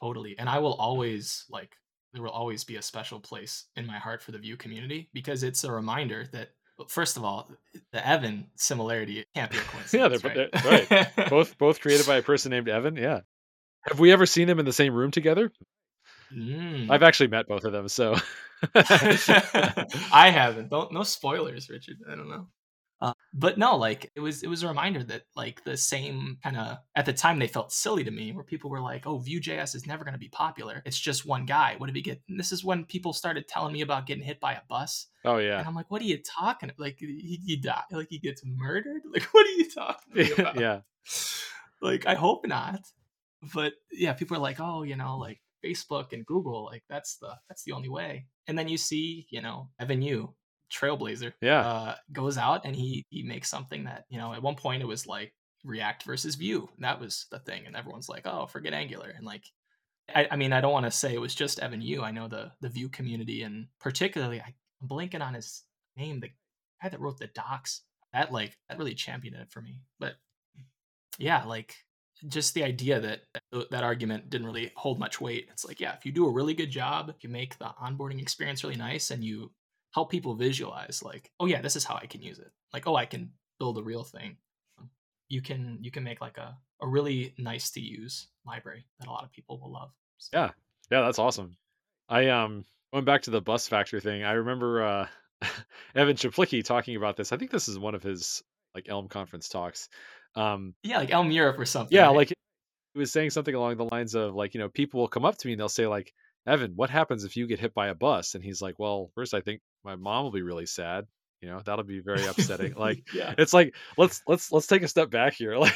Totally. 0.02 0.36
And 0.40 0.50
I 0.50 0.58
will 0.60 0.74
always 0.74 1.46
like 1.50 1.76
there 2.14 2.24
will 2.24 2.30
always 2.32 2.64
be 2.64 2.76
a 2.78 2.82
special 2.82 3.20
place 3.20 3.66
in 3.76 3.86
my 3.86 3.98
heart 4.00 4.22
for 4.22 4.32
the 4.32 4.38
Vue 4.40 4.58
community 4.58 5.10
because 5.14 5.44
it's 5.44 5.64
a 5.64 5.72
reminder 5.72 6.26
that 6.32 6.50
first 6.88 7.18
of 7.18 7.24
all, 7.26 7.52
the 7.92 8.08
Evan 8.08 8.48
similarity 8.56 9.26
can't 9.36 9.52
be 9.52 9.58
a 9.58 9.60
Yeah, 9.94 10.08
coincidence. 10.10 10.22
they're- 10.22 10.50
right? 10.64 10.90
they're- 10.90 11.30
both 11.30 11.58
both 11.60 11.82
created 11.82 12.08
by 12.08 12.18
a 12.18 12.22
person 12.24 12.52
named 12.52 12.70
Evan. 12.70 12.96
Yeah. 12.96 13.22
Have 13.88 14.00
we 14.00 14.12
ever 14.12 14.26
seen 14.26 14.48
them 14.48 14.60
in 14.60 14.66
the 14.66 14.74
same 14.74 14.94
room 14.94 15.12
together? 15.12 15.52
Mm. 16.34 16.90
I've 16.92 17.02
actually 17.04 17.28
met 17.28 17.48
both 17.48 17.64
of 17.64 17.72
them, 17.72 17.88
so 17.88 18.16
I 18.76 20.30
haven't. 20.34 20.70
Don't 20.70 20.92
no 20.92 21.04
spoilers, 21.04 21.70
Richard. 21.70 21.98
I 22.12 22.16
don't 22.16 22.30
know. 22.30 22.48
Uh, 23.02 23.14
but 23.34 23.58
no, 23.58 23.78
like 23.78 24.12
it 24.16 24.20
was 24.20 24.44
it 24.44 24.48
was 24.48 24.62
a 24.64 24.68
reminder 24.68 25.02
that 25.04 25.22
like 25.36 25.64
the 25.64 25.78
same 25.78 26.38
kind 26.44 26.58
of 26.58 26.78
at 26.96 27.06
the 27.06 27.14
time 27.14 27.40
they 27.40 27.48
felt 27.48 27.72
silly 27.72 28.04
to 28.04 28.12
me, 28.12 28.32
where 28.34 28.44
people 28.44 28.70
were 28.70 28.82
like, 28.82 29.08
"Oh, 29.08 29.20
Vue.js 29.20 29.74
is 29.74 29.88
never 29.88 30.04
going 30.04 30.14
to 30.16 30.20
be 30.20 30.28
popular. 30.30 30.82
It's 30.86 31.00
just 31.00 31.26
one 31.26 31.46
guy. 31.46 31.76
What 31.78 31.88
did 31.88 31.96
he 31.96 32.02
get?" 32.02 32.22
And 32.28 32.38
this 32.38 32.52
is 32.52 32.64
when 32.64 32.84
people 32.84 33.14
started 33.14 33.48
telling 33.48 33.72
me 33.72 33.82
about 33.82 34.06
getting 34.06 34.24
hit 34.24 34.42
by 34.42 34.54
a 34.54 34.62
bus. 34.68 35.08
oh 35.24 35.38
yeah, 35.38 35.60
And 35.60 35.68
I'm 35.68 35.76
like, 35.76 35.90
what 35.90 36.02
are 36.02 36.06
you 36.06 36.18
talking? 36.22 36.72
Like 36.78 36.98
he, 37.00 37.40
he 37.46 37.56
died, 37.56 37.84
like 37.92 38.08
he 38.10 38.20
gets 38.20 38.42
murdered. 38.46 39.04
Like 39.12 39.24
what 39.32 39.46
are 39.48 39.52
you 39.52 39.70
talking 39.70 40.32
about? 40.40 40.60
yeah, 40.60 40.82
Like 41.82 42.06
I 42.06 42.16
hope 42.16 42.46
not. 42.46 42.82
But 43.54 43.74
yeah, 43.92 44.14
people 44.14 44.36
are 44.36 44.42
like, 44.42 44.60
oh, 44.60 44.84
you 44.84 44.98
know, 44.98 45.18
like 45.18 45.40
Facebook 45.64 46.12
and 46.12 46.26
Google, 46.26 46.66
like 46.66 46.84
that's 46.90 47.16
the 47.18 47.36
that's 47.48 47.64
the 47.64 47.72
only 47.72 47.88
way. 47.90 48.26
And 48.48 48.58
then 48.58 48.68
you 48.68 48.78
see, 48.78 49.28
you 49.30 49.42
know, 49.42 49.70
Evan 49.80 50.02
You, 50.02 50.34
Trailblazer, 50.72 51.34
Yeah. 51.42 51.68
uh, 51.68 51.96
goes 52.12 52.38
out 52.38 52.66
and 52.66 52.76
he 52.76 53.06
he 53.10 53.24
makes 53.24 53.50
something 53.50 53.84
that 53.86 54.06
you 54.10 54.18
know 54.18 54.34
at 54.34 54.42
one 54.42 54.56
point 54.56 54.82
it 54.82 54.88
was 54.88 55.08
like 55.08 55.34
React 55.64 56.04
versus 56.04 56.36
Vue. 56.36 56.70
That 56.80 57.00
was 57.00 57.26
the 57.32 57.40
thing, 57.40 57.66
and 57.66 57.76
everyone's 57.76 58.10
like, 58.10 58.26
oh, 58.26 58.46
forget 58.48 58.74
Angular, 58.74 59.10
and 59.10 59.26
like. 59.26 59.44
I, 60.16 60.28
I 60.32 60.36
mean, 60.38 60.54
I 60.54 60.60
don't 60.62 60.72
want 60.74 60.88
to 60.88 60.92
say 60.92 61.14
it 61.14 61.22
was 61.22 61.36
just 61.36 61.60
Evan 61.60 61.82
You. 61.84 62.02
I 62.02 62.10
know 62.10 62.28
the 62.28 62.52
the 62.62 62.70
Vue 62.70 62.90
community, 62.90 63.44
and 63.44 63.68
particularly, 63.80 64.42
I'm 64.42 64.56
blanking 64.88 65.22
on 65.22 65.36
his 65.36 65.62
name. 65.96 66.20
The 66.20 66.30
guy 66.82 66.90
that 66.90 67.00
wrote 67.00 67.20
the 67.20 67.28
docs 67.28 67.82
that 68.14 68.32
like 68.32 68.58
that 68.68 68.80
really 68.80 68.96
championed 68.96 69.38
it 69.38 69.52
for 69.52 69.62
me. 69.62 69.84
But 70.00 70.16
yeah, 71.20 71.44
like 71.44 71.76
just 72.28 72.54
the 72.54 72.64
idea 72.64 73.00
that 73.00 73.22
that 73.72 73.84
argument 73.84 74.30
didn't 74.30 74.48
really 74.48 74.72
hold 74.76 75.00
much 75.00 75.22
weight. 75.22 75.48
It's 75.52 75.66
like, 75.66 75.80
yeah, 75.80 75.94
if 75.94 76.06
you 76.06 76.12
do 76.12 76.26
a 76.28 76.32
really 76.32 76.54
good 76.54 76.72
job, 76.72 77.10
if 77.10 77.24
you 77.24 77.30
make 77.30 77.58
the 77.58 77.72
onboarding 77.82 78.22
experience 78.22 78.64
really 78.64 78.76
nice 78.76 79.12
and 79.12 79.24
you 79.24 79.52
help 79.94 80.12
people 80.12 80.36
visualize 80.36 81.02
like, 81.04 81.32
oh 81.40 81.46
yeah, 81.46 81.62
this 81.62 81.76
is 81.76 81.84
how 81.84 81.96
I 81.96 82.06
can 82.06 82.22
use 82.22 82.40
it. 82.40 82.52
Like, 82.74 82.88
oh, 82.88 82.96
I 82.96 83.06
can 83.06 83.32
build 83.60 83.78
a 83.78 83.84
real 83.84 84.04
thing. 84.04 84.38
You 85.28 85.42
can 85.42 85.78
you 85.82 85.92
can 85.92 86.04
make 86.04 86.22
like 86.22 86.38
a, 86.38 86.58
a 86.82 86.88
really 86.88 87.34
nice 87.38 87.70
to 87.72 87.80
use 87.80 88.28
library 88.46 88.86
that 89.00 89.08
a 89.08 89.12
lot 89.12 89.24
of 89.24 89.32
people 89.32 89.60
will 89.60 89.72
love. 89.72 89.92
So, 90.18 90.30
Yeah. 90.34 90.50
Yeah, 90.92 91.02
that's 91.02 91.20
awesome. 91.20 91.56
I 92.08 92.30
um 92.30 92.66
going 92.92 93.06
back 93.06 93.24
to 93.24 93.32
the 93.32 93.42
bus 93.42 93.68
factor 93.68 94.00
thing, 94.00 94.24
I 94.24 94.32
remember 94.34 94.84
uh 94.84 95.08
Evan 95.96 96.16
Czaplicki 96.16 96.64
talking 96.64 96.96
about 96.96 97.16
this. 97.16 97.32
I 97.32 97.38
think 97.38 97.52
this 97.52 97.68
is 97.68 97.78
one 97.78 97.96
of 97.96 98.04
his 98.04 98.44
like 98.76 98.90
Elm 98.90 99.08
conference 99.08 99.50
talks. 99.50 99.90
Um 100.36 100.74
yeah, 100.84 100.98
like 100.98 101.12
Elm 101.12 101.32
Europe 101.32 101.60
or 101.60 101.66
something. 101.66 101.96
yeah, 101.96 102.08
right? 102.08 102.16
like 102.16 102.30
he 102.30 103.00
was 103.00 103.12
saying 103.12 103.30
something 103.30 103.54
along 103.54 103.78
the 103.78 103.86
lines 103.86 104.16
of 104.16 104.34
like, 104.34 104.54
you 104.54 104.60
know, 104.60 104.70
people 104.70 105.00
will 105.00 105.08
come 105.08 105.26
up 105.26 105.38
to 105.38 105.48
me 105.48 105.54
and 105.54 105.60
they'll 105.60 105.70
say 105.70 105.86
like, 105.86 106.12
"Evan, 106.50 106.74
what 106.76 106.90
happens 106.90 107.24
if 107.24 107.38
you 107.38 107.48
get 107.48 107.60
hit 107.60 107.74
by 107.74 107.88
a 107.88 107.96
bus?" 107.96 108.36
And 108.36 108.44
he's 108.44 108.62
like, 108.62 108.80
"Well, 108.80 109.12
first 109.16 109.34
I 109.34 109.42
think 109.42 109.62
my 109.84 109.96
mom 109.96 110.24
will 110.24 110.32
be 110.32 110.42
really 110.42 110.66
sad. 110.66 111.06
You 111.42 111.50
know, 111.50 111.62
that'll 111.64 111.86
be 111.86 112.02
very 112.02 112.26
upsetting." 112.26 112.74
like 112.76 113.08
yeah, 113.14 113.34
it's 113.38 113.54
like 113.54 113.76
let's 113.98 114.22
let's 114.28 114.52
let's 114.52 114.68
take 114.68 114.84
a 114.84 114.88
step 114.88 115.10
back 115.10 115.34
here. 115.34 115.58
Like 115.60 115.76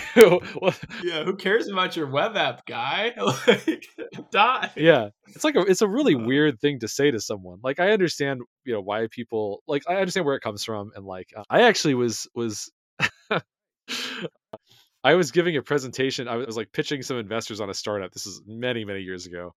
what 0.55 0.79
yeah. 1.03 1.23
Who 1.23 1.36
cares 1.36 1.67
about 1.69 1.95
your 1.95 2.07
web 2.07 2.36
app, 2.36 2.65
guy? 2.65 3.13
like, 3.47 3.88
die. 4.31 4.71
yeah 4.75 5.09
it's 5.27 5.43
like 5.43 5.55
a 5.55 5.62
it's 5.62 5.81
a 5.81 5.88
really 5.88 6.15
Uh, 6.15 6.19
weird 6.19 6.59
thing 6.59 6.79
to 6.79 6.88
say 6.88 7.12
to 7.12 7.19
someone 7.19 7.59
like 7.63 7.79
i 7.79 7.91
understand 7.91 8.41
you 8.65 8.73
know 8.73 8.81
why 8.81 9.07
people 9.09 9.63
like 9.67 9.83
i 9.88 9.95
understand 9.95 10.25
where 10.25 10.36
it 10.36 10.41
comes 10.41 10.63
from 10.63 10.91
and 10.95 11.05
like 11.05 11.29
uh, 11.36 11.43
i 11.49 11.63
actually 11.63 11.93
was 11.95 12.27
was 12.36 12.71
i 15.03 15.13
was 15.15 15.31
giving 15.31 15.57
a 15.57 15.62
presentation 15.62 16.27
i 16.27 16.36
was 16.36 16.57
like 16.57 16.71
pitching 16.71 17.01
some 17.01 17.17
investors 17.17 17.59
on 17.62 17.69
a 17.69 17.73
startup 17.73 18.12
this 18.12 18.25
is 18.27 18.41
many 18.45 18.86
many 18.86 19.01
years 19.01 19.25
ago 19.25 19.53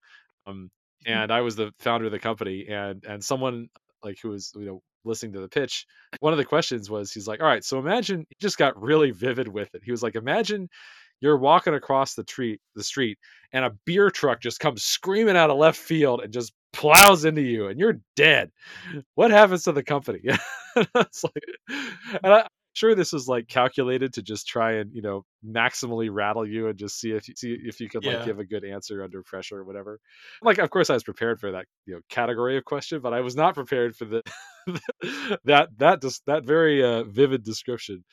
um 0.46 0.70
Mm-hmm. 1.06 1.18
and 1.18 1.32
i 1.32 1.40
was 1.40 1.56
the 1.56 1.72
founder 1.78 2.06
of 2.06 2.12
the 2.12 2.18
company 2.18 2.66
and 2.68 3.04
and 3.04 3.22
someone 3.22 3.68
like 4.02 4.18
who 4.22 4.30
was 4.30 4.52
you 4.56 4.64
know 4.66 4.82
listening 5.04 5.32
to 5.32 5.40
the 5.40 5.48
pitch 5.48 5.86
one 6.20 6.32
of 6.32 6.36
the 6.36 6.44
questions 6.44 6.90
was 6.90 7.12
he's 7.12 7.28
like 7.28 7.40
all 7.40 7.46
right 7.46 7.64
so 7.64 7.78
imagine 7.78 8.26
he 8.28 8.36
just 8.40 8.58
got 8.58 8.80
really 8.80 9.10
vivid 9.12 9.46
with 9.46 9.72
it. 9.74 9.82
He 9.84 9.90
was 9.92 10.02
like 10.02 10.16
imagine 10.16 10.68
you're 11.20 11.38
walking 11.38 11.74
across 11.74 12.14
the 12.14 12.24
tree 12.24 12.58
the 12.74 12.82
street 12.82 13.18
and 13.52 13.64
a 13.64 13.72
beer 13.84 14.10
truck 14.10 14.40
just 14.40 14.60
comes 14.60 14.82
screaming 14.82 15.36
out 15.36 15.50
of 15.50 15.56
left 15.58 15.78
field 15.78 16.20
and 16.22 16.32
just 16.32 16.52
plows 16.72 17.24
into 17.24 17.40
you 17.40 17.68
and 17.68 17.78
you're 17.78 18.00
dead. 18.16 18.50
What 19.14 19.30
happens 19.30 19.64
to 19.64 19.72
the 19.72 19.82
company? 19.82 20.20
It's 20.94 21.24
like 21.24 21.44
and 22.22 22.32
I, 22.34 22.46
sure 22.76 22.94
this 22.94 23.12
is 23.12 23.26
like 23.28 23.48
calculated 23.48 24.12
to 24.14 24.22
just 24.22 24.46
try 24.46 24.72
and 24.74 24.92
you 24.92 25.02
know 25.02 25.24
maximally 25.44 26.08
rattle 26.12 26.46
you 26.46 26.68
and 26.68 26.78
just 26.78 26.98
see 27.00 27.10
if 27.12 27.28
you 27.28 27.34
see 27.36 27.56
if 27.64 27.80
you 27.80 27.88
could 27.88 28.04
like 28.04 28.20
give 28.22 28.38
a 28.38 28.44
good 28.44 28.64
answer 28.64 29.02
under 29.02 29.22
pressure 29.22 29.58
or 29.58 29.64
whatever. 29.64 29.98
Like 30.42 30.58
of 30.58 30.70
course 30.70 30.90
i 30.90 30.94
was 30.94 31.04
prepared 31.04 31.40
for 31.40 31.52
that 31.52 31.66
you 31.86 31.94
know 31.94 32.00
category 32.10 32.56
of 32.58 32.64
question 32.64 33.00
but 33.00 33.12
i 33.14 33.20
was 33.20 33.36
not 33.36 33.54
prepared 33.54 33.96
for 33.96 34.04
the 34.04 34.22
that 35.44 35.68
that 35.78 36.02
just 36.02 36.22
that 36.26 36.44
very 36.44 36.84
uh, 36.84 37.04
vivid 37.04 37.44
description 37.44 38.04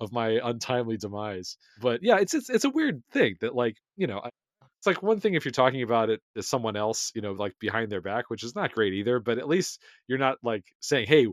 of 0.00 0.12
my 0.12 0.40
untimely 0.42 0.96
demise. 0.96 1.56
But 1.80 2.00
yeah 2.02 2.18
it's 2.18 2.34
it's 2.34 2.50
it's 2.50 2.64
a 2.64 2.70
weird 2.70 3.02
thing 3.12 3.36
that 3.40 3.54
like 3.54 3.76
you 3.96 4.06
know 4.06 4.20
I- 4.24 4.30
it's 4.78 4.86
like 4.88 5.02
one 5.02 5.20
thing 5.20 5.34
if 5.34 5.44
you're 5.44 5.52
talking 5.52 5.82
about 5.82 6.10
it 6.10 6.20
to 6.36 6.42
someone 6.42 6.76
else 6.76 7.12
you 7.14 7.22
know 7.22 7.32
like 7.32 7.54
behind 7.60 7.90
their 7.92 8.00
back 8.00 8.30
which 8.30 8.42
is 8.42 8.56
not 8.56 8.72
great 8.74 8.92
either 8.94 9.20
but 9.20 9.38
at 9.38 9.46
least 9.48 9.80
you're 10.08 10.18
not 10.18 10.38
like 10.42 10.64
saying 10.80 11.06
hey 11.06 11.28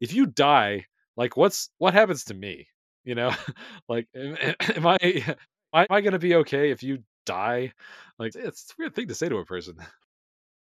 if 0.00 0.12
you 0.12 0.26
die 0.26 0.84
like 1.16 1.36
what's 1.36 1.70
what 1.78 1.94
happens 1.94 2.24
to 2.24 2.34
me 2.34 2.66
you 3.04 3.14
know 3.14 3.32
like 3.88 4.06
am, 4.14 4.36
am 4.76 4.86
i 4.86 4.96
am 5.02 5.86
i, 5.90 6.00
going 6.00 6.12
to 6.12 6.18
be 6.18 6.34
okay 6.36 6.70
if 6.70 6.82
you 6.82 6.98
die 7.26 7.72
like 8.18 8.34
it's 8.34 8.70
a 8.70 8.74
weird 8.78 8.94
thing 8.94 9.08
to 9.08 9.14
say 9.14 9.28
to 9.28 9.36
a 9.38 9.44
person 9.44 9.76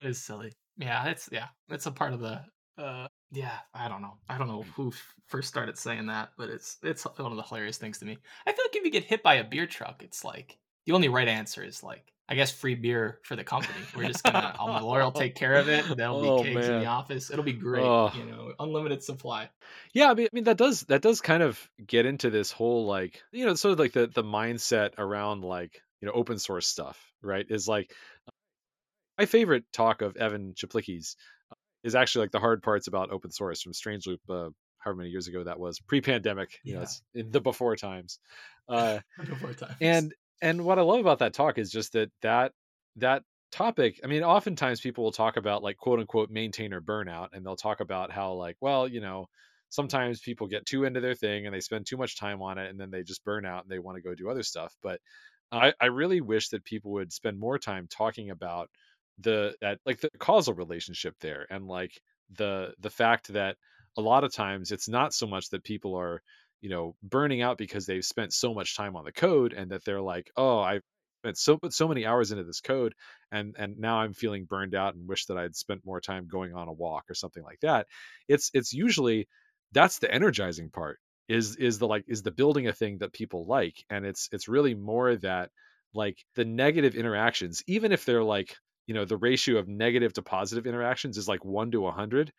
It 0.01 0.09
is 0.09 0.21
silly. 0.23 0.53
Yeah, 0.77 1.05
it's 1.07 1.29
yeah, 1.31 1.47
it's 1.69 1.85
a 1.85 1.91
part 1.91 2.13
of 2.13 2.19
the. 2.19 2.41
uh 2.77 3.07
Yeah, 3.31 3.57
I 3.73 3.87
don't 3.89 4.01
know. 4.01 4.17
I 4.29 4.37
don't 4.37 4.47
know 4.47 4.63
who 4.75 4.93
first 5.27 5.47
started 5.49 5.77
saying 5.77 6.07
that, 6.07 6.31
but 6.37 6.49
it's 6.49 6.77
it's 6.83 7.03
one 7.05 7.31
of 7.31 7.37
the 7.37 7.43
hilarious 7.43 7.77
things 7.77 7.97
to 7.99 8.05
me. 8.05 8.17
I 8.45 8.53
feel 8.53 8.65
like 8.65 8.75
if 8.75 8.83
you 8.85 8.91
get 8.91 9.03
hit 9.03 9.23
by 9.23 9.35
a 9.35 9.43
beer 9.43 9.67
truck, 9.67 10.03
it's 10.03 10.23
like 10.23 10.57
the 10.85 10.93
only 10.93 11.09
right 11.09 11.27
answer 11.27 11.63
is 11.63 11.83
like 11.83 12.11
I 12.27 12.33
guess 12.33 12.51
free 12.51 12.73
beer 12.73 13.19
for 13.23 13.35
the 13.35 13.43
company. 13.43 13.75
We're 13.95 14.07
just 14.07 14.23
gonna 14.23 14.55
all 14.57 14.67
my 14.67 14.79
lawyer 14.79 15.03
will 15.03 15.11
take 15.11 15.35
care 15.35 15.53
of 15.55 15.69
it. 15.69 15.85
There'll 15.95 16.21
be 16.21 16.27
Oh, 16.27 16.43
kegs 16.43 16.67
in 16.67 16.79
the 16.79 16.87
office. 16.87 17.29
It'll 17.29 17.43
be 17.43 17.53
great. 17.53 17.83
Oh. 17.85 18.11
You 18.17 18.25
know, 18.25 18.53
unlimited 18.59 19.03
supply. 19.03 19.49
Yeah, 19.93 20.09
I 20.09 20.15
mean, 20.15 20.25
I 20.25 20.29
mean 20.33 20.43
that 20.45 20.57
does 20.57 20.81
that 20.83 21.01
does 21.03 21.21
kind 21.21 21.43
of 21.43 21.59
get 21.85 22.05
into 22.07 22.29
this 22.31 22.51
whole 22.51 22.85
like 22.87 23.21
you 23.31 23.45
know 23.45 23.53
sort 23.53 23.73
of 23.73 23.79
like 23.79 23.93
the 23.93 24.07
the 24.07 24.23
mindset 24.23 24.91
around 24.97 25.43
like 25.43 25.79
you 26.01 26.07
know 26.07 26.13
open 26.13 26.39
source 26.39 26.65
stuff, 26.67 26.99
right? 27.21 27.45
Is 27.47 27.67
like 27.67 27.93
my 29.19 29.25
favorite 29.25 29.65
talk 29.71 30.01
of 30.01 30.17
Evan 30.17 30.53
Czaplicki's 30.55 31.15
uh, 31.51 31.55
is 31.83 31.95
actually 31.95 32.23
like 32.25 32.31
the 32.31 32.39
hard 32.39 32.63
parts 32.63 32.87
about 32.87 33.11
open 33.11 33.31
source 33.31 33.61
from 33.61 33.73
Strange 33.73 34.07
Loop, 34.07 34.19
uh, 34.29 34.49
however 34.79 34.97
many 34.97 35.09
years 35.09 35.27
ago 35.27 35.43
that 35.43 35.59
was, 35.59 35.79
pre-pandemic, 35.79 36.59
you 36.63 36.75
know, 36.75 36.81
it's 36.81 37.01
in 37.13 37.31
the 37.31 37.39
before 37.39 37.75
times. 37.75 38.19
Uh, 38.67 38.99
Before 39.19 39.53
times. 39.53 39.75
and 39.79 40.13
and 40.41 40.65
what 40.65 40.79
I 40.79 40.81
love 40.83 40.99
about 40.99 41.19
that 41.19 41.33
talk 41.33 41.57
is 41.57 41.71
just 41.71 41.93
that 41.93 42.11
that 42.21 42.53
that 42.97 43.23
topic. 43.51 43.99
I 44.03 44.07
mean, 44.07 44.23
oftentimes 44.23 44.81
people 44.81 45.03
will 45.03 45.11
talk 45.11 45.37
about 45.37 45.63
like 45.63 45.77
quote 45.77 45.99
unquote 45.99 46.29
maintainer 46.29 46.81
burnout, 46.81 47.29
and 47.33 47.45
they'll 47.45 47.55
talk 47.55 47.79
about 47.79 48.11
how 48.11 48.33
like, 48.33 48.57
well, 48.61 48.87
you 48.87 49.01
know, 49.01 49.27
sometimes 49.69 50.21
people 50.21 50.47
get 50.47 50.65
too 50.65 50.83
into 50.85 51.01
their 51.01 51.15
thing 51.15 51.45
and 51.45 51.55
they 51.55 51.61
spend 51.61 51.85
too 51.85 51.97
much 51.97 52.17
time 52.17 52.41
on 52.41 52.57
it, 52.57 52.69
and 52.69 52.79
then 52.79 52.91
they 52.91 53.03
just 53.03 53.23
burn 53.23 53.45
out 53.45 53.63
and 53.63 53.71
they 53.71 53.79
want 53.79 53.95
to 53.97 54.01
go 54.01 54.15
do 54.15 54.29
other 54.29 54.43
stuff. 54.43 54.75
But 54.83 54.99
I, 55.51 55.73
I 55.79 55.85
really 55.87 56.21
wish 56.21 56.49
that 56.49 56.65
people 56.65 56.91
would 56.93 57.13
spend 57.13 57.39
more 57.39 57.57
time 57.59 57.87
talking 57.89 58.29
about 58.31 58.69
the 59.19 59.55
that 59.61 59.79
like 59.85 59.99
the 60.01 60.09
causal 60.19 60.53
relationship 60.53 61.15
there 61.21 61.47
and 61.49 61.67
like 61.67 62.01
the 62.31 62.73
the 62.79 62.89
fact 62.89 63.29
that 63.29 63.57
a 63.97 64.01
lot 64.01 64.23
of 64.25 64.33
times 64.33 64.71
it's 64.71 64.89
not 64.89 65.13
so 65.13 65.25
much 65.27 65.49
that 65.49 65.63
people 65.63 65.95
are 65.95 66.21
you 66.61 66.69
know 66.69 66.95
burning 67.03 67.41
out 67.41 67.57
because 67.57 67.85
they've 67.85 68.05
spent 68.05 68.33
so 68.33 68.53
much 68.53 68.75
time 68.75 68.95
on 68.95 69.05
the 69.05 69.11
code 69.11 69.53
and 69.53 69.71
that 69.71 69.83
they're 69.85 70.01
like 70.01 70.31
oh 70.37 70.59
i 70.59 70.79
spent 71.23 71.37
so 71.37 71.57
put 71.57 71.73
so 71.73 71.87
many 71.87 72.05
hours 72.05 72.31
into 72.31 72.43
this 72.43 72.61
code 72.61 72.93
and 73.31 73.55
and 73.57 73.77
now 73.77 73.97
i'm 73.97 74.13
feeling 74.13 74.45
burned 74.45 74.75
out 74.75 74.95
and 74.95 75.07
wish 75.07 75.25
that 75.25 75.37
i'd 75.37 75.55
spent 75.55 75.85
more 75.85 76.01
time 76.01 76.27
going 76.27 76.53
on 76.53 76.67
a 76.67 76.73
walk 76.73 77.05
or 77.09 77.13
something 77.15 77.43
like 77.43 77.59
that 77.61 77.87
it's 78.27 78.49
it's 78.53 78.73
usually 78.73 79.27
that's 79.71 79.99
the 79.99 80.11
energizing 80.13 80.69
part 80.69 80.99
is 81.27 81.55
is 81.57 81.79
the 81.79 81.87
like 81.87 82.03
is 82.07 82.21
the 82.21 82.31
building 82.31 82.67
a 82.67 82.73
thing 82.73 82.97
that 82.99 83.13
people 83.13 83.45
like 83.47 83.83
and 83.89 84.05
it's 84.05 84.29
it's 84.31 84.47
really 84.47 84.75
more 84.75 85.15
that 85.15 85.49
like 85.93 86.17
the 86.35 86.45
negative 86.45 86.95
interactions 86.95 87.63
even 87.67 87.91
if 87.91 88.05
they're 88.05 88.23
like 88.23 88.55
you 88.87 88.93
know 88.93 89.05
the 89.05 89.17
ratio 89.17 89.57
of 89.57 89.67
negative 89.67 90.13
to 90.13 90.21
positive 90.21 90.67
interactions 90.67 91.17
is 91.17 91.27
like 91.27 91.43
1 91.43 91.71
to 91.71 91.81
100 91.81 92.31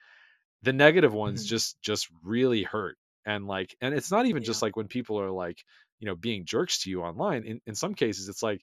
the 0.62 0.72
negative 0.72 1.12
ones 1.14 1.44
Mhm. 1.44 1.48
just 1.48 1.80
just 1.82 2.08
really 2.22 2.62
hurt 2.62 2.96
and 3.26 3.46
like 3.46 3.76
and 3.80 3.94
it's 3.94 4.10
not 4.10 4.26
even 4.26 4.44
just 4.44 4.62
like 4.62 4.76
when 4.76 4.88
people 4.88 5.20
are 5.20 5.30
like 5.30 5.58
you 5.98 6.06
know 6.06 6.16
being 6.16 6.46
jerks 6.46 6.82
to 6.82 6.90
you 6.90 7.02
online 7.02 7.44
in, 7.44 7.60
in 7.66 7.74
some 7.74 7.94
cases 7.94 8.28
it's 8.28 8.42
like 8.42 8.62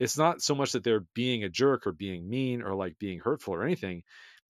it's 0.00 0.18
not 0.18 0.42
so 0.42 0.54
much 0.54 0.72
that 0.72 0.84
they're 0.84 1.06
being 1.14 1.44
a 1.44 1.48
jerk 1.48 1.86
or 1.86 1.92
being 1.92 2.28
mean 2.28 2.62
or 2.62 2.74
like 2.74 2.98
being 2.98 3.20
hurtful 3.20 3.54
or 3.54 3.62
anything. 3.62 4.02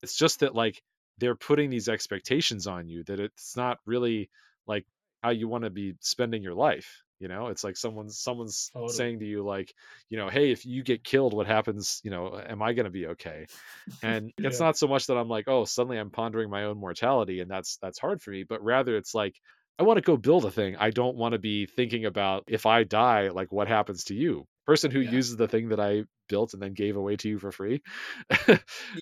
It's 0.03 0.17
just 0.17 0.41
that 0.41 0.55
like 0.55 0.83
they're 1.19 1.35
putting 1.37 1.71
these 1.71 1.89
expectations 1.89 2.67
on 2.67 2.89
you 2.89 3.05
that 3.05 3.21
it's 3.21 3.57
not 3.57 3.79
really 3.87 4.31
like 4.67 4.87
how 5.23 5.31
you 5.31 5.49
want 5.49 5.65
to 5.65 5.71
be 5.71 5.95
spending 6.01 6.43
your 6.43 6.55
life 6.55 7.03
you 7.25 7.29
know 7.31 7.49
it's 7.49 7.65
like 7.65 7.79
someone's 7.79 8.19
someone's 8.21 8.73
Totally. 8.75 8.97
saying 8.99 9.21
to 9.21 9.27
you 9.27 9.45
like 9.45 9.75
you 10.11 10.19
know 10.19 10.29
hey 10.29 10.53
if 10.53 10.67
you 10.67 10.85
get 10.85 11.03
killed 11.05 11.35
what 11.35 11.49
happens 11.49 12.03
you 12.05 12.11
know 12.13 12.39
am 12.49 12.63
i 12.63 12.75
going 12.75 12.85
to 12.85 12.91
be 12.91 13.09
okay? 13.09 13.49
And 14.03 14.33
it's 14.43 14.61
not 14.61 14.77
so 14.79 14.87
much 14.87 15.07
that 15.09 15.17
i'm 15.17 15.29
like 15.29 15.49
oh 15.49 15.65
suddenly 15.65 15.99
i'm 15.99 16.11
pondering 16.11 16.51
my 16.51 16.65
own 16.65 16.79
mortality 16.79 17.41
and 17.41 17.51
that's 17.51 17.79
that's 17.83 17.99
hard 17.99 18.23
for 18.23 18.31
me 18.33 18.45
but 18.49 18.63
rather 18.63 18.97
it's 18.97 19.15
like 19.15 19.35
i 19.79 19.85
want 19.85 19.97
to 19.99 20.03
go 20.03 20.17
build 20.19 20.45
a 20.45 20.51
thing. 20.51 20.77
I 20.77 20.91
don't 20.91 21.17
want 21.17 21.33
to 21.33 21.39
be 21.39 21.67
thinking 21.67 22.05
about 22.05 22.45
if 22.49 22.67
i 22.67 22.85
die 22.85 23.31
like 23.31 23.53
what 23.53 23.69
happens 23.69 24.05
to 24.07 24.15
you? 24.15 24.47
Person 24.67 24.91
who 24.91 25.01
Yeah. 25.01 25.11
uses 25.13 25.37
the 25.37 25.49
thing 25.49 25.71
that 25.71 25.81
i 25.81 26.05
built 26.29 26.55
and 26.55 26.63
then 26.63 26.75
gave 26.75 26.97
away 26.97 27.17
to 27.17 27.29
you 27.29 27.39
for 27.39 27.53
free 27.53 27.83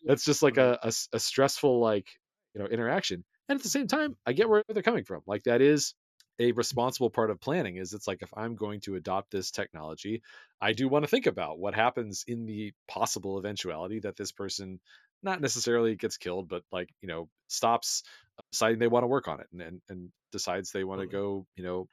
that's 0.07 0.25
just 0.25 0.43
like 0.43 0.59
a 0.59 0.79
a, 0.83 0.93
a 1.13 1.21
stressful 1.21 1.81
like 1.81 2.07
you 2.55 2.61
know 2.61 2.67
interaction 2.69 3.25
and 3.49 3.57
at 3.59 3.63
the 3.63 3.69
same 3.69 3.87
time 3.87 4.17
i 4.27 4.33
get 4.33 4.49
where 4.49 4.63
they're 4.69 4.83
coming 4.83 5.05
from 5.05 5.23
like 5.27 5.43
that 5.45 5.61
is 5.61 5.95
a 6.43 6.53
responsible 6.53 7.11
part 7.11 7.31
of 7.31 7.41
planning 7.41 7.77
is 7.77 7.93
it's 7.95 8.07
like 8.07 8.23
if 8.23 8.31
i'm 8.37 8.55
going 8.57 8.81
to 8.81 8.97
adopt 8.97 9.31
this 9.31 9.51
technology 9.51 10.23
i 10.61 10.73
do 10.73 10.89
want 10.89 11.05
to 11.05 11.09
think 11.09 11.27
about 11.27 11.59
what 11.59 11.75
happens 11.75 12.25
in 12.27 12.47
the 12.47 12.73
possible 12.89 13.39
eventuality 13.39 14.01
that 14.01 14.17
this 14.17 14.33
person 14.33 14.81
not 15.23 15.41
necessarily 15.41 15.95
gets 15.95 16.17
killed 16.17 16.49
but 16.49 16.63
like 16.73 16.89
you 17.01 17.09
know 17.09 17.29
stops 17.49 18.03
deciding 18.51 18.79
they 18.79 18.89
want 18.89 19.03
to 19.03 19.09
work 19.09 19.29
on 19.29 19.41
it 19.41 19.47
and 19.53 19.63
and, 19.63 19.81
and 19.89 20.09
decides 20.33 20.73
they 20.73 20.85
want 20.85 21.01
to 21.01 21.07
go 21.07 21.47
you 21.57 21.65
know 21.65 21.87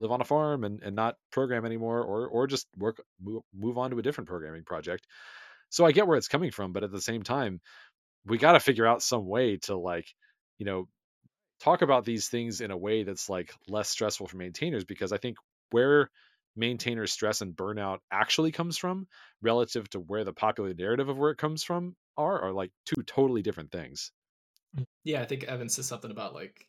live 0.00 0.10
on 0.10 0.20
a 0.20 0.24
farm 0.24 0.64
and, 0.64 0.82
and 0.82 0.96
not 0.96 1.16
program 1.30 1.64
anymore 1.64 2.02
or 2.02 2.26
or 2.26 2.46
just 2.46 2.66
work 2.76 3.00
move, 3.22 3.42
move 3.54 3.78
on 3.78 3.90
to 3.90 3.98
a 3.98 4.02
different 4.02 4.28
programming 4.28 4.64
project. 4.64 5.06
So 5.70 5.84
i 5.84 5.92
get 5.92 6.06
where 6.06 6.16
it's 6.16 6.28
coming 6.28 6.50
from 6.50 6.72
but 6.72 6.84
at 6.84 6.92
the 6.92 7.00
same 7.00 7.22
time 7.22 7.60
we 8.26 8.38
got 8.38 8.52
to 8.52 8.60
figure 8.60 8.86
out 8.86 9.02
some 9.02 9.26
way 9.26 9.58
to 9.58 9.76
like 9.76 10.06
you 10.58 10.66
know 10.66 10.88
talk 11.64 11.82
about 11.82 12.04
these 12.04 12.28
things 12.28 12.60
in 12.60 12.70
a 12.70 12.76
way 12.76 13.04
that's 13.04 13.28
like 13.30 13.54
less 13.66 13.88
stressful 13.88 14.26
for 14.26 14.36
maintainers 14.36 14.84
because 14.84 15.12
I 15.12 15.16
think 15.16 15.38
where 15.70 16.10
maintainer 16.56 17.06
stress 17.06 17.40
and 17.40 17.56
burnout 17.56 17.98
actually 18.12 18.52
comes 18.52 18.76
from 18.76 19.08
relative 19.42 19.88
to 19.90 19.98
where 20.00 20.24
the 20.24 20.32
popular 20.32 20.74
narrative 20.74 21.08
of 21.08 21.16
where 21.16 21.30
it 21.30 21.38
comes 21.38 21.64
from 21.64 21.96
are 22.16 22.40
are 22.40 22.52
like 22.52 22.70
two 22.84 23.02
totally 23.02 23.42
different 23.42 23.72
things. 23.72 24.12
Yeah, 25.04 25.22
I 25.22 25.24
think 25.24 25.44
Evan 25.44 25.68
said 25.68 25.84
something 25.84 26.10
about 26.10 26.34
like 26.34 26.68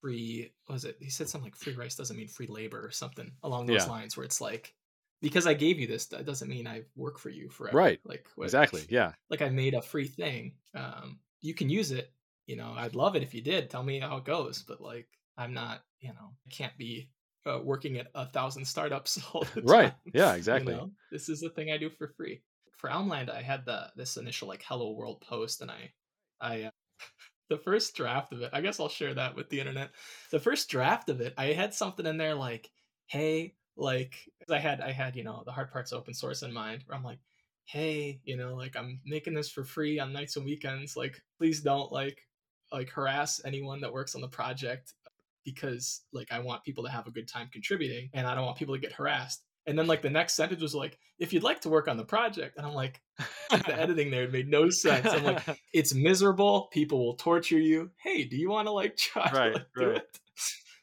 free. 0.00 0.52
Was 0.68 0.84
it? 0.84 0.96
He 1.00 1.10
said 1.10 1.28
something 1.28 1.46
like 1.46 1.56
free 1.56 1.74
rice 1.74 1.96
doesn't 1.96 2.16
mean 2.16 2.28
free 2.28 2.46
labor 2.46 2.84
or 2.84 2.90
something 2.90 3.32
along 3.42 3.66
those 3.66 3.86
Yeah. 3.86 3.92
lines, 3.92 4.16
where 4.16 4.24
it's 4.24 4.40
like 4.40 4.74
because 5.22 5.46
I 5.46 5.54
gave 5.54 5.78
you 5.78 5.86
this, 5.86 6.06
that 6.06 6.26
doesn't 6.26 6.48
mean 6.48 6.66
I 6.66 6.82
work 6.94 7.18
for 7.18 7.30
you 7.30 7.48
forever. 7.48 7.76
Right. 7.76 8.00
Like 8.04 8.26
what, 8.34 8.44
Exactly. 8.44 8.82
Yeah. 8.90 9.12
Like 9.30 9.42
I 9.42 9.48
made 9.48 9.74
a 9.74 9.82
free 9.82 10.08
thing. 10.08 10.56
Um, 10.74 11.20
you 11.40 11.54
can 11.54 11.68
use 11.70 11.90
it. 11.90 12.12
You 12.46 12.56
know, 12.56 12.74
I'd 12.76 12.94
love 12.94 13.16
it 13.16 13.22
if 13.22 13.34
you 13.34 13.42
did. 13.42 13.70
Tell 13.70 13.82
me 13.82 14.00
how 14.00 14.18
it 14.18 14.24
goes. 14.24 14.62
But 14.62 14.80
like, 14.80 15.08
I'm 15.36 15.52
not. 15.52 15.82
You 16.00 16.10
know, 16.10 16.34
I 16.46 16.50
can't 16.50 16.76
be 16.76 17.10
uh, 17.46 17.60
working 17.62 17.96
at 17.98 18.08
a 18.14 18.26
thousand 18.26 18.64
startups 18.64 19.20
all 19.32 19.46
the 19.54 19.62
time. 19.62 19.64
Right. 19.64 19.94
Yeah, 20.12 20.34
exactly. 20.34 20.74
You 20.74 20.80
know, 20.80 20.90
this 21.10 21.28
is 21.28 21.40
the 21.40 21.50
thing 21.50 21.70
I 21.70 21.78
do 21.78 21.90
for 21.90 22.08
free. 22.08 22.42
For 22.76 22.90
Elm 22.90 23.08
Land, 23.08 23.30
I 23.30 23.42
had 23.42 23.64
the 23.64 23.90
this 23.96 24.16
initial 24.16 24.48
like 24.48 24.62
"Hello 24.66 24.92
World" 24.92 25.22
post, 25.22 25.62
and 25.62 25.70
I, 25.70 25.92
I, 26.40 26.62
uh, 26.64 26.70
the 27.48 27.56
first 27.56 27.94
draft 27.94 28.32
of 28.32 28.42
it. 28.42 28.50
I 28.52 28.60
guess 28.60 28.78
I'll 28.78 28.88
share 28.88 29.14
that 29.14 29.34
with 29.34 29.48
the 29.48 29.60
internet. 29.60 29.92
The 30.30 30.40
first 30.40 30.68
draft 30.68 31.08
of 31.08 31.20
it, 31.20 31.32
I 31.38 31.46
had 31.46 31.72
something 31.72 32.04
in 32.04 32.18
there 32.18 32.34
like, 32.34 32.70
"Hey, 33.06 33.54
like 33.76 34.16
I 34.50 34.58
had 34.58 34.80
I 34.80 34.92
had 34.92 35.16
you 35.16 35.24
know 35.24 35.42
the 35.46 35.52
hard 35.52 35.70
parts 35.72 35.92
open 35.92 36.14
source 36.14 36.42
in 36.42 36.52
mind. 36.52 36.82
Where 36.86 36.96
I'm 36.96 37.04
like, 37.04 37.20
"Hey, 37.64 38.20
you 38.24 38.36
know, 38.36 38.54
like 38.54 38.76
I'm 38.76 39.00
making 39.06 39.34
this 39.34 39.50
for 39.50 39.64
free 39.64 39.98
on 39.98 40.12
nights 40.12 40.36
and 40.36 40.44
weekends. 40.44 40.96
Like, 40.96 41.22
please 41.38 41.62
don't 41.62 41.90
like 41.92 42.25
like 42.72 42.90
harass 42.90 43.40
anyone 43.44 43.80
that 43.80 43.92
works 43.92 44.14
on 44.14 44.20
the 44.20 44.28
project." 44.28 44.94
Uh, 45.06 45.10
because 45.44 46.02
like 46.12 46.32
I 46.32 46.40
want 46.40 46.64
people 46.64 46.84
to 46.84 46.90
have 46.90 47.06
a 47.06 47.10
good 47.10 47.28
time 47.28 47.48
contributing, 47.52 48.10
and 48.12 48.26
I 48.26 48.34
don't 48.34 48.44
want 48.44 48.58
people 48.58 48.74
to 48.74 48.80
get 48.80 48.92
harassed. 48.92 49.42
And 49.68 49.76
then 49.78 49.86
like 49.88 50.02
the 50.02 50.10
next 50.10 50.34
sentence 50.34 50.62
was 50.62 50.74
like, 50.76 50.98
if 51.18 51.32
you'd 51.32 51.42
like 51.42 51.60
to 51.62 51.68
work 51.68 51.88
on 51.88 51.96
the 51.96 52.04
project, 52.04 52.56
and 52.56 52.66
I'm 52.66 52.74
like, 52.74 53.00
the 53.50 53.74
editing 53.80 54.10
there 54.10 54.28
made 54.28 54.48
no 54.48 54.70
sense. 54.70 55.06
I'm 55.06 55.24
like, 55.24 55.42
it's 55.72 55.94
miserable. 55.94 56.68
People 56.72 57.04
will 57.04 57.14
torture 57.14 57.58
you. 57.58 57.90
Hey, 57.96 58.24
do 58.24 58.36
you 58.36 58.48
want 58.50 58.68
to 58.68 58.72
like 58.72 58.96
try 58.96 59.30
Right, 59.32 59.52
to 59.52 59.58
like, 59.58 59.66
do 59.76 59.90
it? 59.90 60.18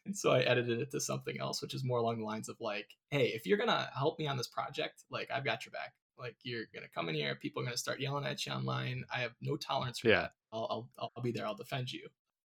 And 0.05 0.17
so 0.17 0.31
I 0.31 0.39
edited 0.41 0.81
it 0.81 0.91
to 0.91 0.99
something 0.99 1.39
else, 1.39 1.61
which 1.61 1.73
is 1.73 1.85
more 1.85 1.99
along 1.99 2.19
the 2.19 2.25
lines 2.25 2.49
of 2.49 2.57
like, 2.59 2.87
hey, 3.09 3.27
if 3.27 3.45
you're 3.45 3.57
gonna 3.57 3.89
help 3.97 4.19
me 4.19 4.27
on 4.27 4.35
this 4.35 4.47
project, 4.47 5.03
like 5.09 5.29
I've 5.33 5.45
got 5.45 5.65
your 5.65 5.71
back. 5.71 5.93
Like 6.23 6.37
you're 6.43 6.63
gonna 6.73 6.87
come 6.95 7.09
in 7.09 7.15
here, 7.15 7.35
people 7.35 7.61
are 7.61 7.65
gonna 7.65 7.77
start 7.77 7.99
yelling 7.99 8.25
at 8.25 8.45
you 8.45 8.51
online. 8.53 9.03
I 9.13 9.17
have 9.19 9.33
no 9.41 9.57
tolerance 9.57 9.99
for 9.99 10.07
Yeah. 10.07 10.21
that. 10.21 10.31
I'll, 10.53 10.87
I'll 10.97 11.11
I'll 11.17 11.23
be 11.23 11.31
there. 11.31 11.45
I'll 11.45 11.55
defend 11.55 11.91
you. 11.91 12.07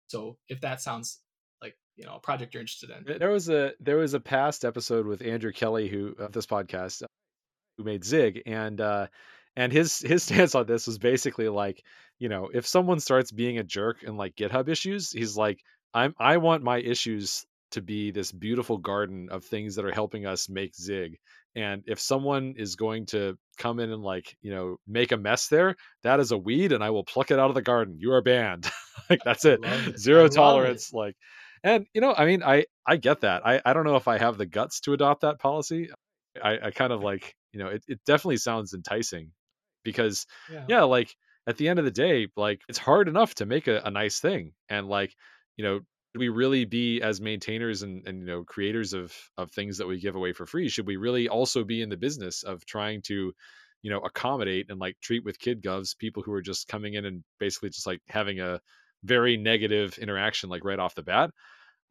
So 0.07 0.37
if 0.49 0.59
that 0.61 0.81
sounds 0.81 1.21
like 1.61 1.77
you 1.95 2.05
know 2.05 2.15
a 2.15 2.19
project 2.19 2.53
you're 2.53 2.61
interested 2.61 2.89
in, 2.89 3.17
there 3.17 3.29
was 3.29 3.47
a 3.49 3.71
there 3.79 3.97
was 3.97 4.13
a 4.13 4.19
past 4.19 4.65
episode 4.65 5.05
with 5.07 5.21
Andrew 5.21 5.53
Kelley 5.53 5.87
who 5.87 6.09
of 6.19 6.33
this 6.33 6.45
podcast 6.45 7.03
who 7.77 7.83
made 7.85 8.03
Zig 8.03 8.41
and 8.45 8.81
uh 8.81 9.07
and 9.55 9.71
his 9.71 9.99
his 9.99 10.23
stance 10.27 10.53
on 10.55 10.65
this 10.65 10.87
was 10.87 10.97
basically 10.97 11.47
like, 11.49 11.81
you 12.19 12.27
know, 12.29 12.49
if 12.53 12.67
someone 12.67 12.99
starts 12.99 13.31
being 13.31 13.57
a 13.57 13.63
jerk 13.63 14.03
in 14.03 14.17
like 14.17 14.35
GitHub 14.35 14.67
issues, 14.67 15.11
he's 15.11 15.37
like 15.37 15.59
I'm 15.93 16.13
I 16.19 16.37
want 16.37 16.63
my 16.63 16.77
issues 16.79 17.45
to 17.71 17.81
be 17.81 18.11
this 18.11 18.33
beautiful 18.33 18.77
garden 18.77 19.29
of 19.31 19.45
things 19.45 19.75
that 19.75 19.85
are 19.85 19.93
helping 19.93 20.25
us 20.25 20.49
make 20.49 20.75
Zig. 20.75 21.17
And 21.55 21.83
if 21.85 21.99
someone 21.99 22.55
is 22.57 22.75
going 22.75 23.07
to 23.07 23.37
come 23.57 23.79
in 23.79 23.91
and 23.91 24.01
like, 24.01 24.37
you 24.41 24.51
know, 24.51 24.77
make 24.87 25.11
a 25.11 25.17
mess 25.17 25.47
there, 25.47 25.75
that 26.03 26.19
is 26.19 26.31
a 26.31 26.37
weed 26.37 26.71
and 26.71 26.83
I 26.83 26.91
will 26.91 27.03
pluck 27.03 27.31
it 27.31 27.39
out 27.39 27.49
of 27.49 27.55
the 27.55 27.61
garden. 27.61 27.97
You 27.99 28.13
are 28.13 28.21
banned. 28.21 28.69
like 29.09 29.21
that's 29.25 29.45
it. 29.45 29.59
it. 29.63 29.65
I 29.65 29.91
Zero 29.97 30.25
it. 30.25 30.31
tolerance 30.31 30.93
like 30.93 31.15
and 31.63 31.85
you 31.93 32.01
know, 32.01 32.13
I 32.15 32.25
mean, 32.25 32.43
I 32.43 32.65
I 32.87 32.97
get 32.97 33.21
that. 33.21 33.45
I 33.45 33.61
I 33.63 33.73
don't 33.73 33.83
know 33.83 33.95
if 33.95 34.07
I 34.07 34.17
have 34.17 34.37
the 34.37 34.45
guts 34.45 34.79
to 34.81 34.93
adopt 34.93 35.21
that 35.21 35.39
policy. 35.39 35.89
I 36.41 36.57
I 36.67 36.71
kind 36.71 36.93
of 36.93 37.03
like, 37.03 37.35
you 37.51 37.59
know, 37.59 37.67
it 37.67 37.83
it 37.87 37.99
definitely 38.05 38.37
sounds 38.37 38.73
enticing 38.73 39.31
because 39.83 40.25
yeah, 40.51 40.65
yeah, 40.67 40.83
like 40.83 41.15
at 41.47 41.57
the 41.57 41.69
end 41.69 41.79
of 41.79 41.85
the 41.85 41.91
day, 41.91 42.27
like 42.35 42.61
it's 42.67 42.77
hard 42.77 43.07
enough 43.07 43.35
to 43.35 43.45
make 43.45 43.67
a, 43.67 43.81
a 43.85 43.91
nice 43.91 44.19
thing. 44.19 44.53
And 44.69 44.87
like, 44.87 45.15
you 45.57 45.63
know, 45.63 45.81
we 46.15 46.29
really 46.29 46.65
be 46.65 47.01
as 47.01 47.21
maintainers 47.21 47.81
and, 47.83 48.05
and 48.07 48.19
you 48.21 48.25
know 48.25 48.43
creators 48.43 48.93
of 48.93 49.15
of 49.37 49.51
things 49.51 49.77
that 49.77 49.87
we 49.87 49.99
give 49.99 50.15
away 50.15 50.33
for 50.33 50.45
free? 50.45 50.69
Should 50.69 50.87
we 50.87 50.97
really 50.97 51.29
also 51.29 51.63
be 51.63 51.81
in 51.81 51.89
the 51.89 51.97
business 51.97 52.43
of 52.43 52.65
trying 52.65 53.01
to, 53.03 53.33
you 53.81 53.89
know, 53.89 53.99
accommodate 53.99 54.69
and 54.69 54.79
like 54.79 54.99
treat 55.01 55.23
with 55.23 55.39
kid 55.39 55.61
govs 55.63 55.97
people 55.97 56.23
who 56.23 56.33
are 56.33 56.41
just 56.41 56.67
coming 56.67 56.95
in 56.95 57.05
and 57.05 57.23
basically 57.39 57.69
just 57.69 57.87
like 57.87 58.01
having 58.07 58.39
a 58.39 58.59
very 59.03 59.37
negative 59.37 59.97
interaction 59.99 60.49
like 60.49 60.63
right 60.65 60.79
off 60.79 60.95
the 60.95 61.03
bat? 61.03 61.31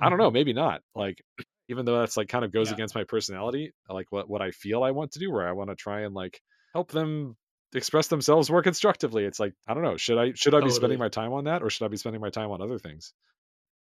I 0.00 0.08
don't 0.08 0.18
Mhm. 0.18 0.20
know, 0.20 0.30
maybe 0.30 0.52
not. 0.52 0.82
Like 0.94 1.22
even 1.68 1.84
though 1.84 2.00
that's 2.00 2.16
like 2.16 2.28
kind 2.28 2.44
of 2.44 2.52
goes 2.52 2.70
Yeah. 2.70 2.72
against 2.72 2.94
my 2.94 3.04
personality, 3.04 3.72
like 3.88 4.10
what 4.12 4.28
what 4.28 4.42
I 4.42 4.50
feel 4.50 4.82
I 4.84 4.90
want 4.92 5.12
to 5.12 5.18
do, 5.18 5.30
where 5.30 5.48
I 5.48 5.52
want 5.52 5.70
to 5.70 5.76
try 5.76 6.02
and 6.02 6.14
like 6.14 6.40
help 6.74 6.90
them 6.92 7.36
express 7.74 8.08
themselves 8.08 8.50
more 8.50 8.62
constructively. 8.62 9.24
It's 9.24 9.40
like 9.40 9.54
I 9.68 9.74
don't 9.74 9.82
know, 9.84 9.96
should 9.96 10.18
I 10.18 10.32
should 10.34 10.54
I 10.54 10.60
be 10.60 10.70
spending 10.70 10.98
my 10.98 11.08
time 11.08 11.32
on 11.32 11.44
that 11.44 11.62
or 11.62 11.70
should 11.70 11.84
I 11.84 11.88
be 11.88 11.96
spending 11.96 12.20
my 12.20 12.30
time 12.30 12.50
on 12.50 12.62
other 12.62 12.78
things? 12.78 13.12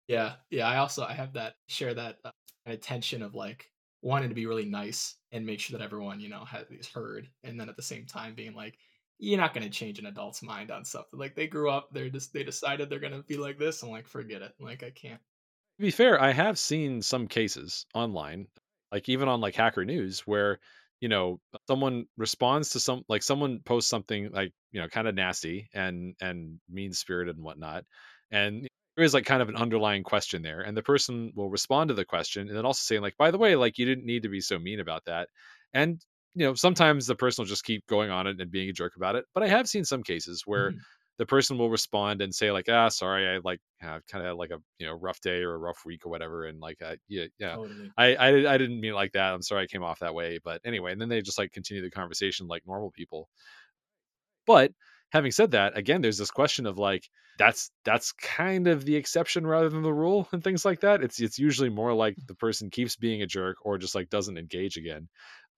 Yeah, 0.08 0.34
yeah. 0.50 0.68
I 0.68 0.78
also 0.78 1.04
I 1.04 1.12
have 1.12 1.34
that 1.34 1.54
share 1.68 1.94
that 1.94 2.18
uh, 2.24 2.30
attention 2.66 3.22
of 3.22 3.34
like 3.34 3.70
wanting 4.02 4.28
to 4.28 4.34
be 4.34 4.46
really 4.46 4.66
nice 4.66 5.16
and 5.32 5.46
make 5.46 5.60
sure 5.60 5.78
that 5.78 5.84
everyone 5.84 6.20
you 6.20 6.28
know 6.28 6.44
has 6.44 6.66
is 6.70 6.88
heard, 6.88 7.28
and 7.42 7.58
then 7.58 7.68
at 7.68 7.76
the 7.76 7.82
same 7.82 8.06
time 8.06 8.34
being 8.34 8.54
like, 8.54 8.78
you're 9.18 9.40
not 9.40 9.54
going 9.54 9.64
to 9.64 9.70
change 9.70 9.98
an 9.98 10.06
adult's 10.06 10.42
mind 10.42 10.70
on 10.70 10.84
something. 10.84 11.18
Like 11.18 11.34
they 11.34 11.46
grew 11.46 11.70
up, 11.70 11.88
they're 11.92 12.10
just 12.10 12.32
they 12.32 12.44
decided 12.44 12.90
they're 12.90 12.98
going 12.98 13.12
to 13.12 13.22
be 13.22 13.36
like 13.36 13.58
this. 13.58 13.82
I'm 13.82 13.90
like, 13.90 14.06
forget 14.06 14.42
it. 14.42 14.52
Like 14.60 14.82
I 14.82 14.90
can't. 14.90 15.20
To 15.78 15.82
be 15.82 15.90
fair, 15.90 16.20
I 16.20 16.32
have 16.32 16.58
seen 16.58 17.02
some 17.02 17.26
cases 17.26 17.86
online, 17.94 18.46
like 18.92 19.08
even 19.08 19.28
on 19.28 19.40
like 19.40 19.56
Hacker 19.56 19.84
News, 19.84 20.20
where 20.20 20.60
you 21.00 21.08
know 21.08 21.40
someone 21.66 22.06
responds 22.16 22.70
to 22.70 22.80
some 22.80 23.04
like 23.08 23.22
someone 23.22 23.60
posts 23.64 23.90
something 23.90 24.30
like 24.32 24.52
you 24.70 24.80
know 24.80 24.88
kind 24.88 25.08
of 25.08 25.14
nasty 25.14 25.68
and 25.74 26.14
and 26.20 26.60
mean 26.68 26.92
spirited 26.92 27.36
and 27.36 27.44
whatnot, 27.44 27.84
and 28.30 28.68
there 28.96 29.04
is 29.04 29.14
like 29.14 29.24
kind 29.26 29.42
of 29.42 29.48
an 29.48 29.56
underlying 29.56 30.02
question 30.04 30.42
there, 30.42 30.60
and 30.60 30.76
the 30.76 30.82
person 30.82 31.32
will 31.34 31.50
respond 31.50 31.88
to 31.88 31.94
the 31.94 32.04
question 32.04 32.48
and 32.48 32.56
then 32.56 32.66
also 32.66 32.80
saying 32.82 33.02
like, 33.02 33.16
by 33.16 33.30
the 33.30 33.38
way, 33.38 33.56
like 33.56 33.78
you 33.78 33.86
didn't 33.86 34.06
need 34.06 34.22
to 34.22 34.28
be 34.28 34.40
so 34.40 34.58
mean 34.58 34.80
about 34.80 35.04
that, 35.06 35.28
and 35.72 36.04
you 36.34 36.44
know 36.46 36.54
sometimes 36.54 37.06
the 37.06 37.14
person 37.16 37.42
will 37.42 37.48
just 37.48 37.64
keep 37.64 37.86
going 37.86 38.10
on 38.10 38.26
it 38.26 38.40
and 38.40 38.50
being 38.50 38.68
a 38.68 38.72
jerk 38.72 38.96
about 38.96 39.16
it, 39.16 39.24
but 39.34 39.42
I 39.42 39.48
have 39.48 39.68
seen 39.68 39.84
some 39.84 40.02
cases 40.02 40.42
where 40.46 40.72
Mhm. 40.72 40.84
the 41.18 41.26
person 41.26 41.58
will 41.58 41.70
respond 41.70 42.20
and 42.22 42.34
say 42.34 42.50
like 42.50 42.68
ah 42.68 42.88
sorry 42.88 43.28
i 43.28 43.38
like 43.44 43.60
have 43.78 44.04
kind 44.08 44.24
of 44.24 44.30
had 44.30 44.36
like 44.36 44.50
a 44.50 44.58
you 44.78 44.86
know 44.86 44.94
rough 44.94 45.20
day 45.20 45.42
or 45.42 45.54
a 45.54 45.58
rough 45.58 45.82
week 45.86 46.04
or 46.04 46.08
whatever 46.08 46.46
and 46.46 46.58
like 46.60 46.82
uh, 46.82 46.96
yeah 47.08 47.26
yeah 47.38 47.56
Totally. 47.56 47.94
I, 47.96 48.16
I 48.16 48.28
i 48.54 48.58
didn't 48.58 48.80
mean 48.80 48.92
it 48.92 48.94
like 48.96 49.12
that 49.12 49.32
i'm 49.32 49.42
sorry 49.42 49.62
i 49.62 49.66
came 49.66 49.84
off 49.84 50.00
that 50.00 50.14
way 50.14 50.38
but 50.42 50.60
anyway 50.64 50.90
and 50.92 51.00
then 51.00 51.08
they 51.08 51.22
just 51.22 51.38
like 51.38 51.52
continue 51.52 51.82
the 51.82 51.90
conversation 51.90 52.48
like 52.48 52.66
normal 52.66 52.90
people 52.90 53.28
but 54.46 54.72
having 55.14 55.32
said 55.32 55.52
that 55.52 55.76
again 55.78 56.02
there's 56.02 56.18
this 56.18 56.30
question 56.30 56.66
of 56.66 56.78
like 56.78 57.08
that's 57.38 57.70
that's 57.84 58.12
kind 58.12 58.68
of 58.68 58.84
the 58.84 58.96
exception 58.96 59.46
rather 59.46 59.68
than 59.70 59.82
the 59.82 59.94
rule 59.94 60.28
and 60.32 60.44
things 60.44 60.64
like 60.64 60.80
that 60.80 61.02
it's 61.02 61.20
it's 61.20 61.38
usually 61.38 61.70
more 61.70 61.94
like 61.94 62.16
the 62.26 62.34
person 62.34 62.70
keeps 62.70 62.96
being 62.96 63.22
a 63.22 63.26
jerk 63.26 63.56
or 63.62 63.78
just 63.78 63.94
like 63.94 64.10
doesn't 64.10 64.38
engage 64.38 64.76
again 64.76 65.08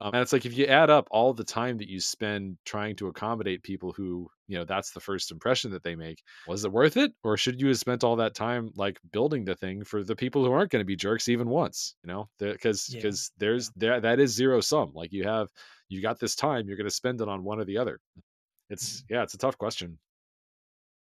Um, 0.01 0.13
and 0.13 0.23
it's 0.23 0.33
like 0.33 0.45
if 0.47 0.57
you 0.57 0.67
add 0.67 0.91
up 0.91 1.09
all 1.11 1.33
the 1.35 1.45
time 1.45 1.79
that 1.79 1.89
you 1.89 2.01
spend 2.01 2.59
trying 2.67 2.97
to 2.97 3.09
accommodate 3.09 3.63
people 3.63 3.93
who, 3.93 4.29
you 4.47 4.59
know, 4.59 4.65
that's 4.65 4.93
the 4.93 5.01
first 5.01 5.33
impression 5.33 5.71
that 5.71 5.83
they 5.85 5.97
make, 5.97 6.23
was 6.45 6.65
it 6.67 6.73
worth 6.73 6.99
it? 6.99 7.13
Or 7.25 7.39
should 7.39 7.61
you 7.63 7.69
have 7.69 7.79
spent 7.79 8.05
all 8.05 8.17
that 8.17 8.35
time 8.35 8.71
like 8.77 9.01
building 9.11 9.47
the 9.47 9.55
thing 9.55 9.85
for 9.85 10.05
the 10.05 10.15
people 10.17 10.45
who 10.45 10.53
aren't 10.53 10.71
going 10.71 10.83
to 10.83 10.87
be 10.87 10.97
jerks 10.97 11.29
even 11.31 11.49
once, 11.49 11.97
you 12.05 12.09
know? 12.09 12.29
Because 12.39 12.89
Yeah. 12.89 13.01
because 13.01 13.33
there's 13.39 13.71
there 13.75 13.99
that 14.01 14.21
is 14.21 14.35
zero 14.35 14.61
sum. 14.61 14.93
Like 14.95 15.13
you 15.13 15.25
have 15.25 15.49
you 15.89 16.03
got 16.03 16.21
this 16.21 16.37
time, 16.37 16.67
you're 16.69 16.77
going 16.77 16.89
to 16.89 16.95
spend 16.95 17.21
it 17.23 17.29
on 17.29 17.43
one 17.45 17.59
or 17.61 17.65
the 17.65 17.79
other. 17.79 17.99
It's 18.69 19.05
yeah, 19.09 19.23
it's 19.23 19.35
a 19.35 19.39
tough 19.39 19.59
question. 19.59 19.99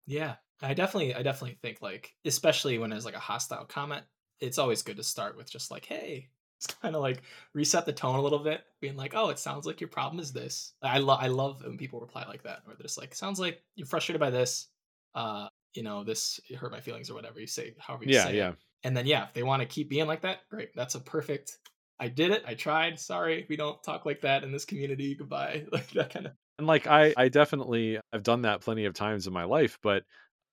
Yeah, 0.06 0.36
I 0.60 0.74
definitely, 0.74 1.14
I 1.14 1.22
definitely 1.22 1.58
think 1.62 1.80
like, 1.82 2.16
especially 2.24 2.78
when 2.78 2.90
there's 2.90 3.04
like 3.04 3.14
a 3.14 3.18
hostile 3.20 3.64
comment, 3.64 4.04
it's 4.40 4.58
always 4.58 4.82
good 4.82 4.96
to 4.96 5.04
start 5.04 5.36
with 5.36 5.50
just 5.50 5.70
like, 5.70 5.84
hey, 5.84 6.30
it's 6.58 6.66
kind 6.66 6.94
of 6.96 7.02
like 7.02 7.22
reset 7.54 7.86
the 7.86 7.92
tone 7.92 8.18
a 8.18 8.22
little 8.22 8.38
bit, 8.40 8.64
being 8.80 8.96
like, 8.96 9.14
oh, 9.14 9.28
it 9.30 9.38
sounds 9.38 9.66
like 9.66 9.80
your 9.80 9.88
problem 9.88 10.20
is 10.20 10.32
this. 10.32 10.74
I 10.82 10.98
love, 10.98 11.20
I 11.20 11.28
love 11.28 11.62
when 11.64 11.78
people 11.78 12.00
reply 12.00 12.24
like 12.26 12.42
that, 12.44 12.62
or 12.66 12.74
they're 12.74 12.82
just 12.82 12.98
like, 12.98 13.14
sounds 13.14 13.40
like 13.40 13.62
you're 13.76 13.86
frustrated 13.86 14.20
by 14.20 14.30
this. 14.30 14.68
Uh, 15.14 15.48
you 15.74 15.82
know, 15.82 16.04
this 16.04 16.40
hurt 16.58 16.72
my 16.72 16.80
feelings 16.80 17.10
or 17.10 17.14
whatever 17.14 17.40
you 17.40 17.46
say, 17.46 17.74
however 17.78 18.04
you 18.04 18.10
Yeah, 18.10 18.28
say 18.28 18.30
yeah. 18.30 18.54
it. 18.54 18.56
And 18.84 18.96
then 18.96 19.06
yeah, 19.06 19.24
if 19.24 19.32
they 19.32 19.42
want 19.42 19.62
to 19.62 19.66
keep 19.68 19.88
being 19.88 20.06
like 20.06 20.22
that, 20.22 20.48
great. 20.50 20.70
That's 20.74 20.94
a 20.96 21.00
perfect. 21.00 21.58
I 22.00 22.08
did 22.08 22.32
it. 22.32 22.42
I 22.46 22.54
tried. 22.54 22.98
Sorry, 22.98 23.46
we 23.48 23.56
don't 23.56 23.82
talk 23.82 24.04
like 24.04 24.22
that 24.22 24.42
in 24.42 24.50
this 24.52 24.64
community. 24.64 25.14
Goodbye. 25.14 25.66
Like 25.72 25.90
that 25.92 26.10
kind 26.12 26.26
of. 26.26 26.32
And 26.58 26.66
like 26.66 26.86
I 26.86 27.14
I 27.16 27.28
definitely 27.28 27.98
I've 28.12 28.22
done 28.22 28.42
that 28.42 28.60
plenty 28.60 28.84
of 28.84 28.94
times 28.94 29.26
in 29.26 29.32
my 29.32 29.44
life, 29.44 29.78
but 29.82 30.04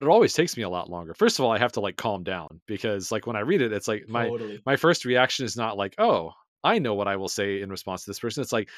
it 0.02 0.08
always 0.08 0.34
takes 0.34 0.56
me 0.56 0.64
a 0.64 0.70
lot 0.70 0.89
longer. 0.89 1.14
First 1.14 1.39
of 1.39 1.45
all, 1.45 1.52
I 1.52 1.58
have 1.60 1.74
to 1.74 1.82
like 1.82 1.97
calm 1.97 2.24
down 2.24 2.62
because 2.68 3.12
like 3.12 3.28
when 3.28 3.36
I 3.36 3.41
read 3.41 3.62
it, 3.62 3.74
it's 3.74 3.88
like 3.88 4.08
my 4.08 4.32
Totally. 4.32 4.64
my 4.66 4.76
first 4.78 5.06
reaction 5.06 5.45
is 5.45 5.58
not 5.58 5.78
like, 5.78 5.95
"Oh, 5.97 6.32
I 6.64 6.80
know 6.80 6.95
what 6.95 7.08
I 7.08 7.18
will 7.18 7.28
say 7.30 7.62
in 7.62 7.70
response 7.70 8.04
to 8.06 8.10
this 8.10 8.20
person." 8.20 8.41
It's 8.41 8.54
like, 8.54 8.70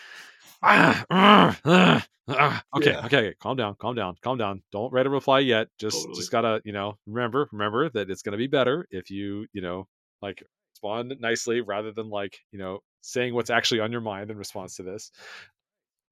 "Ah, 0.64 1.06
ah, 1.12 1.60
ah, 1.66 2.08
ah." 2.30 2.64
okay, 2.78 2.96
Yeah. 2.96 3.06
okay, 3.06 3.18
okay, 3.20 3.36
calm 3.42 3.58
down, 3.58 3.76
calm 3.78 3.96
down, 3.96 4.16
calm 4.24 4.38
down. 4.38 4.64
Don't 4.72 4.92
write 4.94 5.08
a 5.08 5.10
reply 5.12 5.40
yet. 5.40 5.70
Just 5.80 6.14
Totally. 6.14 6.16
just 6.16 6.32
gotta, 6.32 6.62
you 6.66 6.74
know, 6.74 6.98
remember, 7.08 7.50
remember 7.52 7.90
that 7.92 8.10
it's 8.12 8.24
gonna 8.24 8.38
be 8.38 8.48
better 8.48 8.88
if 8.92 9.10
you, 9.12 9.48
you 9.54 9.62
know, 9.62 9.88
like 10.22 10.44
respond 10.76 11.16
nicely 11.22 11.62
rather 11.62 11.92
than 11.94 12.10
like, 12.10 12.40
you 12.52 12.60
know, 12.60 12.80
saying 13.02 13.34
what's 13.36 13.50
actually 13.52 13.80
on 13.82 13.92
your 13.92 14.02
mind 14.02 14.32
in 14.32 14.38
response 14.38 14.76
to 14.78 14.84
this. 14.84 15.12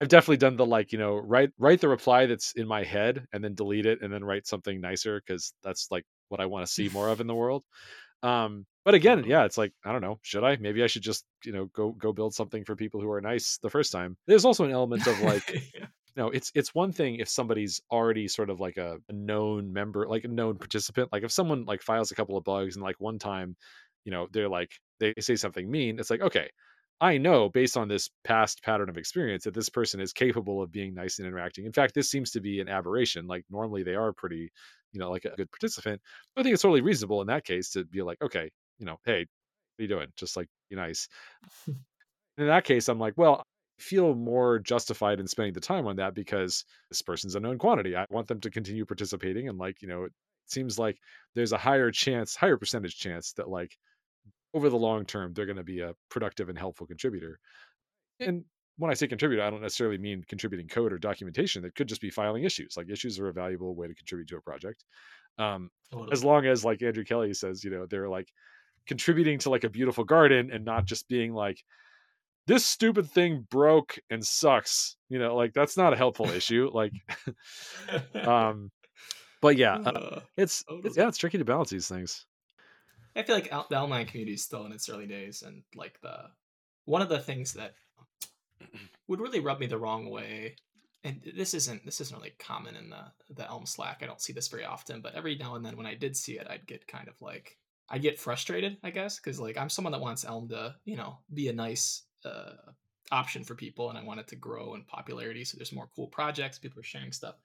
I've 0.01 0.07
definitely 0.07 0.37
done 0.37 0.55
the 0.55 0.65
like, 0.65 0.91
you 0.93 0.97
know, 0.97 1.15
write 1.17 1.51
write 1.57 1.81
the 1.81 1.89
reply 1.89 2.25
that's 2.25 2.53
in 2.53 2.67
my 2.67 2.83
head 2.83 3.25
and 3.33 3.43
then 3.43 3.53
delete 3.55 3.85
it 3.85 4.01
and 4.01 4.11
then 4.13 4.23
write 4.23 4.47
something 4.47 4.79
nicer 4.79 5.21
because 5.25 5.53
that's 5.63 5.87
like 5.91 6.05
what 6.29 6.39
I 6.39 6.45
want 6.45 6.65
to 6.65 6.71
see 6.71 6.89
more 6.89 7.09
of 7.09 7.19
in 7.21 7.27
the 7.27 7.35
world. 7.35 7.63
Um, 8.23 8.65
but 8.85 8.93
again, 8.95 9.23
yeah, 9.25 9.45
it's 9.45 9.57
like 9.57 9.73
I 9.85 9.91
don't 9.91 10.01
know, 10.01 10.19
should 10.23 10.43
I? 10.43 10.57
Maybe 10.57 10.83
I 10.83 10.87
should 10.87 11.03
just 11.03 11.25
you 11.45 11.51
know 11.53 11.65
go 11.67 11.91
go 11.93 12.13
build 12.13 12.33
something 12.35 12.65
for 12.65 12.75
people 12.75 13.01
who 13.01 13.11
are 13.11 13.21
nice 13.21 13.57
the 13.61 13.69
first 13.69 13.91
time. 13.91 14.17
There's 14.27 14.45
also 14.45 14.65
an 14.65 14.71
element 14.71 15.07
of 15.07 15.19
like 15.19 15.43
Yeah. 15.75 15.87
no, 16.15 16.29
it's 16.29 16.51
it's 16.55 16.75
one 16.75 16.91
thing 16.91 17.15
if 17.15 17.29
somebody's 17.29 17.81
already 17.91 18.27
sort 18.27 18.49
of 18.49 18.59
like 18.59 18.77
a, 18.77 18.97
a 19.09 19.13
known 19.13 19.71
member, 19.73 20.07
like 20.07 20.23
a 20.25 20.27
known 20.29 20.57
participant. 20.57 21.09
Like 21.13 21.23
if 21.23 21.31
someone 21.31 21.65
like 21.65 21.81
files 21.81 22.11
a 22.11 22.15
couple 22.15 22.37
of 22.37 22.43
bugs 22.43 22.75
and 22.75 22.83
like 22.83 22.99
one 22.99 23.19
time, 23.19 23.55
you 24.05 24.11
know, 24.11 24.27
they're 24.31 24.49
like 24.49 24.71
they 24.99 25.13
say 25.19 25.35
something 25.35 25.69
mean, 25.69 25.99
it's 25.99 26.09
like, 26.09 26.21
okay, 26.21 26.49
I 27.01 27.17
know 27.17 27.49
based 27.49 27.77
on 27.77 27.87
this 27.87 28.09
past 28.23 28.61
pattern 28.63 28.89
of 28.89 28.97
experience 28.97 29.45
that 29.45 29.53
this 29.53 29.69
person 29.69 30.01
is 30.01 30.11
capable 30.13 30.61
of 30.61 30.71
being 30.71 30.93
nice 30.93 31.19
and 31.19 31.27
interacting. 31.27 31.65
In 31.65 31.71
fact, 31.71 31.93
this 31.95 32.09
seems 32.11 32.31
to 32.31 32.41
be 32.41 32.59
an 32.59 32.67
aberration. 32.67 33.25
Like 33.27 33.45
normally 33.49 33.83
they 33.83 33.95
are 33.95 34.11
pretty, 34.13 34.51
you 34.91 34.99
know, 34.99 35.09
like 35.09 35.25
a 35.25 35.35
good 35.35 35.49
participant. 35.51 36.01
I 36.35 36.43
think 36.43 36.53
it's 36.53 36.61
totally 36.61 36.81
reasonable 36.81 37.21
in 37.21 37.27
that 37.27 37.45
case 37.45 37.71
to 37.71 37.85
be 37.85 38.01
like, 38.01 38.21
okay, 38.21 38.49
you 38.79 38.85
know, 38.85 38.97
hey, 39.05 39.19
what 39.19 39.79
are 39.79 39.83
you 39.83 39.87
doing? 39.87 40.07
Just 40.17 40.35
like 40.35 40.47
be 40.69 40.75
nice 40.75 41.07
in 41.67 42.47
that 42.47 42.63
case, 42.63 42.87
I'm 42.87 42.99
like, 42.99 43.13
well, 43.17 43.43
I 43.79 43.81
feel 43.81 44.15
more 44.15 44.59
justified 44.59 45.19
in 45.19 45.27
spending 45.27 45.53
the 45.53 45.59
time 45.59 45.87
on 45.87 45.97
that 45.97 46.13
because 46.13 46.65
this 46.89 47.01
person's 47.01 47.35
a 47.35 47.39
known 47.39 47.57
quantity. 47.57 47.95
I 47.95 48.05
want 48.09 48.27
them 48.27 48.39
to 48.41 48.49
continue 48.51 48.85
participating. 48.85 49.49
And 49.49 49.57
like, 49.57 49.81
you 49.81 49.87
know, 49.87 50.03
it 50.05 50.13
seems 50.45 50.79
like 50.79 50.97
there's 51.35 51.51
a 51.51 51.57
higher 51.57 51.91
chance, 51.91 52.35
higher 52.35 52.57
percentage 52.57 52.97
chance 52.97 53.33
that 53.33 53.49
like 53.49 53.77
over 54.53 54.69
the 54.69 54.77
long 54.77 55.05
term, 55.05 55.33
they're 55.33 55.45
going 55.45 55.57
to 55.57 55.63
be 55.63 55.81
a 55.81 55.93
productive 56.09 56.49
and 56.49 56.57
helpful 56.57 56.87
contributor. 56.87 57.39
And 58.19 58.43
when 58.77 58.89
I 58.89 58.93
say 58.93 59.07
contributor, 59.07 59.43
I 59.43 59.49
don't 59.49 59.61
necessarily 59.61 59.97
mean 59.97 60.23
contributing 60.27 60.67
code 60.67 60.93
or 60.93 60.97
documentation. 60.97 61.65
It 61.65 61.75
could 61.75 61.87
just 61.87 62.01
be 62.01 62.09
filing 62.09 62.43
issues. 62.43 62.75
Like 62.77 62.89
issues 62.89 63.19
are 63.19 63.27
a 63.27 63.33
valuable 63.33 63.75
way 63.75 63.87
to 63.87 63.95
contribute 63.95 64.29
to 64.29 64.37
a 64.37 64.41
project. 64.41 64.83
Um, 65.37 65.69
Totally. 65.91 66.11
as 66.11 66.23
long 66.23 66.45
as 66.45 66.65
like 66.65 66.81
Andrew 66.81 67.03
Kelley 67.03 67.33
says, 67.33 67.63
you 67.63 67.71
know, 67.71 67.85
they're 67.85 68.09
like 68.09 68.27
contributing 68.87 69.37
to 69.39 69.49
like 69.49 69.63
a 69.63 69.69
beautiful 69.69 70.03
garden 70.03 70.49
and 70.51 70.65
not 70.65 70.85
just 70.85 71.07
being 71.07 71.33
like, 71.33 71.63
this 72.47 72.65
stupid 72.65 73.09
thing 73.09 73.45
broke 73.51 73.99
and 74.09 74.25
sucks. 74.25 74.95
You 75.09 75.19
know, 75.19 75.35
like 75.35 75.53
that's 75.53 75.77
not 75.77 75.93
a 75.93 75.97
helpful 75.97 76.29
issue. 76.29 76.69
Like, 76.73 76.93
um, 78.25 78.71
but 79.41 79.57
yeah, 79.57 79.75
uh, 79.75 79.91
Uh, 79.91 80.19
it's, 80.37 80.63
it's 80.69 80.97
yeah, 80.97 81.07
it's 81.07 81.17
tricky 81.17 81.37
to 81.37 81.45
balance 81.45 81.69
these 81.69 81.87
things. 81.87 82.25
I 83.15 83.23
feel 83.23 83.35
like 83.35 83.49
the 83.49 83.79
online 83.79 84.05
community 84.05 84.33
is 84.33 84.43
still 84.43 84.65
in 84.65 84.71
its 84.71 84.89
early 84.89 85.07
days, 85.07 85.43
and 85.45 85.63
like 85.75 85.99
the 86.01 86.29
one 86.85 87.01
of 87.01 87.09
the 87.09 87.19
things 87.19 87.53
that 87.53 87.73
would 89.07 89.19
really 89.19 89.39
rub 89.39 89.59
me 89.59 89.67
the 89.67 89.77
wrong 89.77 90.09
way, 90.09 90.55
and 91.03 91.21
this 91.35 91.53
isn't 91.53 91.85
this 91.85 92.01
isn't 92.01 92.17
really 92.17 92.33
common 92.39 92.75
in 92.75 92.89
the 92.89 93.33
the 93.35 93.47
Elm 93.47 93.65
Slack. 93.65 93.99
I 94.01 94.05
don't 94.05 94.21
see 94.21 94.33
this 94.33 94.47
very 94.47 94.65
often, 94.65 95.01
but 95.01 95.15
every 95.15 95.35
now 95.35 95.55
and 95.55 95.65
then 95.65 95.77
when 95.77 95.85
I 95.85 95.95
did 95.95 96.15
see 96.15 96.39
it, 96.39 96.47
I'd 96.49 96.67
get 96.67 96.87
kind 96.87 97.07
of 97.07 97.15
like 97.21 97.57
I'd 97.89 98.01
get 98.01 98.19
frustrated, 98.19 98.77
I 98.83 98.91
guess, 98.91 99.17
because 99.17 99.39
like 99.39 99.57
I'm 99.57 99.69
someone 99.69 99.91
that 99.93 100.01
wants 100.01 100.25
Elm 100.25 100.49
to 100.49 100.75
you 100.85 100.97
know 100.97 101.17
be 101.33 101.47
a 101.49 101.53
nice 101.53 102.03
uh, 102.25 102.53
option 103.11 103.43
for 103.43 103.55
people, 103.55 103.89
and 103.89 103.97
I 103.97 104.03
want 104.03 104.19
it 104.19 104.27
to 104.29 104.35
grow 104.35 104.75
in 104.75 104.83
popularity, 104.83 105.43
so 105.43 105.57
there's 105.57 105.73
more 105.73 105.89
cool 105.95 106.07
projects, 106.07 106.59
people 106.59 106.79
are 106.79 106.83
sharing 106.83 107.11
stuff 107.11 107.35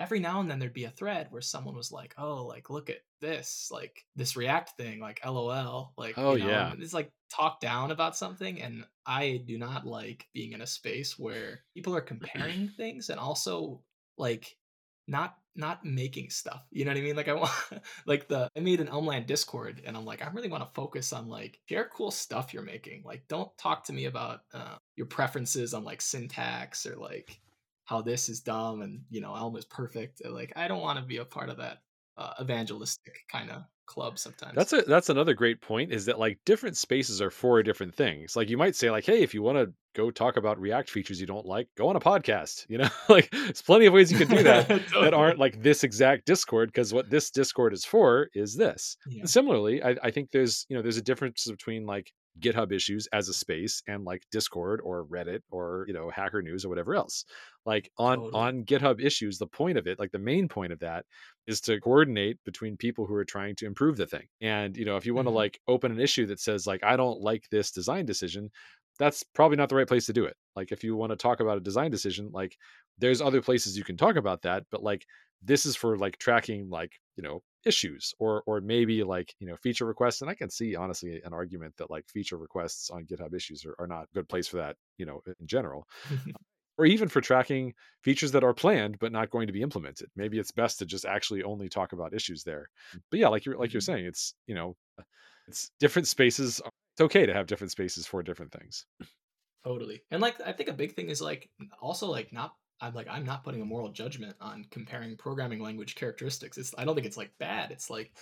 every 0.00 0.18
now 0.18 0.40
and 0.40 0.50
then 0.50 0.58
there'd 0.58 0.72
be 0.72 0.84
a 0.84 0.90
thread 0.90 1.26
where 1.30 1.42
someone 1.42 1.76
was 1.76 1.92
like, 1.92 2.14
"Oh, 2.18 2.46
like 2.46 2.70
look 2.70 2.90
at 2.90 3.02
this, 3.20 3.68
like 3.70 4.04
this 4.16 4.36
React 4.36 4.70
thing, 4.76 4.98
like 5.00 5.20
LOL, 5.24 5.92
like 5.96 6.14
Oh, 6.16 6.34
you 6.34 6.44
know, 6.44 6.50
yeah. 6.50 6.72
it's 6.78 6.94
like 6.94 7.12
talk 7.30 7.60
down 7.60 7.90
about 7.90 8.16
something." 8.16 8.60
And 8.62 8.84
I 9.06 9.42
do 9.46 9.58
not 9.58 9.86
like 9.86 10.26
being 10.32 10.52
in 10.52 10.62
a 10.62 10.66
space 10.66 11.18
where 11.18 11.60
people 11.74 11.94
are 11.94 12.00
comparing 12.00 12.68
things 12.76 13.10
and 13.10 13.20
also 13.20 13.82
like 14.16 14.56
not 15.06 15.36
not 15.56 15.84
making 15.84 16.30
stuff. 16.30 16.64
You 16.70 16.84
know 16.84 16.92
what 16.92 16.98
I 16.98 17.02
mean? 17.02 17.16
Like 17.16 17.28
I 17.28 17.34
want 17.34 17.52
like 18.06 18.28
the 18.28 18.48
I 18.56 18.60
made 18.60 18.80
an 18.80 18.88
Elm 18.88 19.06
Land 19.06 19.26
Discord 19.26 19.82
and 19.84 19.96
I'm 19.96 20.06
like, 20.06 20.24
I 20.24 20.30
really 20.30 20.48
want 20.48 20.62
to 20.64 20.74
focus 20.74 21.12
on 21.12 21.28
like 21.28 21.60
share 21.68 21.90
cool 21.94 22.10
stuff 22.10 22.54
you're 22.54 22.62
making. 22.62 23.02
Like 23.04 23.24
don't 23.28 23.56
talk 23.58 23.84
to 23.84 23.92
me 23.92 24.06
about 24.06 24.40
uh, 24.54 24.76
your 24.96 25.06
preferences 25.06 25.74
on 25.74 25.84
like 25.84 26.00
syntax 26.00 26.86
or 26.86 26.96
like 26.96 27.40
how 27.90 28.00
this 28.00 28.28
is 28.28 28.40
dumb 28.40 28.82
and 28.82 29.00
you 29.10 29.20
know 29.20 29.34
Elm 29.34 29.56
is 29.56 29.64
perfect. 29.64 30.22
Like 30.24 30.52
I 30.54 30.68
don't 30.68 30.80
want 30.80 31.00
to 31.00 31.04
be 31.04 31.16
a 31.16 31.24
part 31.24 31.50
of 31.50 31.56
that 31.56 31.78
uh, 32.16 32.34
evangelistic 32.40 33.16
kind 33.30 33.50
of 33.50 33.64
club 33.86 34.16
sometimes. 34.16 34.54
That's 34.54 34.72
a 34.72 34.82
that's 34.82 35.08
another 35.08 35.34
great 35.34 35.60
point 35.60 35.92
is 35.92 36.04
that 36.04 36.16
like 36.16 36.38
different 36.46 36.76
spaces 36.76 37.20
are 37.20 37.30
for 37.30 37.60
different 37.64 37.92
things. 37.96 38.36
Like 38.36 38.48
you 38.48 38.56
might 38.56 38.76
say 38.76 38.92
like, 38.92 39.04
hey, 39.04 39.22
if 39.22 39.34
you 39.34 39.42
want 39.42 39.58
to 39.58 39.72
go 39.96 40.12
talk 40.12 40.36
about 40.36 40.60
React 40.60 40.88
features 40.88 41.20
you 41.20 41.26
don't 41.26 41.44
like, 41.44 41.66
go 41.76 41.88
on 41.88 41.96
a 41.96 42.00
podcast. 42.00 42.66
You 42.70 42.78
know, 42.78 42.88
like 43.08 43.28
there's 43.32 43.62
plenty 43.62 43.86
of 43.86 43.92
ways 43.92 44.12
you 44.12 44.18
can 44.18 44.28
do 44.28 44.44
that 44.44 44.68
that 45.00 45.12
aren't 45.12 45.40
like 45.40 45.60
this 45.60 45.82
exact 45.82 46.26
Discord 46.26 46.68
because 46.68 46.94
what 46.94 47.10
this 47.10 47.32
Discord 47.32 47.72
is 47.72 47.84
for 47.84 48.28
is 48.32 48.54
this. 48.54 48.96
Yeah. 49.08 49.24
Similarly, 49.24 49.82
I, 49.82 49.96
I 50.00 50.12
think 50.12 50.30
there's 50.30 50.64
you 50.68 50.76
know 50.76 50.82
there's 50.82 50.96
a 50.96 51.02
difference 51.02 51.50
between 51.50 51.86
like 51.86 52.12
GitHub 52.40 52.72
issues 52.72 53.06
as 53.08 53.28
a 53.28 53.34
space 53.34 53.82
and 53.86 54.04
like 54.04 54.24
Discord 54.30 54.80
or 54.82 55.04
Reddit 55.06 55.42
or 55.50 55.84
you 55.88 55.94
know 55.94 56.10
Hacker 56.10 56.42
News 56.42 56.64
or 56.64 56.68
whatever 56.68 56.94
else. 56.94 57.24
Like 57.66 57.90
on 57.98 58.22
Totally. 58.22 58.32
on 58.32 58.64
GitHub 58.64 59.00
issues, 59.02 59.38
the 59.38 59.46
point 59.46 59.78
of 59.78 59.86
it, 59.86 59.98
like 59.98 60.12
the 60.12 60.18
main 60.18 60.48
point 60.48 60.72
of 60.72 60.78
that, 60.80 61.06
is 61.46 61.60
to 61.62 61.80
coordinate 61.80 62.42
between 62.44 62.76
people 62.76 63.06
who 63.06 63.14
are 63.14 63.24
trying 63.24 63.56
to 63.56 63.66
improve 63.66 63.96
the 63.96 64.06
thing. 64.06 64.28
And 64.40 64.76
you 64.76 64.84
know, 64.84 64.96
if 64.96 65.06
you 65.06 65.14
want 65.14 65.26
to 65.26 65.30
Mhm. 65.30 65.34
like 65.34 65.60
open 65.68 65.92
an 65.92 66.00
issue 66.00 66.26
that 66.26 66.40
says 66.40 66.66
like 66.66 66.82
I 66.84 66.96
don't 66.96 67.20
like 67.20 67.48
this 67.50 67.70
design 67.70 68.06
decision, 68.06 68.50
that's 68.98 69.22
probably 69.22 69.56
not 69.56 69.68
the 69.68 69.76
right 69.76 69.88
place 69.88 70.06
to 70.06 70.12
do 70.12 70.24
it. 70.24 70.36
Like 70.56 70.72
if 70.72 70.84
you 70.84 70.96
want 70.96 71.10
to 71.10 71.16
talk 71.16 71.40
about 71.40 71.56
a 71.58 71.60
design 71.62 71.90
decision, 71.90 72.30
like 72.32 72.56
there's 72.98 73.20
other 73.22 73.40
places 73.40 73.76
you 73.76 73.84
can 73.84 73.96
talk 73.96 74.16
about 74.16 74.42
that, 74.42 74.64
but 74.70 74.82
like 74.82 75.06
this 75.42 75.64
is 75.64 75.74
for 75.76 75.96
like 75.96 76.18
tracking 76.18 76.68
like, 76.68 76.92
you 77.20 77.28
know, 77.28 77.42
issues 77.66 78.14
or 78.18 78.42
or 78.46 78.60
maybe 78.62 79.02
like, 79.04 79.34
you 79.38 79.46
know, 79.46 79.56
feature 79.56 79.84
requests. 79.86 80.22
And 80.22 80.30
I 80.30 80.34
can 80.34 80.50
see 80.50 80.74
honestly 80.76 81.20
an 81.22 81.34
argument 81.34 81.76
that 81.76 81.90
like 81.90 82.08
feature 82.08 82.38
requests 82.38 82.90
on 82.90 83.04
GitHub 83.06 83.34
issues 83.34 83.64
are, 83.66 83.74
are 83.78 83.86
not 83.86 84.04
a 84.04 84.14
good 84.14 84.28
place 84.28 84.48
for 84.48 84.56
that, 84.58 84.76
you 84.98 85.06
know, 85.06 85.20
in 85.40 85.46
general. 85.46 85.86
Or 86.78 86.86
even 86.86 87.08
for 87.08 87.20
tracking 87.20 87.74
features 88.02 88.32
that 88.32 88.42
are 88.44 88.54
planned 88.54 88.98
but 88.98 89.12
not 89.12 89.30
going 89.30 89.46
to 89.48 89.52
be 89.52 89.62
implemented. 89.62 90.08
Maybe 90.16 90.38
it's 90.38 90.50
best 90.50 90.78
to 90.78 90.86
just 90.86 91.04
actually 91.04 91.42
only 91.42 91.68
talk 91.68 91.92
about 91.92 92.14
issues 92.14 92.42
there. 92.44 92.70
But 93.10 93.20
yeah, 93.20 93.28
like 93.28 93.44
you're 93.44 93.58
like 93.58 93.72
you're 93.74 93.80
Mhm. 93.80 93.90
saying, 93.90 94.06
it's 94.06 94.34
you 94.46 94.54
know, 94.54 94.76
it's 95.48 95.70
different 95.80 96.08
spaces. 96.08 96.60
It's 96.94 97.02
okay 97.02 97.26
to 97.26 97.34
have 97.34 97.46
different 97.48 97.72
spaces 97.72 98.06
for 98.06 98.22
different 98.22 98.52
things. 98.52 98.86
Totally. 99.64 100.02
And 100.10 100.22
like 100.22 100.40
I 100.40 100.52
think 100.52 100.68
a 100.70 100.74
big 100.74 100.94
thing 100.94 101.10
is 101.10 101.20
like 101.20 101.50
also 101.80 102.08
like 102.10 102.32
not 102.32 102.56
I'm 102.80 102.94
like 102.94 103.08
I'm 103.08 103.24
not 103.24 103.44
putting 103.44 103.62
a 103.62 103.64
moral 103.64 103.90
judgment 103.90 104.36
on 104.40 104.66
comparing 104.70 105.16
programming 105.16 105.60
language 105.60 105.94
characteristics. 105.94 106.58
It's 106.58 106.74
I 106.78 106.84
don't 106.84 106.94
think 106.94 107.06
it's 107.06 107.16
like 107.16 107.32
bad. 107.38 107.70
It's 107.70 107.90
like 107.90 108.12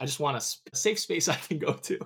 I 0.00 0.06
just 0.06 0.20
want 0.20 0.36
a, 0.36 0.70
a, 0.72 0.76
safe 0.76 0.98
space 0.98 1.28
I 1.28 1.36
can 1.36 1.58
go 1.58 1.72
to 1.74 1.98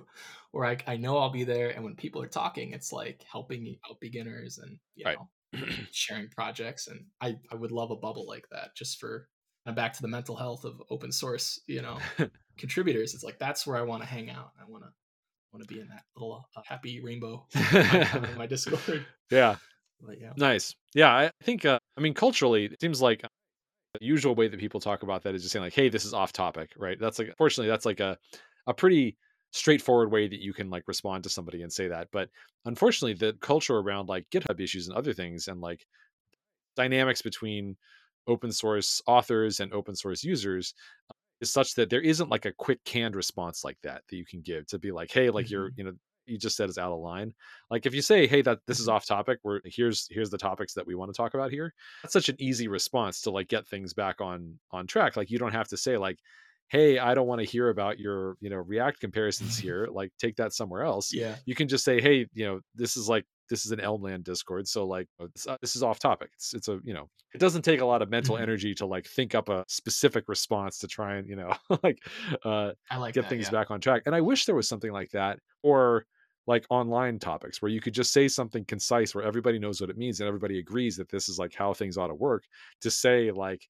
where 0.51 0.65
I, 0.65 0.77
I 0.87 0.97
know 0.97 1.17
I'll 1.17 1.31
be 1.31 1.43
there. 1.43 1.69
And 1.69 1.83
when 1.83 1.95
people 1.95 2.21
are 2.21 2.27
talking, 2.27 2.71
it's 2.71 2.91
like 2.91 3.23
helping 3.29 3.77
out 3.89 3.99
beginners 3.99 4.57
and, 4.57 4.77
you 4.95 5.05
right. 5.05 5.17
know, 5.53 5.67
sharing 5.91 6.29
projects. 6.29 6.87
And 6.87 7.05
I, 7.21 7.37
I 7.51 7.55
would 7.55 7.71
love 7.71 7.91
a 7.91 7.95
bubble 7.95 8.27
like 8.27 8.47
that 8.51 8.75
just 8.75 8.99
for, 8.99 9.27
I'm 9.65 9.75
back 9.75 9.93
to 9.93 10.01
the 10.01 10.07
mental 10.07 10.35
health 10.35 10.65
of 10.65 10.81
open 10.89 11.11
source, 11.11 11.59
you 11.67 11.81
know, 11.81 11.99
contributors. 12.57 13.13
It's 13.13 13.23
like, 13.23 13.39
that's 13.39 13.67
where 13.67 13.77
I 13.77 13.81
want 13.81 14.01
to 14.01 14.07
hang 14.07 14.29
out. 14.29 14.51
I 14.59 14.69
want 14.69 14.83
to, 14.83 14.89
want 15.51 15.67
to 15.67 15.73
be 15.73 15.81
in 15.81 15.89
that 15.89 16.03
little 16.15 16.47
uh, 16.55 16.61
happy 16.65 17.01
rainbow 17.01 17.45
in 17.73 18.37
my 18.37 18.45
Discord. 18.47 19.05
Yeah. 19.31 19.55
But, 20.01 20.19
yeah. 20.19 20.33
Nice. 20.37 20.75
Yeah. 20.93 21.13
I 21.13 21.31
think, 21.43 21.65
uh, 21.65 21.79
I 21.97 22.01
mean, 22.01 22.13
culturally, 22.13 22.65
it 22.65 22.79
seems 22.79 23.01
like 23.01 23.21
the 23.93 24.05
usual 24.05 24.35
way 24.35 24.47
that 24.47 24.59
people 24.59 24.79
talk 24.79 25.03
about 25.03 25.23
that 25.23 25.35
is 25.35 25.41
just 25.41 25.53
saying 25.53 25.63
like, 25.63 25.73
"Hey, 25.73 25.89
this 25.89 26.05
is 26.05 26.13
off 26.13 26.31
topic," 26.31 26.71
right? 26.77 26.97
That's 26.99 27.17
like, 27.19 27.33
fortunately, 27.37 27.69
that's 27.69 27.85
like 27.85 27.99
a 27.99 28.17
a 28.67 28.73
pretty 28.73 29.17
straightforward 29.51 30.11
way 30.11 30.27
that 30.27 30.39
you 30.41 30.53
can 30.53 30.69
like 30.69 30.83
respond 30.87 31.23
to 31.23 31.29
somebody 31.29 31.63
and 31.63 31.73
say 31.73 31.87
that. 31.87 32.07
But 32.11 32.29
unfortunately, 32.65 33.15
the 33.15 33.33
culture 33.41 33.77
around 33.77 34.07
like 34.07 34.29
GitHub 34.29 34.59
issues 34.59 34.87
and 34.87 34.95
other 34.95 35.13
things 35.13 35.47
and 35.47 35.59
like 35.59 35.85
dynamics 36.75 37.21
between 37.21 37.75
open 38.27 38.51
source 38.51 39.01
authors 39.07 39.59
and 39.59 39.73
open 39.73 39.95
source 39.95 40.23
users 40.23 40.73
uh, 41.09 41.13
is 41.41 41.51
such 41.51 41.73
that 41.75 41.89
there 41.89 42.01
isn't 42.01 42.29
like 42.29 42.45
a 42.45 42.53
quick 42.53 42.83
canned 42.85 43.15
response 43.15 43.63
like 43.63 43.77
that 43.81 44.03
that 44.07 44.15
you 44.15 44.25
can 44.25 44.41
give 44.41 44.67
to 44.67 44.77
be 44.77 44.91
like, 44.91 45.11
hey, 45.11 45.29
like 45.29 45.45
mm-hmm. 45.45 45.53
you're, 45.53 45.71
you 45.75 45.83
know, 45.83 45.93
you 46.29 46.37
just 46.37 46.55
said 46.55 46.69
is 46.69 46.77
out 46.77 46.91
of 46.91 46.99
line. 46.99 47.33
Like 47.69 47.85
if 47.85 47.93
you 47.93 48.01
say, 48.01 48.27
"Hey, 48.27 48.41
that 48.41 48.59
this 48.67 48.79
is 48.79 48.87
mm-hmm. 48.87 48.95
off 48.95 49.05
topic," 49.05 49.39
We're 49.43 49.61
here's 49.65 50.07
here's 50.09 50.29
the 50.29 50.37
topics 50.37 50.73
that 50.73 50.87
we 50.87 50.95
want 50.95 51.13
to 51.13 51.17
talk 51.17 51.33
about 51.33 51.51
here. 51.51 51.73
That's 52.03 52.13
such 52.13 52.29
an 52.29 52.35
easy 52.39 52.67
response 52.67 53.21
to 53.21 53.31
like 53.31 53.47
get 53.47 53.67
things 53.67 53.93
back 53.93 54.21
on 54.21 54.59
on 54.71 54.87
track. 54.87 55.17
Like 55.17 55.29
you 55.29 55.39
don't 55.39 55.53
have 55.53 55.67
to 55.69 55.77
say 55.77 55.97
like, 55.97 56.17
"Hey, 56.69 56.99
I 56.99 57.13
don't 57.13 57.27
want 57.27 57.41
to 57.41 57.47
hear 57.47 57.69
about 57.69 57.99
your 57.99 58.35
you 58.39 58.49
know 58.49 58.57
React 58.57 58.99
comparisons 58.99 59.57
here." 59.59 59.87
Like 59.91 60.11
take 60.19 60.35
that 60.37 60.53
somewhere 60.53 60.83
else. 60.83 61.13
Yeah, 61.13 61.35
you 61.45 61.55
can 61.55 61.67
just 61.67 61.83
say, 61.83 62.01
"Hey, 62.01 62.27
you 62.33 62.45
know, 62.45 62.59
this 62.75 62.97
is 62.97 63.09
like 63.09 63.25
this 63.49 63.65
is 63.65 63.71
an 63.71 63.79
Elm 63.79 64.01
Land 64.01 64.23
Discord, 64.23 64.67
so 64.67 64.85
like 64.85 65.07
uh, 65.19 65.27
this 65.61 65.75
is 65.75 65.83
off 65.83 65.99
topic. 65.99 66.29
It's 66.35 66.53
it's 66.53 66.67
a 66.67 66.79
you 66.83 66.93
know 66.93 67.09
it 67.33 67.39
doesn't 67.39 67.63
take 67.63 67.81
a 67.81 67.85
lot 67.85 68.01
of 68.01 68.09
mental 68.09 68.35
mm-hmm. 68.35 68.43
energy 68.43 68.73
to 68.75 68.85
like 68.85 69.05
think 69.05 69.35
up 69.35 69.49
a 69.49 69.65
specific 69.67 70.25
response 70.27 70.79
to 70.79 70.87
try 70.87 71.15
and 71.15 71.27
you 71.27 71.35
know 71.35 71.53
like 71.83 71.99
uh 72.43 72.71
I 72.89 72.97
like 72.97 73.13
get 73.13 73.23
that, 73.23 73.29
things 73.29 73.45
yeah. 73.45 73.51
back 73.51 73.71
on 73.71 73.81
track. 73.81 74.03
And 74.05 74.15
I 74.15 74.21
wish 74.21 74.45
there 74.45 74.55
was 74.55 74.67
something 74.67 74.91
like 74.91 75.11
that 75.11 75.39
or 75.63 76.05
like 76.47 76.65
online 76.69 77.19
topics 77.19 77.61
where 77.61 77.71
you 77.71 77.81
could 77.81 77.93
just 77.93 78.13
say 78.13 78.27
something 78.27 78.65
concise 78.65 79.13
where 79.13 79.23
everybody 79.23 79.59
knows 79.59 79.81
what 79.81 79.89
it 79.89 79.97
means 79.97 80.19
and 80.19 80.27
everybody 80.27 80.59
agrees 80.59 80.97
that 80.97 81.09
this 81.09 81.29
is 81.29 81.37
like 81.37 81.53
how 81.53 81.73
things 81.73 81.97
ought 81.97 82.07
to 82.07 82.15
work 82.15 82.45
to 82.81 82.89
say 82.89 83.31
like 83.31 83.67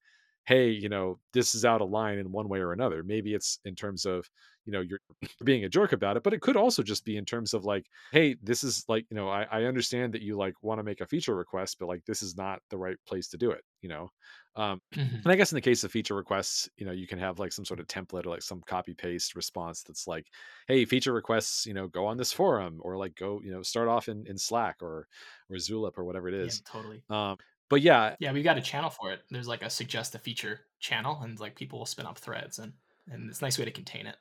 hey 0.49 0.69
you 0.71 0.89
know 0.89 1.19
this 1.31 1.53
is 1.53 1.63
out 1.63 1.79
of 1.79 1.91
line 1.91 2.17
in 2.17 2.31
one 2.31 2.49
way 2.49 2.57
or 2.59 2.73
another. 2.73 3.03
Maybe 3.03 3.35
it's 3.35 3.59
in 3.65 3.75
terms 3.75 4.05
of 4.05 4.27
you 4.65 4.73
know 4.73 4.81
you're 4.81 4.99
being 5.43 5.63
a 5.65 5.69
jerk 5.69 5.93
about 5.93 6.15
it 6.15 6.23
but 6.23 6.33
it 6.33 6.41
could 6.41 6.55
also 6.55 6.83
just 6.83 7.03
be 7.03 7.17
in 7.17 7.25
terms 7.25 7.53
of 7.53 7.65
like 7.65 7.85
hey 8.11 8.35
this 8.43 8.63
is 8.63 8.85
like 8.87 9.05
you 9.09 9.15
know 9.15 9.27
i, 9.27 9.43
I 9.51 9.63
understand 9.63 10.13
that 10.13 10.21
you 10.21 10.37
like 10.37 10.53
want 10.61 10.77
to 10.77 10.83
make 10.83 11.01
a 11.01 11.07
feature 11.07 11.35
request 11.35 11.77
but 11.79 11.87
like 11.87 12.05
this 12.05 12.21
is 12.21 12.37
not 12.37 12.61
the 12.69 12.77
right 12.77 12.97
place 13.07 13.27
to 13.29 13.37
do 13.37 13.49
it 13.49 13.63
you 13.81 13.89
know? 13.89 14.09
Um, 14.55 14.81
mm-hmm. 14.93 15.15
and 15.15 15.27
i 15.27 15.35
guess 15.35 15.51
in 15.51 15.55
the 15.55 15.61
case 15.61 15.83
of 15.83 15.91
feature 15.91 16.15
requests 16.15 16.69
you 16.77 16.85
know 16.85 16.91
you 16.91 17.07
can 17.07 17.17
have 17.17 17.39
like 17.39 17.51
some 17.51 17.65
sort 17.65 17.79
of 17.79 17.87
template 17.87 18.25
or 18.25 18.29
like 18.29 18.41
some 18.41 18.61
copy 18.65 18.93
paste 18.93 19.35
response 19.35 19.81
that's 19.81 20.05
like 20.05 20.27
hey 20.67 20.85
feature 20.85 21.13
requests 21.13 21.65
you 21.65 21.73
know 21.73 21.87
go 21.87 22.05
on 22.05 22.17
this 22.17 22.33
forum 22.33 22.79
or 22.81 22.97
like 22.97 23.15
go 23.15 23.41
you 23.43 23.51
know 23.51 23.63
start 23.63 23.87
off 23.87 24.09
in, 24.09 24.25
in 24.27 24.37
slack 24.37 24.77
or 24.81 25.07
or 25.49 25.57
zulip 25.57 25.97
or 25.97 26.03
whatever 26.03 26.27
it 26.27 26.33
is. 26.33 26.61
yeah, 26.65 26.71
totally. 26.71 27.01
Um, 27.09 27.37
but 27.69 27.81
yeah 27.81 28.15
yeah 28.19 28.31
we've 28.31 28.43
got 28.43 28.57
a 28.57 28.61
channel 28.61 28.89
for 28.89 29.11
it 29.11 29.21
there's 29.29 29.47
like 29.47 29.61
a 29.61 29.69
suggest 29.69 30.15
a 30.15 30.19
feature 30.19 30.61
channel 30.79 31.19
and 31.23 31.39
like 31.39 31.55
people 31.55 31.79
will 31.79 31.85
spin 31.85 32.05
up 32.05 32.17
threads 32.17 32.59
and 32.59 32.73
and 33.11 33.29
it's 33.29 33.41
a 33.41 33.43
nice 33.43 33.57
way 33.57 33.65
to 33.65 33.71
contain 33.71 34.05
it 34.05 34.15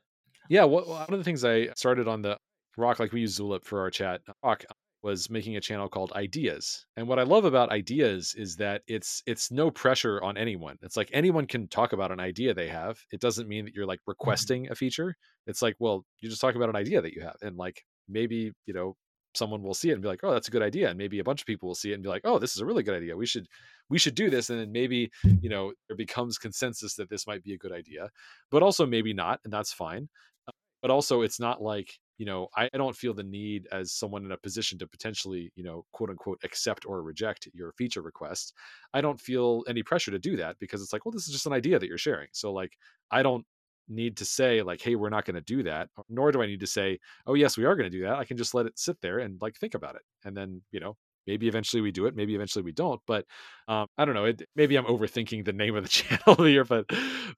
yeah, 0.49 0.65
what, 0.65 0.89
one 0.89 1.13
of 1.13 1.19
the 1.19 1.25
things 1.25 1.45
I 1.45 1.69
started 1.75 2.09
on 2.09 2.23
the 2.23 2.39
Roc, 2.77 2.99
like 2.99 3.13
we 3.13 3.21
use 3.21 3.39
Zulip 3.39 3.65
for 3.65 3.81
our 3.81 3.91
chat, 3.91 4.23
Roc 4.43 4.65
was 5.03 5.31
making 5.31 5.57
a 5.57 5.61
channel 5.61 5.89
called 5.89 6.13
Ideas. 6.15 6.87
And 6.97 7.07
what 7.07 7.19
I 7.19 7.23
love 7.23 7.45
about 7.45 7.71
Ideas 7.71 8.35
is 8.37 8.57
that 8.57 8.83
it's 8.89 9.23
it's 9.27 9.51
no 9.51 9.71
pressure 9.71 10.23
on 10.23 10.37
anyone. 10.37 10.77
It's 10.83 10.97
like 10.97 11.11
anyone 11.13 11.47
can 11.47 11.69
talk 11.69 11.93
about 11.93 12.11
an 12.11 12.19
idea 12.19 12.55
they 12.55 12.69
have. 12.69 12.99
It 13.13 13.21
doesn't 13.21 13.49
mean 13.49 13.67
that 13.67 13.75
you're 13.75 13.87
like 13.87 14.01
mm-hmm. 14.01 14.11
requesting 14.13 14.65
mm-hmm. 14.65 14.73
a 14.73 14.77
feature. 14.77 15.15
It's 15.47 15.63
like, 15.63 15.77
well, 15.79 16.05
you 16.21 16.29
just 16.29 16.41
talk 16.41 16.55
about 16.55 16.69
an 16.69 16.77
idea 16.77 17.01
that 17.01 17.13
you 17.13 17.23
have 17.23 17.37
and 17.43 17.57
like 17.57 17.85
maybe, 18.09 18.53
you 18.67 18.75
know, 18.75 18.97
someone 19.35 19.63
will 19.63 19.75
see 19.75 19.91
it 19.91 19.95
and 19.95 20.03
be 20.03 20.09
like, 20.09 20.21
"Oh, 20.23 20.33
that's 20.33 20.49
a 20.49 20.51
good 20.51 20.63
idea." 20.63 20.89
And 20.89 20.99
maybe 20.99 21.19
a 21.19 21.25
bunch 21.25 21.41
of 21.43 21.47
people 21.47 21.69
will 21.69 21.75
see 21.75 21.91
it 21.91 21.95
and 21.95 22.03
be 22.03 22.09
like, 22.09 22.23
"Oh, 22.25 22.39
this 22.39 22.55
is 22.55 22.61
a 22.61 22.67
really 22.67 22.83
good 22.83 22.97
idea. 22.97 23.17
We 23.17 23.27
should 23.27 23.47
we 23.89 23.99
should 23.99 24.15
do 24.15 24.31
this." 24.31 24.51
And 24.51 24.61
then 24.61 24.73
maybe, 24.73 25.11
you 25.41 25.49
know, 25.51 25.73
there 25.89 25.97
becomes 25.97 26.39
consensus 26.39 26.95
that 26.97 27.11
this 27.11 27.27
might 27.27 27.43
be 27.45 27.55
a 27.55 27.59
good 27.59 27.73
idea. 27.73 28.11
But 28.51 28.63
also 28.63 28.87
maybe 28.87 29.13
not, 29.15 29.41
and 29.45 29.53
that's 29.53 29.73
fine 29.73 30.09
uh, 30.49 30.53
but 30.83 30.91
also 30.91 31.23
it's 31.23 31.41
not 31.41 31.63
like 31.63 31.99
you 32.19 32.27
know 32.27 32.49
I, 32.57 32.69
I 32.73 32.79
don't 32.79 32.97
feel 32.97 33.15
the 33.15 33.23
need 33.23 33.67
as 33.73 33.93
someone 33.93 34.25
in 34.25 34.33
a 34.33 34.37
position 34.37 34.79
to 34.79 34.87
potentially 34.87 35.53
you 35.55 35.65
know 35.65 35.85
quote 35.93 36.11
unquote 36.11 36.41
accept 36.45 36.85
or 36.87 37.03
reject 37.03 37.49
your 37.55 37.73
feature 37.73 38.03
request 38.03 38.55
i 38.95 39.01
don't 39.01 39.21
feel 39.21 39.65
any 39.69 39.83
pressure 39.83 40.11
to 40.11 40.19
do 40.19 40.37
that 40.37 40.59
because 40.59 40.83
it's 40.83 40.93
like 40.93 41.05
well 41.05 41.13
this 41.13 41.27
is 41.27 41.33
just 41.33 41.47
an 41.47 41.53
idea 41.53 41.79
that 41.79 41.89
you're 41.89 41.99
sharing 41.99 42.29
so 42.33 42.53
like 42.53 42.73
i 43.11 43.23
don't 43.23 43.45
need 43.89 44.17
to 44.17 44.25
say 44.25 44.63
like 44.63 44.81
hey 44.81 44.95
we're 44.95 45.09
not 45.09 45.25
going 45.25 45.35
to 45.35 45.41
do 45.41 45.63
that 45.63 45.89
nor 46.09 46.31
do 46.33 46.43
i 46.43 46.47
need 46.47 46.61
to 46.61 46.67
say 46.67 46.99
oh 47.27 47.35
yes 47.35 47.57
we 47.57 47.65
are 47.65 47.75
going 47.77 47.91
to 47.91 47.97
do 47.97 48.03
that 48.05 48.17
i 48.17 48.25
can 48.25 48.37
just 48.37 48.55
let 48.55 48.67
it 48.67 48.79
sit 48.79 49.01
there 49.01 49.19
and 49.19 49.41
like 49.41 49.57
think 49.57 49.75
about 49.75 49.95
it 49.95 50.03
and 50.25 50.37
then 50.37 50.61
you 50.73 50.81
know 50.81 50.97
maybe 51.27 51.49
eventually 51.49 51.81
we 51.81 51.91
do 51.91 52.07
it 52.07 52.17
maybe 52.17 52.35
eventually 52.35 52.63
we 52.63 52.73
don't 52.73 53.01
but 53.07 53.25
um, 53.69 53.87
i 53.97 54.05
don't 54.05 54.15
know 54.15 54.25
it, 54.25 54.43
maybe 54.57 54.77
i'm 54.77 54.85
overthinking 54.87 55.45
the 55.45 55.53
name 55.53 55.77
of 55.77 55.83
the 55.83 55.89
channel 55.89 56.45
here 56.45 56.65
but 56.65 56.87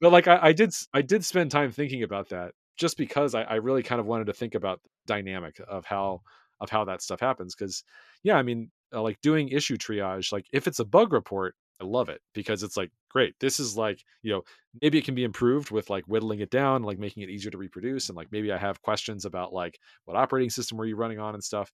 but 0.00 0.12
like 0.12 0.28
I, 0.28 0.38
I 0.42 0.52
did 0.52 0.72
i 0.94 1.02
did 1.02 1.24
spend 1.24 1.50
time 1.50 1.70
thinking 1.70 2.02
about 2.02 2.28
that 2.30 2.52
just 2.76 2.96
because 2.96 3.34
I, 3.34 3.42
I 3.42 3.54
really 3.56 3.82
kind 3.82 4.00
of 4.00 4.06
wanted 4.06 4.26
to 4.28 4.32
think 4.32 4.54
about 4.54 4.80
the 4.82 4.88
dynamic 5.06 5.60
of 5.68 5.84
how 5.84 6.22
of 6.60 6.70
how 6.70 6.84
that 6.86 7.02
stuff 7.02 7.20
happens 7.20 7.54
because 7.54 7.84
yeah 8.22 8.36
i 8.36 8.42
mean 8.42 8.70
uh, 8.94 9.02
like 9.02 9.20
doing 9.20 9.48
issue 9.48 9.76
triage 9.76 10.32
like 10.32 10.46
if 10.52 10.66
it's 10.66 10.78
a 10.80 10.84
bug 10.84 11.12
report 11.12 11.54
i 11.80 11.84
love 11.84 12.08
it 12.08 12.20
because 12.34 12.62
it's 12.62 12.76
like 12.76 12.90
great 13.10 13.34
this 13.40 13.58
is 13.60 13.76
like 13.76 14.02
you 14.22 14.32
know 14.32 14.42
maybe 14.82 14.98
it 14.98 15.04
can 15.04 15.14
be 15.14 15.24
improved 15.24 15.70
with 15.70 15.90
like 15.90 16.04
whittling 16.04 16.40
it 16.40 16.50
down 16.50 16.82
like 16.82 16.98
making 16.98 17.22
it 17.22 17.30
easier 17.30 17.50
to 17.50 17.58
reproduce 17.58 18.08
and 18.08 18.16
like 18.16 18.28
maybe 18.32 18.52
i 18.52 18.58
have 18.58 18.82
questions 18.82 19.24
about 19.24 19.52
like 19.52 19.78
what 20.04 20.16
operating 20.16 20.50
system 20.50 20.78
were 20.78 20.86
you 20.86 20.96
running 20.96 21.18
on 21.18 21.34
and 21.34 21.42
stuff. 21.44 21.72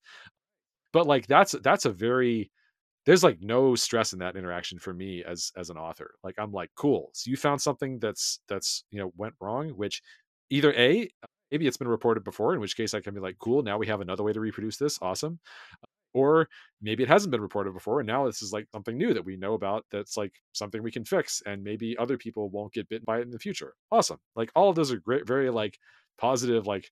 But 0.93 1.07
like 1.07 1.27
that's 1.27 1.53
that's 1.63 1.85
a 1.85 1.91
very 1.93 2.51
there's 3.07 3.25
like 3.25 3.41
no 3.43 3.75
stress 3.77 4.13
in 4.13 4.21
that 4.21 4.37
interaction 4.37 4.79
for 4.79 4.95
me 4.95 5.25
as 5.25 5.53
as 5.57 5.71
an 5.71 5.79
author. 5.79 6.15
Like 6.25 6.37
i'm 6.39 6.53
like 6.53 6.71
cool 6.77 7.11
so 7.15 7.31
you 7.31 7.37
found 7.37 7.61
something 7.63 7.99
that's 8.01 8.41
that's 8.49 8.85
you 8.91 9.01
know 9.01 9.13
went 9.17 9.35
wrong 9.41 9.71
which 9.71 10.03
either 10.51 10.73
a 10.75 11.09
maybe 11.51 11.67
it's 11.67 11.77
been 11.79 11.89
reported 11.89 12.25
before 12.25 12.55
in 12.55 12.61
which 12.61 12.77
case 12.77 12.95
i 12.95 13.01
can 13.01 13.15
be 13.15 13.21
like 13.21 13.39
cool 13.39 13.63
now 13.63 13.79
we 13.79 13.87
have 13.87 14.01
another 14.03 14.23
way 14.25 14.33
to 14.33 14.41
reproduce 14.41 14.77
this 14.79 14.99
awesome 15.03 15.39
or 16.17 16.49
maybe 16.83 17.03
it 17.03 17.09
hasn't 17.09 17.31
been 17.31 17.41
reported 17.41 17.73
before 17.73 18.01
and 18.01 18.07
now 18.07 18.27
this 18.27 18.43
is 18.43 18.53
like 18.53 18.67
something 18.73 18.97
new 18.97 19.15
that 19.15 19.25
we 19.25 19.37
know 19.37 19.55
about 19.55 19.85
that's 19.91 20.17
like 20.17 20.33
something 20.53 20.83
we 20.83 20.91
can 20.93 21.05
fix 21.05 21.43
and 21.47 21.63
maybe 21.63 21.97
other 21.99 22.17
people 22.19 22.51
won't 22.51 22.73
get 22.73 22.89
bitten 22.89 23.05
by 23.07 23.19
it 23.19 23.23
in 23.23 23.31
the 23.31 23.39
future. 23.39 23.75
Awesome. 23.93 24.19
Like 24.37 24.51
all 24.57 24.69
of 24.71 24.77
those 24.77 24.93
are 24.93 24.99
great 25.01 25.27
very 25.27 25.51
like 25.51 25.79
positive 26.19 26.67
like 26.67 26.91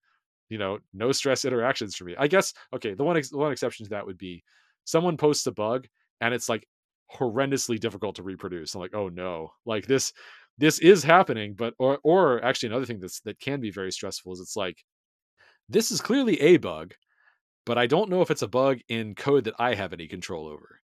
you 0.51 0.59
know 0.59 0.79
no 0.93 1.12
stress 1.12 1.45
interactions 1.45 1.97
for 1.97 2.05
me. 2.05 2.14
I 2.18 2.29
guess 2.29 2.53
okay 2.75 2.95
the 2.95 3.05
one 3.05 3.16
ex- 3.16 3.31
the 3.31 3.39
one 3.39 3.53
exception 3.53 3.85
to 3.87 3.91
that 3.91 4.07
would 4.07 4.18
be 4.18 4.43
someone 4.85 5.16
posts 5.16 5.47
a 5.47 5.53
bug 5.53 5.87
and 6.20 6.35
it's 6.35 6.49
like 6.49 6.66
horrendously 7.12 7.79
difficult 7.81 8.16
to 8.16 8.22
reproduce. 8.22 8.75
I'm 8.75 8.81
like 8.81 8.95
oh 8.95 9.09
no. 9.09 9.53
Like 9.66 9.87
this 9.87 10.12
this 10.59 10.79
is 10.81 11.03
happening 11.03 11.55
but 11.55 11.75
or 11.79 11.99
or 12.05 12.45
actually 12.45 12.68
another 12.68 12.87
thing 12.87 13.01
that's 13.01 13.20
that 13.20 13.41
can 13.41 13.61
be 13.61 13.70
very 13.70 13.93
stressful 13.93 14.33
is 14.33 14.41
it's 14.41 14.57
like 14.57 14.85
this 15.68 15.91
is 15.91 16.01
clearly 16.01 16.41
a 16.41 16.57
bug 16.59 16.95
but 17.67 17.79
i 17.79 17.87
don't 17.87 18.11
know 18.11 18.23
if 18.23 18.31
it's 18.31 18.43
a 18.43 18.49
bug 18.49 18.79
in 18.89 19.15
code 19.15 19.45
that 19.45 19.55
i 19.59 19.75
have 19.75 19.93
any 19.93 20.07
control 20.07 20.47
over. 20.47 20.81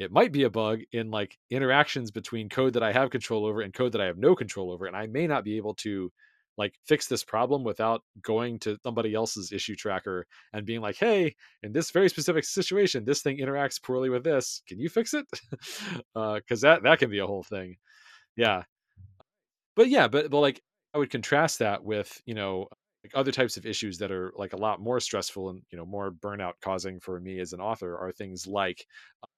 It 0.00 0.10
might 0.10 0.32
be 0.32 0.42
a 0.42 0.50
bug 0.50 0.80
in 0.90 1.12
like 1.12 1.38
interactions 1.50 2.10
between 2.10 2.48
code 2.48 2.72
that 2.72 2.82
i 2.82 2.92
have 2.92 3.10
control 3.10 3.46
over 3.46 3.60
and 3.60 3.72
code 3.72 3.92
that 3.92 4.00
i 4.00 4.06
have 4.06 4.18
no 4.18 4.34
control 4.34 4.72
over 4.72 4.86
and 4.86 4.96
i 4.96 5.06
may 5.06 5.26
not 5.26 5.44
be 5.44 5.56
able 5.56 5.74
to 5.74 6.10
like 6.56 6.74
fix 6.86 7.06
this 7.06 7.24
problem 7.24 7.64
without 7.64 8.02
going 8.22 8.58
to 8.60 8.76
somebody 8.84 9.14
else's 9.14 9.52
issue 9.52 9.74
tracker 9.74 10.26
and 10.52 10.66
being 10.66 10.80
like 10.80 10.96
hey 10.96 11.34
in 11.62 11.72
this 11.72 11.90
very 11.90 12.08
specific 12.08 12.44
situation 12.44 13.04
this 13.04 13.22
thing 13.22 13.38
interacts 13.38 13.82
poorly 13.82 14.08
with 14.10 14.24
this. 14.24 14.62
Can 14.68 14.78
you 14.78 14.88
fix 14.88 15.14
it? 15.14 15.26
Because 16.14 16.64
uh, 16.64 16.68
that 16.68 16.82
that 16.84 16.98
can 16.98 17.10
be 17.10 17.18
a 17.18 17.26
whole 17.26 17.42
thing. 17.42 17.76
Yeah. 18.36 18.62
But 19.76 19.88
yeah, 19.88 20.08
but 20.08 20.30
but 20.30 20.40
like 20.40 20.62
I 20.94 20.98
would 20.98 21.10
contrast 21.10 21.58
that 21.58 21.84
with 21.84 22.20
you 22.26 22.34
know 22.34 22.68
like 23.04 23.12
other 23.14 23.30
types 23.30 23.56
of 23.56 23.66
issues 23.66 23.98
that 23.98 24.10
are 24.10 24.32
like 24.36 24.54
a 24.54 24.58
lot 24.58 24.80
more 24.80 24.98
stressful 24.98 25.50
and 25.50 25.62
you 25.70 25.78
know 25.78 25.84
more 25.86 26.10
burnout 26.10 26.54
causing 26.62 26.98
for 26.98 27.20
me 27.20 27.38
as 27.38 27.52
an 27.52 27.60
author 27.60 27.96
are 27.96 28.10
things 28.10 28.46
like 28.46 28.86
uh, 29.22 29.28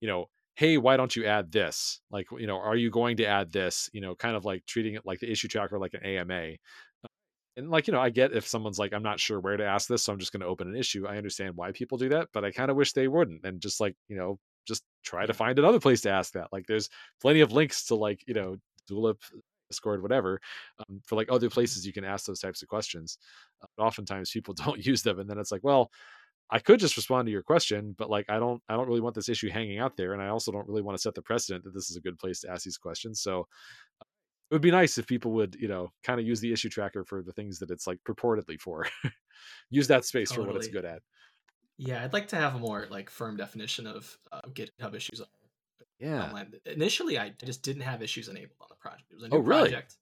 you 0.00 0.08
know 0.08 0.26
hey 0.56 0.76
why 0.76 0.96
don't 0.96 1.16
you 1.16 1.24
add 1.24 1.50
this? 1.50 2.00
Like 2.10 2.26
you 2.38 2.46
know 2.46 2.58
are 2.58 2.76
you 2.76 2.90
going 2.90 3.16
to 3.18 3.26
add 3.26 3.52
this? 3.52 3.88
You 3.92 4.00
know 4.00 4.14
kind 4.14 4.36
of 4.36 4.44
like 4.44 4.66
treating 4.66 4.94
it 4.94 5.06
like 5.06 5.20
the 5.20 5.30
issue 5.30 5.48
tracker 5.48 5.78
like 5.78 5.94
an 5.94 6.04
ama 6.04 6.52
uh, 7.04 7.08
and 7.56 7.70
like 7.70 7.86
you 7.86 7.92
know 7.92 8.00
i 8.00 8.10
get 8.10 8.32
if 8.32 8.46
someone's 8.46 8.78
like 8.78 8.92
i'm 8.92 9.02
not 9.02 9.20
sure 9.20 9.40
where 9.40 9.56
to 9.56 9.64
ask 9.64 9.88
this 9.88 10.02
so 10.04 10.12
i'm 10.12 10.18
just 10.18 10.32
going 10.32 10.40
to 10.40 10.46
open 10.46 10.68
an 10.68 10.76
issue 10.76 11.06
i 11.06 11.16
understand 11.16 11.54
why 11.56 11.70
people 11.72 11.98
do 11.98 12.08
that 12.08 12.28
but 12.32 12.44
i 12.44 12.50
kind 12.50 12.70
of 12.70 12.76
wish 12.76 12.92
they 12.92 13.08
wouldn't 13.08 13.44
and 13.44 13.60
just 13.60 13.80
like 13.80 13.94
you 14.08 14.16
know 14.16 14.38
just 14.66 14.82
try 15.04 15.26
to 15.26 15.34
find 15.34 15.58
another 15.58 15.80
place 15.80 16.00
to 16.00 16.10
ask 16.10 16.32
that 16.32 16.48
like 16.52 16.66
there's 16.66 16.88
plenty 17.20 17.40
of 17.40 17.52
links 17.52 17.84
to 17.86 17.94
like 17.94 18.22
you 18.26 18.34
know 18.34 18.56
Zulip 18.90 19.18
Discord, 19.72 20.02
whatever, 20.02 20.40
um, 20.78 21.00
for 21.06 21.16
like 21.16 21.30
other 21.30 21.48
places 21.48 21.86
you 21.86 21.92
can 21.92 22.04
ask 22.04 22.26
those 22.26 22.40
types 22.40 22.62
of 22.62 22.68
questions. 22.68 23.18
Uh, 23.62 23.82
oftentimes 23.82 24.30
people 24.30 24.54
don't 24.64 24.84
use 24.84 25.02
them, 25.02 25.18
and 25.18 25.28
then 25.28 25.38
it's 25.38 25.50
like, 25.50 25.64
well, 25.64 25.90
I 26.50 26.58
could 26.58 26.80
just 26.80 26.96
respond 26.96 27.26
to 27.26 27.32
your 27.32 27.42
question, 27.42 27.94
but 27.96 28.10
like 28.10 28.26
I 28.28 28.38
don't 28.38 28.62
I 28.68 28.76
don't 28.76 28.86
really 28.86 29.00
want 29.00 29.14
this 29.14 29.30
issue 29.30 29.48
hanging 29.48 29.78
out 29.78 29.96
there, 29.96 30.12
and 30.12 30.22
I 30.22 30.28
also 30.28 30.52
don't 30.52 30.68
really 30.68 30.82
want 30.82 30.96
to 30.98 31.02
set 31.02 31.14
the 31.14 31.22
precedent 31.22 31.64
that 31.64 31.72
this 31.74 31.90
is 31.90 31.96
a 31.96 32.00
good 32.00 32.18
place 32.18 32.40
to 32.40 32.50
ask 32.50 32.64
these 32.64 32.76
questions. 32.76 33.22
So 33.22 33.46
it 34.00 34.54
would 34.54 34.62
be 34.62 34.70
nice 34.70 34.98
if 34.98 35.06
people 35.06 35.32
would 35.32 35.56
you 35.58 35.68
know 35.68 35.88
kind 36.04 36.20
of 36.20 36.26
use 36.26 36.40
the 36.40 36.52
issue 36.52 36.68
tracker 36.68 37.04
for 37.04 37.22
the 37.22 37.32
things 37.32 37.58
that 37.60 37.70
it's 37.70 37.86
like 37.86 37.98
purportedly 38.06 38.60
for. 38.60 38.86
use 39.70 39.88
that 39.88 40.04
space 40.04 40.28
totally. 40.28 40.46
for 40.46 40.52
what 40.52 40.58
it's 40.58 40.68
good 40.68 40.84
at. 40.84 41.00
Yeah, 41.78 42.04
I'd 42.04 42.12
like 42.12 42.28
to 42.28 42.36
have 42.36 42.54
a 42.54 42.58
more 42.58 42.86
like 42.90 43.08
firm 43.08 43.36
definition 43.36 43.86
of 43.86 44.16
uh, 44.30 44.42
GitHub 44.52 44.94
issues. 44.94 45.22
Yeah. 46.02 46.42
Initially, 46.66 47.18
I 47.18 47.32
just 47.44 47.62
didn't 47.62 47.82
have 47.82 48.02
issues 48.02 48.28
enabled 48.28 48.56
on 48.60 48.66
the 48.68 48.76
project. 48.76 49.04
It 49.10 49.14
was 49.14 49.24
a 49.24 49.26
oh, 49.26 49.28
new 49.28 49.36
oh, 49.36 49.40
really? 49.40 49.70
project. 49.70 49.96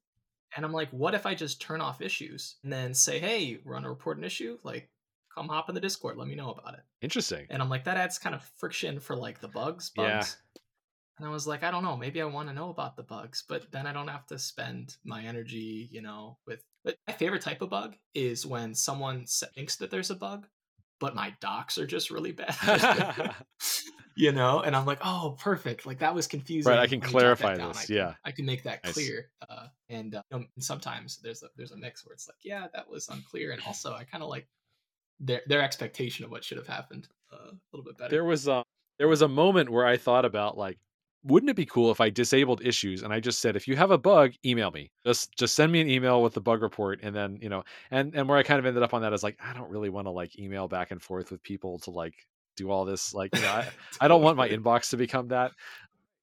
And 0.57 0.65
I'm 0.65 0.73
like, 0.73 0.91
what 0.91 1.15
if 1.15 1.27
I 1.27 1.35
just 1.35 1.61
turn 1.61 1.81
off 1.81 2.01
issues 2.01 2.57
and 2.65 2.73
then 2.73 2.95
say, 2.95 3.21
hey, 3.21 3.61
we're 3.65 3.77
on 3.77 3.85
a 3.85 3.89
report 3.89 4.19
an 4.19 4.25
issue? 4.25 4.59
Like, 4.65 4.89
come 5.33 5.49
hop 5.49 5.69
in 5.69 5.75
the 5.75 5.81
Discord. 5.81 6.17
Let 6.17 6.27
me 6.27 6.35
know 6.35 6.51
about 6.51 6.75
it. 6.75 6.81
Interesting. 7.03 7.47
And 7.51 7.63
I'm 7.63 7.69
like, 7.69 7.85
that 7.85 7.99
adds 7.99 8.19
kind 8.19 8.35
of 8.35 8.43
friction 8.57 8.99
for 8.99 9.15
like 9.15 9.41
the 9.41 9.49
bugs. 9.49 9.91
bugs. 9.91 10.37
Yeah. 10.55 10.61
And 11.19 11.29
I 11.29 11.31
was 11.31 11.47
like, 11.47 11.63
I 11.63 11.71
don't 11.71 11.85
know. 11.85 11.99
Maybe 11.99 12.23
I 12.23 12.25
want 12.25 12.49
to 12.49 12.55
know 12.55 12.71
about 12.71 12.97
the 12.97 13.03
bugs, 13.03 13.45
but 13.47 13.71
then 13.71 13.87
I 13.87 13.93
don't 13.93 14.09
have 14.09 14.27
to 14.29 14.39
spend 14.39 14.97
my 15.05 15.23
energy, 15.23 15.89
you 15.93 16.01
know, 16.01 16.39
with. 16.47 16.65
But 16.83 16.97
my 17.07 17.13
favorite 17.13 17.43
type 17.43 17.61
of 17.61 17.69
bug 17.69 17.95
is 18.15 18.47
when 18.47 18.75
someone 18.75 19.27
thinks 19.55 19.77
that 19.77 19.91
there's 19.91 20.11
a 20.11 20.15
bug, 20.15 20.47
but 20.99 21.15
my 21.15 21.35
docs 21.43 21.77
are 21.77 21.87
just 21.87 22.11
really 22.11 22.33
bad. 22.33 22.57
you 24.15 24.33
know, 24.33 24.61
and 24.61 24.75
I'm 24.75 24.87
like, 24.87 24.99
oh, 25.05 25.37
perfect. 25.39 25.87
Like 25.87 25.99
that 25.99 26.15
was 26.15 26.27
confusing. 26.27 26.71
Right, 26.71 26.79
I 26.79 26.87
can 26.87 27.01
clarify 27.01 27.57
this. 27.57 27.85
I 27.85 27.87
can, 27.87 27.95
yeah, 27.95 28.15
I 28.25 28.33
can 28.33 28.47
make 28.47 28.63
that 28.65 28.83
clear. 28.83 29.31
Uh, 29.49 29.67
and, 29.89 30.15
uh, 30.15 30.23
and 30.31 30.47
sometimes 30.59 31.19
there's 31.19 31.43
a 31.43 31.49
there's 31.57 31.73
a 31.73 31.77
mix 31.77 32.05
where 32.05 32.13
it's 32.13 32.29
like, 32.29 32.39
yeah, 32.43 32.67
that 32.75 32.89
was 32.89 33.09
unclear, 33.09 33.53
and 33.53 33.63
also 33.67 33.95
I 33.95 34.05
kind 34.05 34.23
of 34.23 34.29
like 34.29 34.47
their 35.21 35.43
their 35.47 35.63
expectation 35.63 36.25
of 36.25 36.31
what 36.31 36.45
should 36.45 36.59
have 36.59 36.67
happened 36.67 37.09
uh, 37.33 37.51
a 37.53 37.59
little 37.73 37.85
bit 37.85 37.99
better. 37.99 38.11
There 38.11 38.25
was 38.25 38.49
a 38.49 38.63
there 38.99 39.09
was 39.09 39.23
a 39.23 39.29
moment 39.29 39.71
where 39.71 39.87
I 39.87 39.97
thought 39.97 40.25
about 40.25 40.59
like, 40.59 40.79
wouldn't 41.25 41.51
it 41.51 41.57
be 41.57 41.67
cool 41.67 41.91
if 41.91 42.01
I 42.01 42.11
disabled 42.11 42.63
issues 42.65 43.03
and 43.03 43.13
I 43.13 43.21
just 43.21 43.41
said, 43.41 43.57
if 43.57 43.69
you 43.69 43.77
have 43.77 43.91
a 43.91 43.99
bug, 43.99 44.33
email 44.45 44.71
me. 44.71 44.91
Just 45.07 45.35
just 45.37 45.55
send 45.55 45.73
me 45.73 45.81
an 45.81 45.89
email 45.89 46.23
with 46.23 46.35
the 46.35 46.41
bug 46.41 46.63
report, 46.63 47.01
and 47.03 47.15
then 47.15 47.39
you 47.41 47.49
know, 47.49 47.65
and 47.91 48.15
and 48.15 48.29
where 48.29 48.39
I 48.39 48.43
kind 48.43 48.59
of 48.59 48.67
ended 48.67 48.83
up 48.83 48.95
on 48.95 49.03
that 49.03 49.13
is 49.13 49.23
like, 49.23 49.39
I 49.43 49.53
don't 49.53 49.71
really 49.71 49.91
want 49.91 50.07
to 50.07 50.11
like 50.11 50.39
email 50.39 50.69
back 50.69 50.91
and 50.91 51.01
forth 51.01 51.31
with 51.31 51.43
people 51.43 51.79
to 51.81 51.91
like 51.91 52.27
do 52.65 52.71
all 52.71 52.85
this. 52.85 53.15
Like, 53.15 53.35
you 53.35 53.43
know, 53.43 53.49
I, 53.49 53.69
I 54.01 54.09
don't 54.09 54.23
want 54.23 54.37
my 54.37 54.49
inbox 54.49 54.91
to 54.91 54.97
become 54.97 55.29
that. 55.29 55.53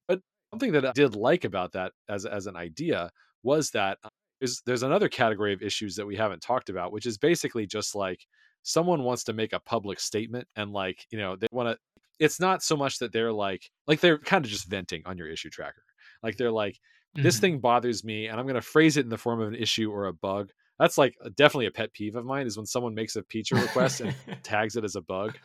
But 0.06 0.20
something 0.52 0.72
that 0.72 0.84
I 0.84 0.92
did 0.92 1.14
like 1.14 1.44
about 1.44 1.72
that 1.72 1.92
as 2.08 2.26
as 2.26 2.46
an 2.46 2.56
idea 2.56 3.10
was 3.42 3.70
that 3.70 3.98
uh, 4.04 4.08
there's 4.40 4.62
there's 4.66 4.82
another 4.82 5.08
category 5.08 5.52
of 5.52 5.62
issues 5.62 5.96
that 5.96 6.06
we 6.06 6.16
haven't 6.16 6.42
talked 6.42 6.70
about, 6.70 6.92
which 6.92 7.06
is 7.06 7.18
basically 7.18 7.66
just 7.66 7.94
like 7.94 8.26
someone 8.62 9.02
wants 9.02 9.24
to 9.24 9.32
make 9.32 9.52
a 9.52 9.60
public 9.60 10.00
statement 10.00 10.46
and 10.56 10.72
like 10.72 11.06
you 11.10 11.18
know 11.18 11.36
they 11.36 11.46
want 11.50 11.68
to 11.68 11.78
it's 12.18 12.40
not 12.40 12.62
so 12.62 12.76
much 12.76 12.98
that 12.98 13.12
they're 13.12 13.32
like 13.32 13.70
like 13.86 14.00
they're 14.00 14.18
kind 14.18 14.44
of 14.44 14.50
just 14.50 14.68
venting 14.68 15.02
on 15.06 15.16
your 15.16 15.28
issue 15.28 15.48
tracker 15.48 15.82
like 16.22 16.36
they're 16.36 16.50
like 16.50 16.78
this 17.14 17.36
mm-hmm. 17.36 17.40
thing 17.40 17.58
bothers 17.60 18.04
me 18.04 18.26
and 18.26 18.38
i'm 18.38 18.46
going 18.46 18.54
to 18.54 18.60
phrase 18.60 18.96
it 18.96 19.04
in 19.04 19.08
the 19.08 19.16
form 19.16 19.40
of 19.40 19.48
an 19.48 19.54
issue 19.54 19.90
or 19.90 20.06
a 20.06 20.12
bug 20.12 20.50
that's 20.78 20.98
like 20.98 21.14
definitely 21.36 21.66
a 21.66 21.70
pet 21.70 21.92
peeve 21.92 22.14
of 22.14 22.24
mine 22.24 22.46
is 22.46 22.56
when 22.56 22.66
someone 22.66 22.94
makes 22.94 23.16
a 23.16 23.22
feature 23.30 23.56
request 23.56 24.00
and 24.00 24.14
tags 24.42 24.76
it 24.76 24.84
as 24.84 24.96
a 24.96 25.02
bug 25.02 25.38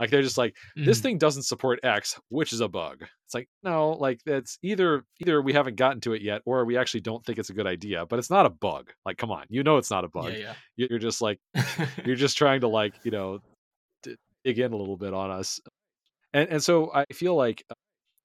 like 0.00 0.08
they're 0.08 0.22
just 0.22 0.38
like 0.38 0.56
this 0.74 0.98
mm. 0.98 1.02
thing 1.02 1.18
doesn't 1.18 1.42
support 1.42 1.78
X, 1.82 2.18
which 2.30 2.54
is 2.54 2.60
a 2.60 2.68
bug. 2.68 3.02
It's 3.26 3.34
like 3.34 3.48
no, 3.62 3.90
like 3.90 4.20
it's 4.24 4.58
either 4.62 5.04
either 5.20 5.42
we 5.42 5.52
haven't 5.52 5.76
gotten 5.76 6.00
to 6.00 6.14
it 6.14 6.22
yet, 6.22 6.40
or 6.46 6.64
we 6.64 6.78
actually 6.78 7.02
don't 7.02 7.24
think 7.24 7.38
it's 7.38 7.50
a 7.50 7.52
good 7.52 7.66
idea. 7.66 8.06
But 8.06 8.18
it's 8.18 8.30
not 8.30 8.46
a 8.46 8.50
bug. 8.50 8.90
Like 9.04 9.18
come 9.18 9.30
on, 9.30 9.44
you 9.50 9.62
know 9.62 9.76
it's 9.76 9.90
not 9.90 10.04
a 10.04 10.08
bug. 10.08 10.32
Yeah, 10.32 10.54
yeah. 10.76 10.86
You're 10.90 10.98
just 10.98 11.20
like 11.20 11.38
you're 12.06 12.16
just 12.16 12.38
trying 12.38 12.62
to 12.62 12.68
like 12.68 12.94
you 13.04 13.10
know 13.10 13.40
dig 14.42 14.58
in 14.58 14.72
a 14.72 14.76
little 14.76 14.96
bit 14.96 15.12
on 15.12 15.30
us, 15.30 15.60
and 16.32 16.48
and 16.48 16.62
so 16.62 16.90
I 16.94 17.04
feel 17.12 17.36
like 17.36 17.62
uh, 17.70 17.74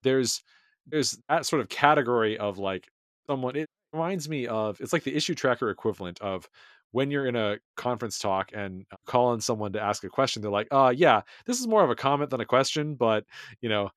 there's 0.04 0.42
there's 0.88 1.20
that 1.28 1.46
sort 1.46 1.62
of 1.62 1.68
category 1.68 2.38
of 2.38 2.58
like 2.58 2.88
someone. 3.28 3.58
It 3.58 3.68
reminds 3.92 4.30
me 4.30 4.48
of 4.48 4.80
it's 4.80 4.94
like 4.94 5.04
the 5.04 5.16
issue 5.16 5.36
tracker 5.36 5.70
equivalent 5.70 6.22
of 6.22 6.48
when 6.92 7.12
you're 7.12 7.26
in 7.26 7.36
a 7.36 7.58
conference 7.76 8.20
talk 8.20 8.52
and 8.54 8.86
call 9.06 9.28
on 9.28 9.42
someone 9.42 9.74
to 9.74 9.82
ask 9.82 10.04
a 10.04 10.10
question, 10.10 10.42
they're 10.42 10.52
like, 10.52 10.68
uh, 10.72 10.94
yeah, 10.96 11.22
this 11.46 11.60
is 11.60 11.68
more 11.68 11.84
of 11.84 11.90
a 11.90 11.96
comment 11.96 12.30
than 12.30 12.42
a 12.42 12.46
question, 12.46 12.96
but 12.96 13.26
you 13.62 13.70
know, 13.70 13.90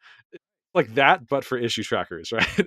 like 0.75 0.95
that, 0.95 1.27
but 1.29 1.45
for 1.45 1.59
issue 1.59 1.83
trackers, 1.83 2.33
right? 2.33 2.67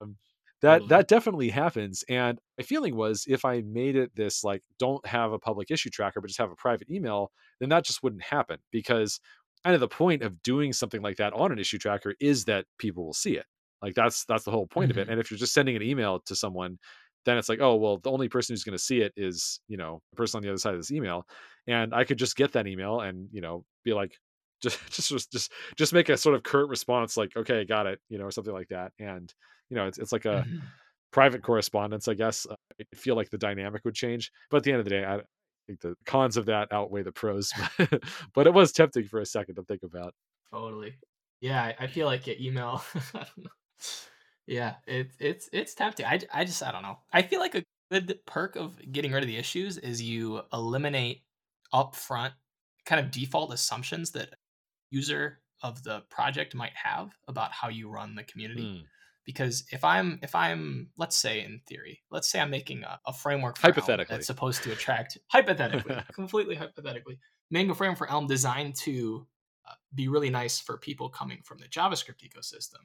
um, 0.00 0.16
that 0.62 0.80
mm-hmm. 0.80 0.88
that 0.88 1.08
definitely 1.08 1.50
happens. 1.50 2.04
And 2.08 2.38
my 2.58 2.64
feeling 2.64 2.96
was 2.96 3.24
if 3.28 3.44
I 3.44 3.62
made 3.62 3.96
it 3.96 4.14
this 4.14 4.42
like 4.42 4.62
don't 4.78 5.04
have 5.06 5.32
a 5.32 5.38
public 5.38 5.70
issue 5.70 5.90
tracker, 5.90 6.20
but 6.20 6.28
just 6.28 6.40
have 6.40 6.50
a 6.50 6.56
private 6.56 6.90
email, 6.90 7.30
then 7.60 7.68
that 7.68 7.84
just 7.84 8.02
wouldn't 8.02 8.22
happen 8.22 8.58
because 8.70 9.20
kind 9.64 9.74
of 9.74 9.80
the 9.80 9.88
point 9.88 10.22
of 10.22 10.42
doing 10.42 10.72
something 10.72 11.02
like 11.02 11.16
that 11.16 11.32
on 11.32 11.52
an 11.52 11.58
issue 11.58 11.78
tracker 11.78 12.14
is 12.20 12.44
that 12.44 12.66
people 12.78 13.04
will 13.04 13.14
see 13.14 13.36
it. 13.36 13.46
Like 13.82 13.94
that's 13.94 14.24
that's 14.24 14.44
the 14.44 14.50
whole 14.50 14.66
point 14.66 14.90
mm-hmm. 14.90 14.92
of 14.92 14.98
it. 14.98 15.02
Mm-hmm. 15.02 15.12
And 15.12 15.20
if 15.20 15.30
you're 15.30 15.38
just 15.38 15.52
sending 15.52 15.76
an 15.76 15.82
email 15.82 16.20
to 16.26 16.34
someone, 16.34 16.78
then 17.26 17.36
it's 17.36 17.48
like, 17.48 17.60
oh, 17.60 17.74
well, 17.74 17.98
the 17.98 18.10
only 18.10 18.28
person 18.28 18.52
who's 18.52 18.64
going 18.64 18.78
to 18.78 18.82
see 18.82 19.00
it 19.00 19.12
is, 19.16 19.60
you 19.68 19.76
know, 19.76 20.00
the 20.10 20.16
person 20.16 20.38
on 20.38 20.42
the 20.42 20.48
other 20.48 20.58
side 20.58 20.74
of 20.74 20.80
this 20.80 20.92
email. 20.92 21.26
And 21.66 21.92
I 21.92 22.04
could 22.04 22.18
just 22.18 22.36
get 22.36 22.52
that 22.52 22.66
email 22.66 23.00
and, 23.00 23.28
you 23.32 23.40
know, 23.40 23.64
be 23.84 23.92
like, 23.92 24.16
just, 24.62 24.78
just, 24.90 25.32
just, 25.32 25.52
just 25.76 25.92
make 25.92 26.08
a 26.08 26.16
sort 26.16 26.34
of 26.34 26.42
curt 26.42 26.70
response, 26.70 27.16
like, 27.16 27.36
okay, 27.36 27.64
got 27.64 27.86
it, 27.86 28.00
you 28.08 28.16
know, 28.16 28.24
or 28.24 28.30
something 28.30 28.54
like 28.54 28.68
that. 28.68 28.92
And, 28.98 29.32
you 29.68 29.76
know, 29.76 29.86
it's, 29.86 29.98
it's 29.98 30.12
like 30.12 30.24
a 30.24 30.44
mm-hmm. 30.46 30.58
private 31.12 31.42
correspondence, 31.42 32.08
I 32.08 32.14
guess. 32.14 32.46
Uh, 32.48 32.54
I 32.80 32.96
feel 32.96 33.16
like 33.16 33.28
the 33.28 33.38
dynamic 33.38 33.84
would 33.84 33.94
change. 33.94 34.30
But 34.50 34.58
at 34.58 34.62
the 34.62 34.70
end 34.70 34.78
of 34.78 34.84
the 34.84 34.90
day, 34.90 35.04
I 35.04 35.20
think 35.66 35.80
the 35.80 35.96
cons 36.06 36.36
of 36.36 36.46
that 36.46 36.72
outweigh 36.72 37.02
the 37.02 37.12
pros. 37.12 37.52
but 38.34 38.46
it 38.46 38.54
was 38.54 38.72
tempting 38.72 39.08
for 39.08 39.20
a 39.20 39.26
second 39.26 39.56
to 39.56 39.64
think 39.64 39.82
about. 39.82 40.14
Totally. 40.50 40.94
Yeah, 41.40 41.72
I 41.78 41.86
feel 41.88 42.06
like 42.06 42.28
email. 42.28 42.82
Yeah, 44.46 44.74
it's 44.86 45.16
it's 45.18 45.48
it's 45.52 45.74
tempting. 45.74 46.06
I, 46.06 46.20
I 46.32 46.44
just 46.44 46.62
I 46.62 46.70
don't 46.72 46.82
know. 46.82 46.98
I 47.12 47.22
feel 47.22 47.40
like 47.40 47.54
a 47.54 47.64
good 47.90 48.18
perk 48.26 48.56
of 48.56 48.78
getting 48.92 49.12
rid 49.12 49.22
of 49.22 49.28
the 49.28 49.36
issues 49.36 49.78
is 49.78 50.02
you 50.02 50.42
eliminate 50.52 51.22
upfront 51.72 52.32
kind 52.84 53.04
of 53.04 53.10
default 53.10 53.52
assumptions 53.52 54.12
that 54.12 54.30
user 54.90 55.40
of 55.62 55.82
the 55.82 56.00
project 56.10 56.54
might 56.54 56.74
have 56.74 57.10
about 57.28 57.52
how 57.52 57.68
you 57.68 57.88
run 57.88 58.14
the 58.14 58.22
community. 58.22 58.62
Mm. 58.62 58.82
Because 59.24 59.64
if 59.72 59.82
I'm 59.82 60.20
if 60.22 60.36
I'm 60.36 60.90
let's 60.96 61.16
say 61.16 61.40
in 61.40 61.60
theory, 61.66 62.00
let's 62.12 62.30
say 62.30 62.38
I'm 62.38 62.50
making 62.50 62.84
a, 62.84 63.00
a 63.06 63.12
framework 63.12 63.58
hypothetically 63.58 64.14
that's 64.14 64.28
supposed 64.28 64.62
to 64.62 64.72
attract 64.72 65.18
hypothetically, 65.26 65.96
completely 66.12 66.54
hypothetically, 66.54 67.18
Mango 67.50 67.72
a 67.72 67.74
framework 67.74 67.98
for 67.98 68.08
Elm 68.08 68.28
designed 68.28 68.76
to 68.76 69.26
uh, 69.68 69.74
be 69.92 70.06
really 70.06 70.30
nice 70.30 70.60
for 70.60 70.76
people 70.76 71.08
coming 71.08 71.40
from 71.42 71.58
the 71.58 71.66
JavaScript 71.66 72.22
ecosystem 72.22 72.82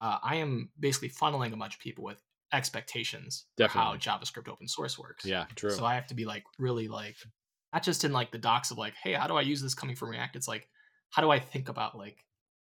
uh, 0.00 0.18
I 0.22 0.36
am 0.36 0.70
basically 0.78 1.10
funneling 1.10 1.52
a 1.52 1.56
bunch 1.56 1.74
of 1.74 1.80
people 1.80 2.04
with 2.04 2.22
expectations 2.52 3.46
Definitely. 3.56 3.82
how 3.82 3.96
JavaScript 3.96 4.48
open 4.48 4.68
source 4.68 4.98
works. 4.98 5.24
Yeah, 5.24 5.46
true. 5.54 5.70
So 5.70 5.84
I 5.84 5.94
have 5.94 6.06
to 6.08 6.14
be 6.14 6.24
like 6.24 6.44
really 6.58 6.88
like 6.88 7.16
not 7.72 7.82
just 7.82 8.04
in 8.04 8.12
like 8.12 8.30
the 8.30 8.38
docs 8.38 8.70
of 8.70 8.78
like, 8.78 8.94
hey, 9.02 9.12
how 9.12 9.26
do 9.26 9.34
I 9.34 9.42
use 9.42 9.60
this 9.60 9.74
coming 9.74 9.96
from 9.96 10.10
React? 10.10 10.36
It's 10.36 10.48
like, 10.48 10.68
how 11.10 11.22
do 11.22 11.30
I 11.30 11.38
think 11.38 11.68
about 11.68 11.96
like 11.96 12.24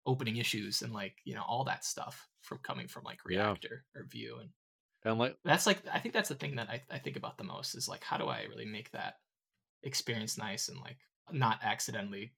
opening 0.05 0.37
issues 0.37 0.83
and 0.83 0.93
like 0.93 1.15
you 1.25 1.35
know 1.35 1.45
all 1.47 1.65
that 1.65 1.85
stuff 1.85 2.29
from 2.41 2.59
coming 2.59 2.89
from 2.89 3.05
like 3.05 3.19
React 3.25 3.65
yeah. 3.65 3.71
or, 3.71 4.03
or 4.03 4.07
Vue 4.07 4.39
and 4.41 4.51
and 5.05 5.19
like 5.19 5.37
that's 5.45 5.67
like 5.67 5.83
I 5.93 5.99
think 5.99 6.15
that's 6.15 6.29
the 6.29 6.35
thing 6.35 6.57
that 6.57 6.69
I, 6.69 6.83
I 6.91 6.99
think 6.99 7.17
about 7.17 7.39
the 7.39 7.45
most 7.45 7.75
is 7.75 7.89
like 7.89 8.03
how 8.03 8.17
do 8.17 8.27
I 8.27 8.45
really 8.49 8.67
make 8.67 8.91
that 8.93 9.15
experience 9.83 10.39
nice 10.39 10.69
and 10.69 10.79
like 10.81 10.99
not 11.31 11.61
accidentally 11.63 12.33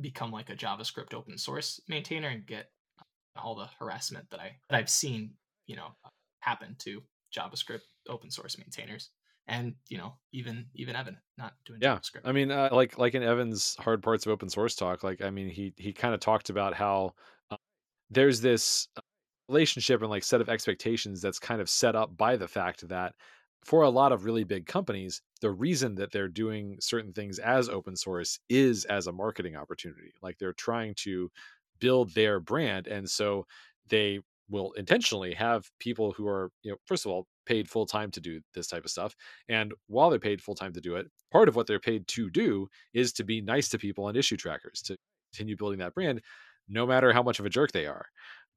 become 0.00 0.30
like 0.30 0.50
a 0.50 0.56
JavaScript 0.56 1.14
open 1.14 1.38
source 1.38 1.80
maintainer 1.88 2.28
and 2.28 2.46
get 2.46 2.70
all 3.42 3.54
the 3.54 3.68
harassment 3.78 4.28
that 4.30 4.40
I 4.40 4.56
that 4.68 4.76
I've 4.76 4.90
seen, 4.90 5.32
you 5.66 5.76
know, 5.76 5.88
happen 6.40 6.76
to 6.80 7.02
JavaScript 7.36 7.80
open 8.08 8.30
source 8.30 8.58
maintainers, 8.58 9.10
and 9.46 9.74
you 9.88 9.98
know, 9.98 10.14
even 10.32 10.66
even 10.74 10.96
Evan 10.96 11.16
not 11.36 11.54
doing 11.64 11.80
yeah. 11.82 11.96
JavaScript. 11.96 12.22
I 12.24 12.32
mean, 12.32 12.50
uh, 12.50 12.68
like 12.72 12.98
like 12.98 13.14
in 13.14 13.22
Evan's 13.22 13.76
hard 13.78 14.02
parts 14.02 14.26
of 14.26 14.32
open 14.32 14.48
source 14.48 14.74
talk, 14.74 15.02
like 15.02 15.22
I 15.22 15.30
mean, 15.30 15.48
he 15.48 15.72
he 15.76 15.92
kind 15.92 16.14
of 16.14 16.20
talked 16.20 16.50
about 16.50 16.74
how 16.74 17.14
uh, 17.50 17.56
there's 18.10 18.40
this 18.40 18.88
uh, 18.96 19.00
relationship 19.48 20.00
and 20.00 20.10
like 20.10 20.24
set 20.24 20.40
of 20.40 20.48
expectations 20.48 21.20
that's 21.20 21.38
kind 21.38 21.60
of 21.60 21.68
set 21.68 21.96
up 21.96 22.16
by 22.16 22.36
the 22.36 22.48
fact 22.48 22.86
that 22.88 23.14
for 23.64 23.82
a 23.82 23.90
lot 23.90 24.12
of 24.12 24.24
really 24.24 24.44
big 24.44 24.66
companies, 24.66 25.20
the 25.40 25.50
reason 25.50 25.94
that 25.96 26.12
they're 26.12 26.28
doing 26.28 26.76
certain 26.80 27.12
things 27.12 27.38
as 27.38 27.68
open 27.68 27.96
source 27.96 28.38
is 28.48 28.84
as 28.86 29.06
a 29.06 29.12
marketing 29.12 29.56
opportunity. 29.56 30.12
Like 30.22 30.38
they're 30.38 30.52
trying 30.52 30.94
to 30.98 31.30
build 31.80 32.12
their 32.14 32.40
brand 32.40 32.86
and 32.86 33.08
so 33.08 33.46
they 33.88 34.20
will 34.50 34.72
intentionally 34.72 35.34
have 35.34 35.68
people 35.78 36.12
who 36.12 36.26
are 36.26 36.50
you 36.62 36.70
know 36.70 36.76
first 36.86 37.04
of 37.04 37.12
all 37.12 37.26
paid 37.46 37.68
full 37.68 37.86
time 37.86 38.10
to 38.10 38.20
do 38.20 38.40
this 38.54 38.66
type 38.66 38.84
of 38.84 38.90
stuff 38.90 39.14
and 39.48 39.72
while 39.86 40.10
they're 40.10 40.18
paid 40.18 40.40
full 40.42 40.54
time 40.54 40.72
to 40.72 40.80
do 40.80 40.96
it 40.96 41.06
part 41.32 41.48
of 41.48 41.56
what 41.56 41.66
they're 41.66 41.80
paid 41.80 42.06
to 42.06 42.30
do 42.30 42.66
is 42.94 43.12
to 43.12 43.24
be 43.24 43.40
nice 43.40 43.68
to 43.68 43.78
people 43.78 44.04
on 44.04 44.16
issue 44.16 44.36
trackers 44.36 44.82
to 44.82 44.96
continue 45.32 45.56
building 45.56 45.78
that 45.78 45.94
brand 45.94 46.20
no 46.68 46.86
matter 46.86 47.12
how 47.12 47.22
much 47.22 47.38
of 47.38 47.46
a 47.46 47.50
jerk 47.50 47.72
they 47.72 47.86
are. 47.86 48.06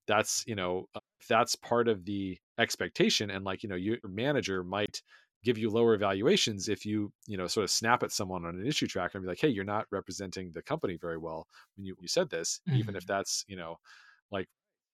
That's 0.07 0.43
you 0.47 0.55
know 0.55 0.88
uh, 0.95 0.99
that's 1.30 1.55
part 1.55 1.88
of 1.88 2.05
the 2.05 2.38
expectation 2.57 3.30
and 3.30 3.45
like 3.45 3.63
you 3.63 3.69
know 3.69 3.76
your 3.76 3.97
manager 4.03 4.63
might 4.63 5.01
give 5.43 5.57
you 5.57 5.69
lower 5.69 5.97
valuations 5.97 6.69
if 6.69 6.85
you 6.85 7.11
you 7.27 7.37
know 7.37 7.47
sort 7.47 7.63
of 7.63 7.71
snap 7.71 8.03
at 8.03 8.11
someone 8.11 8.45
on 8.45 8.55
an 8.55 8.65
issue 8.65 8.87
tracker 8.87 9.17
and 9.17 9.25
be 9.25 9.29
like 9.29 9.39
hey 9.39 9.47
you're 9.47 9.63
not 9.63 9.85
representing 9.91 10.51
the 10.51 10.61
company 10.61 10.97
very 10.99 11.17
well 11.17 11.47
when 11.75 11.85
you, 11.85 11.95
you 11.99 12.07
said 12.07 12.29
this 12.29 12.61
mm-hmm. 12.67 12.79
even 12.79 12.95
if 12.95 13.03
mm-hmm. 13.03 13.17
that's 13.17 13.45
you 13.47 13.55
know 13.55 13.77
like 14.31 14.47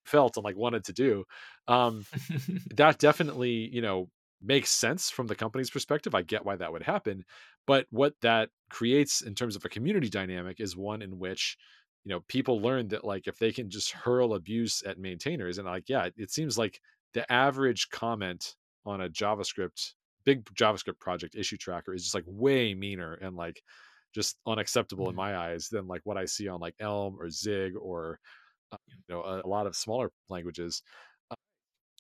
felt 0.06 0.38
and 0.38 0.44
like 0.44 0.56
wanted 0.56 0.84
to 0.84 0.94
do 0.94 1.24
um 1.68 2.06
that 2.76 2.98
definitely 2.98 3.70
you 3.72 3.82
know 3.82 4.10
makes 4.42 4.70
sense 4.70 5.10
from 5.10 5.28
the 5.28 5.36
company's 5.36 5.70
perspective 5.70 6.16
i 6.16 6.22
get 6.22 6.46
why 6.46 6.56
that 6.56 6.72
would 6.72 6.84
happen 6.84 7.24
but 7.66 7.86
what 7.90 8.14
that 8.22 8.50
creates 8.70 9.22
in 9.22 9.36
terms 9.36 9.56
of 9.56 9.66
a 9.66 9.70
community 9.70 10.10
dynamic 10.10 10.60
is 10.60 10.78
one 10.78 11.02
in 11.02 11.18
which 11.20 11.58
you 12.06 12.14
know 12.14 12.22
people 12.28 12.62
learn 12.62 12.88
that 12.88 13.04
like 13.04 13.28
if 13.28 13.38
they 13.38 13.52
can 13.52 13.70
just 13.70 13.92
hurl 13.92 14.36
abuse 14.36 14.84
at 14.86 15.00
maintainers 15.00 15.58
and 15.58 15.68
like 15.68 15.90
yeah 15.90 16.08
it 16.16 16.32
seems 16.32 16.58
like 16.58 16.80
the 17.14 17.30
average 17.32 17.90
comment 17.90 18.56
on 18.86 19.02
a 19.02 19.10
javascript 19.10 19.94
big 20.28 20.44
javascript 20.54 21.00
project 21.00 21.36
issue 21.36 21.56
tracker 21.56 21.94
is 21.94 22.04
just 22.04 22.14
like 22.14 22.26
way 22.28 22.74
meaner 22.74 23.14
and 23.14 23.38
like 23.38 23.64
just 24.14 24.36
unacceptable 24.46 25.06
mm-hmm. 25.06 25.12
in 25.12 25.16
my 25.16 25.38
eyes 25.38 25.70
than 25.70 25.88
like 25.88 26.02
what 26.04 26.18
i 26.18 26.26
see 26.26 26.50
on 26.50 26.60
like 26.60 26.76
elm 26.82 27.16
or 27.18 27.30
zig 27.30 27.74
or 27.80 28.20
uh, 28.72 28.78
you 29.08 29.16
know 29.16 29.22
a, 29.22 29.42
a, 29.46 29.48
lot 29.48 29.68
of 29.68 29.76
smaller 29.76 30.12
languages. 30.30 30.82
Uh, 31.32 31.36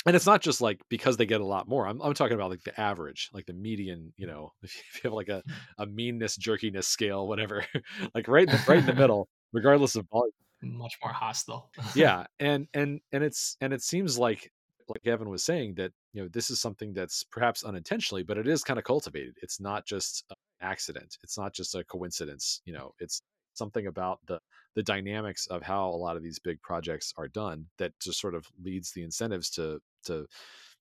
and 0.06 0.16
it's 0.16 0.26
not 0.26 0.42
just 0.42 0.62
like 0.62 0.82
because 0.90 1.18
they 1.18 1.26
get 1.26 1.42
a 1.42 1.46
lot 1.46 1.68
more 1.68 1.88
I'm, 1.88 2.02
I'm 2.02 2.14
talking 2.14 2.36
about 2.36 2.50
like 2.50 2.64
the 2.64 2.80
average 2.80 3.30
like 3.34 3.46
the 3.46 3.54
median 3.54 4.14
you 4.18 4.28
know 4.28 4.52
if 4.64 4.76
you 4.76 5.10
have 5.10 5.14
like 5.14 5.30
a, 5.30 5.44
a 5.78 5.86
meanness 5.86 6.38
jerkiness 6.38 6.88
scale 6.88 7.28
whatever 7.28 7.66
like 8.16 8.28
right 8.28 8.48
in 8.48 8.56
the, 8.56 8.64
right 8.68 8.80
in 8.80 8.86
the 8.86 8.94
middle 9.02 9.28
regardless 9.54 9.96
of 9.96 10.06
volume. 10.12 10.32
Much 10.62 10.98
more 11.04 11.14
hostile. 11.14 11.70
Yeah 11.96 12.26
and 12.40 12.68
and 12.74 13.00
and 13.12 13.24
it's 13.24 13.58
and 13.62 13.74
it 13.74 13.82
seems 13.82 14.18
like 14.18 14.52
like 14.90 15.06
Evan 15.06 15.30
was 15.30 15.44
saying 15.44 15.76
that 15.76 15.92
you 16.14 16.22
know 16.22 16.30
this 16.30 16.50
is 16.50 16.60
something 16.60 16.94
that's 16.94 17.24
perhaps 17.24 17.64
unintentionally 17.64 18.24
but 18.24 18.38
it 18.38 18.48
is 18.48 18.64
kind 18.64 18.78
of 18.78 18.86
cultivated. 18.86 19.36
It's 19.42 19.60
not 19.60 19.86
just 19.86 20.24
an 20.30 20.36
accident. 20.62 21.18
It's 21.24 21.38
not 21.38 21.54
just 21.54 21.76
a 21.76 21.84
coincidence 21.84 22.62
you 22.66 22.74
know. 22.74 22.94
It's 23.00 23.22
something 23.54 23.88
about 23.88 24.20
the 24.28 24.40
the 24.76 24.84
dynamics 24.84 25.48
of 25.48 25.64
how 25.64 25.90
a 25.90 25.98
lot 25.98 26.16
of 26.16 26.24
these 26.24 26.40
big 26.40 26.62
projects 26.62 27.14
are 27.18 27.28
done 27.28 27.66
that 27.80 27.92
just 28.00 28.22
sort 28.22 28.36
of 28.36 28.48
leads 28.64 28.92
the 28.92 29.04
incentives 29.04 29.50
to 29.50 29.80
to 30.06 30.28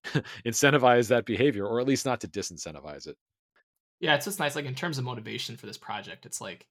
incentivize 0.47 1.09
that 1.09 1.25
behavior 1.25 1.67
or 1.67 1.81
at 1.81 1.87
least 1.87 2.07
not 2.07 2.21
to 2.21 2.29
disincentivize 2.29 3.07
it. 3.07 3.17
Yeah 4.01 4.15
it's 4.15 4.27
just 4.27 4.39
nice 4.39 4.55
like 4.55 4.67
in 4.67 4.75
terms 4.75 4.99
of 4.99 5.05
motivation 5.05 5.57
for 5.57 5.67
this 5.67 5.79
project 5.79 6.27
it's 6.27 6.41
like 6.41 6.67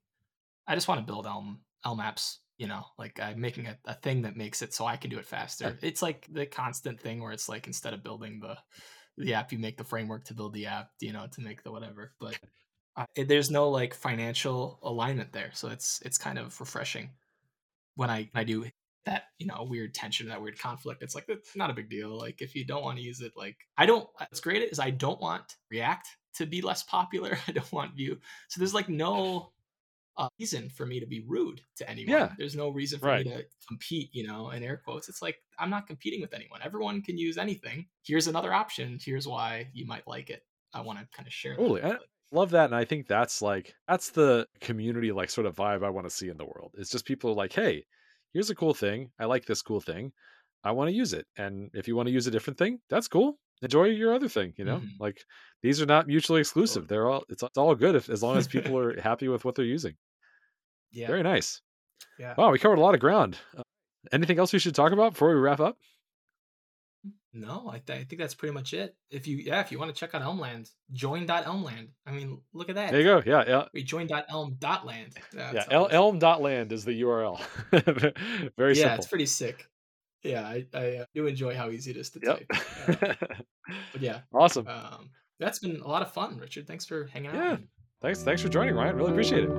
i 0.68 0.76
just 0.76 0.88
want 0.88 1.02
to 1.02 1.06
build 1.12 1.26
elm 1.26 1.60
elm 1.84 2.00
apps 2.00 2.38
you 2.58 2.68
know 2.68 2.84
like 2.98 3.20
i'm 3.20 3.40
making 3.40 3.68
a, 3.68 3.78
a 3.86 3.94
thing 3.96 4.22
that 4.22 4.38
makes 4.38 4.62
it 4.62 4.74
so 4.74 4.86
i 4.86 4.98
can 4.98 5.10
do 5.10 5.18
it 5.18 5.22
uh, 5.22 5.24
faster. 5.24 5.78
It's 5.82 6.02
like 6.02 6.28
the 6.32 6.46
constant 6.46 7.00
thing 7.00 7.22
where 7.22 7.32
it's 7.32 7.50
like 7.50 7.68
instead 7.68 7.94
of 7.94 8.04
building 8.04 8.40
the 8.42 8.58
the 9.18 9.34
app 9.34 9.52
you 9.52 9.60
make 9.60 9.78
the 9.78 9.84
framework 9.84 10.26
to 10.26 10.34
build 10.34 10.54
the 10.54 10.68
app 10.68 10.90
you 11.00 11.14
know 11.14 11.28
to 11.32 11.42
make 11.42 11.64
the 11.64 11.72
whatever 11.72 12.14
but 12.20 12.38
uh, 12.98 13.06
eh, 13.16 13.26
there's 13.28 13.52
no 13.52 13.70
like 13.70 13.94
financial 13.94 14.80
alignment 14.84 15.32
there 15.32 15.52
so 15.54 15.70
it's 15.70 16.02
it's 16.06 16.18
kind 16.18 16.38
of 16.38 16.60
refreshing 16.60 17.10
when 17.96 18.10
i 18.10 18.30
i 18.36 18.44
do 18.44 18.66
that 19.06 19.26
you 19.38 19.46
know 19.46 19.66
weird 19.70 19.94
tension 19.94 20.28
that 20.28 20.42
weird 20.42 20.60
conflict. 20.60 21.04
It's 21.04 21.16
like 21.16 21.26
it's 21.28 21.56
not 21.56 21.70
a 21.70 21.74
big 21.74 21.90
deal. 21.90 22.18
Like 22.18 22.42
if 22.42 22.56
you 22.56 22.66
don't 22.66 22.84
want 22.84 22.98
to 22.98 23.04
use 23.04 23.22
it 23.22 23.34
like 23.36 23.56
i 23.78 23.86
don't 23.86 24.08
what's 24.18 24.40
great 24.40 24.64
is 24.64 24.80
i 24.80 24.90
don't 24.90 25.22
want 25.22 25.58
react 25.70 26.08
to 26.36 26.46
be 26.46 26.62
less 26.62 26.84
popular. 26.84 27.38
I 27.48 27.52
don't 27.52 27.72
want 27.72 27.96
vue. 27.96 28.18
So 28.50 28.60
there's 28.60 28.74
like 28.74 28.90
no 28.90 29.52
uh, 30.18 30.30
reason 30.40 30.70
for 30.70 30.86
me 30.86 31.00
to 31.00 31.06
be 31.06 31.24
rude 31.28 31.62
to 31.78 31.90
anyone. 31.90 32.12
Yeah. 32.12 32.34
There's 32.38 32.56
no 32.56 32.70
reason 32.70 33.00
for 33.00 33.08
right. 33.08 33.26
me 33.26 33.32
to 33.32 33.46
compete, 33.68 34.10
you 34.14 34.28
know, 34.28 34.50
in 34.52 34.64
air 34.64 34.82
quotes. 34.84 35.10
It's 35.10 35.22
like 35.22 35.38
I'm 35.60 35.70
not 35.70 35.88
competing 35.88 36.22
with 36.22 36.34
anyone. 36.34 36.62
Everyone 36.64 37.02
can 37.02 37.18
use 37.18 37.38
anything. 37.38 37.88
Here's 38.04 38.28
another 38.28 38.54
option. 38.54 38.98
Here's 39.04 39.28
why 39.28 39.68
you 39.74 39.86
might 39.86 40.08
like 40.08 40.30
it. 40.30 40.44
I 40.74 40.82
want 40.82 41.00
to 41.00 41.08
kind 41.16 41.28
of 41.28 41.34
share 41.34 41.56
totally. 41.56 41.82
that. 41.82 42.02
I 42.02 42.36
love 42.36 42.52
that. 42.52 42.66
And 42.66 42.76
I 42.76 42.86
think 42.86 43.08
that's 43.08 43.42
like 43.42 43.74
that's 43.88 44.10
the 44.12 44.48
community 44.62 45.12
like 45.12 45.30
sort 45.30 45.48
of 45.48 45.56
vibe 45.56 45.84
I 45.84 45.90
want 45.90 46.06
to 46.06 46.16
see 46.16 46.30
in 46.30 46.38
the 46.38 46.46
world. 46.46 46.72
It's 46.78 46.90
just 46.90 47.06
people 47.06 47.32
are 47.32 47.36
like, 47.36 47.54
hey, 47.54 47.86
here's 48.34 48.50
a 48.50 48.56
cool 48.56 48.74
thing. 48.74 49.12
I 49.20 49.26
like 49.26 49.46
this 49.46 49.62
cool 49.62 49.82
thing. 49.82 50.12
I 50.64 50.72
want 50.72 50.90
to 50.90 50.96
use 50.96 51.14
it. 51.14 51.28
And 51.38 51.70
if 51.74 51.88
you 51.88 51.96
want 51.96 52.08
to 52.08 52.14
use 52.14 52.28
a 52.28 52.32
different 52.32 52.58
thing, 52.58 52.80
that's 52.90 53.08
cool. 53.08 53.38
Enjoy 53.62 53.86
your 53.86 54.14
other 54.14 54.28
thing, 54.28 54.54
you 54.58 54.66
know? 54.66 54.78
Mm-hmm. 54.78 55.00
Like 55.02 55.24
these 55.62 55.82
are 55.82 55.86
not 55.86 56.08
mutually 56.08 56.42
exclusive. 56.42 56.88
They're 56.88 57.10
all 57.10 57.24
it's, 57.30 57.44
it's 57.44 57.58
all 57.58 57.74
good 57.76 57.96
if 57.96 58.10
as 58.10 58.22
long 58.22 58.38
as 58.38 58.48
people 58.48 58.78
are 58.80 59.00
happy 59.00 59.28
with 59.28 59.46
what 59.46 59.56
they're 59.56 59.66
using. 59.66 59.96
Yeah. 60.92 61.08
Very 61.08 61.24
nice. 61.24 61.62
Yeah. 62.20 62.34
Wow, 62.38 62.52
we 62.52 62.60
covered 62.60 62.78
a 62.78 62.82
lot 62.82 62.94
of 62.94 63.00
ground. 63.00 63.38
Uh, 63.58 63.64
anything 64.12 64.40
else 64.40 64.54
we 64.54 64.60
should 64.60 64.76
talk 64.76 64.92
about 64.92 65.14
before 65.14 65.30
we 65.30 65.36
wrap 65.36 65.60
up? 65.60 65.78
No, 67.34 67.70
I, 67.70 67.80
th- 67.80 68.00
I, 68.00 68.04
think 68.06 68.22
that's 68.22 68.34
pretty 68.34 68.54
much 68.54 68.74
it. 68.74 68.96
If 69.12 69.28
you 69.28 69.36
yeah, 69.36 69.60
if 69.60 69.70
you 69.70 69.78
want 69.78 69.94
to 69.94 70.00
check 70.00 70.16
out 70.16 70.22
Elm 70.22 70.40
Land, 70.40 70.70
join.elmland. 70.94 71.90
I 72.08 72.12
mean, 72.12 72.40
look 72.54 72.70
at 72.70 72.76
that. 72.76 72.92
There 72.92 73.02
you 73.02 73.06
go. 73.06 73.22
Yeah, 73.26 73.44
yeah. 73.46 73.66
We 73.74 73.84
join.elm.land. 73.84 75.18
That's 75.34 75.54
yeah, 75.54 75.66
El- 75.70 75.90
elm.land 75.90 76.72
is 76.72 76.86
the 76.86 77.02
URL. 77.02 77.42
Very 77.72 77.84
simple. 77.84 78.54
yeah, 78.58 78.74
simple. 78.74 78.96
it's 78.96 79.08
pretty 79.08 79.26
sick. 79.26 79.68
Yeah, 80.26 80.42
I, 80.42 80.66
I 80.74 80.96
uh, 80.98 81.06
do 81.14 81.28
enjoy 81.28 81.56
how 81.56 81.70
easy 81.70 81.92
it 81.92 81.98
is 81.98 82.10
to 82.12 82.20
yep. 82.24 82.48
type. 82.48 83.02
Uh, 83.04 83.14
but 83.92 84.02
yeah, 84.02 84.22
awesome. 84.34 84.68
Um, 84.68 85.12
that's 85.40 85.60
been 85.60 85.80
a 85.82 85.88
lot 85.88 86.02
of 86.02 86.12
fun, 86.12 86.38
Richard. 86.38 86.68
Thanks 86.68 86.86
for 86.86 87.06
hanging 87.06 87.34
yeah. 87.34 87.52
out. 87.52 87.60
Thanks, 88.02 88.24
thanks 88.24 88.42
for 88.42 88.50
joining, 88.50 88.76
Ryan. 88.76 88.96
Really 88.96 89.12
appreciate 89.12 89.44
it. 89.44 89.52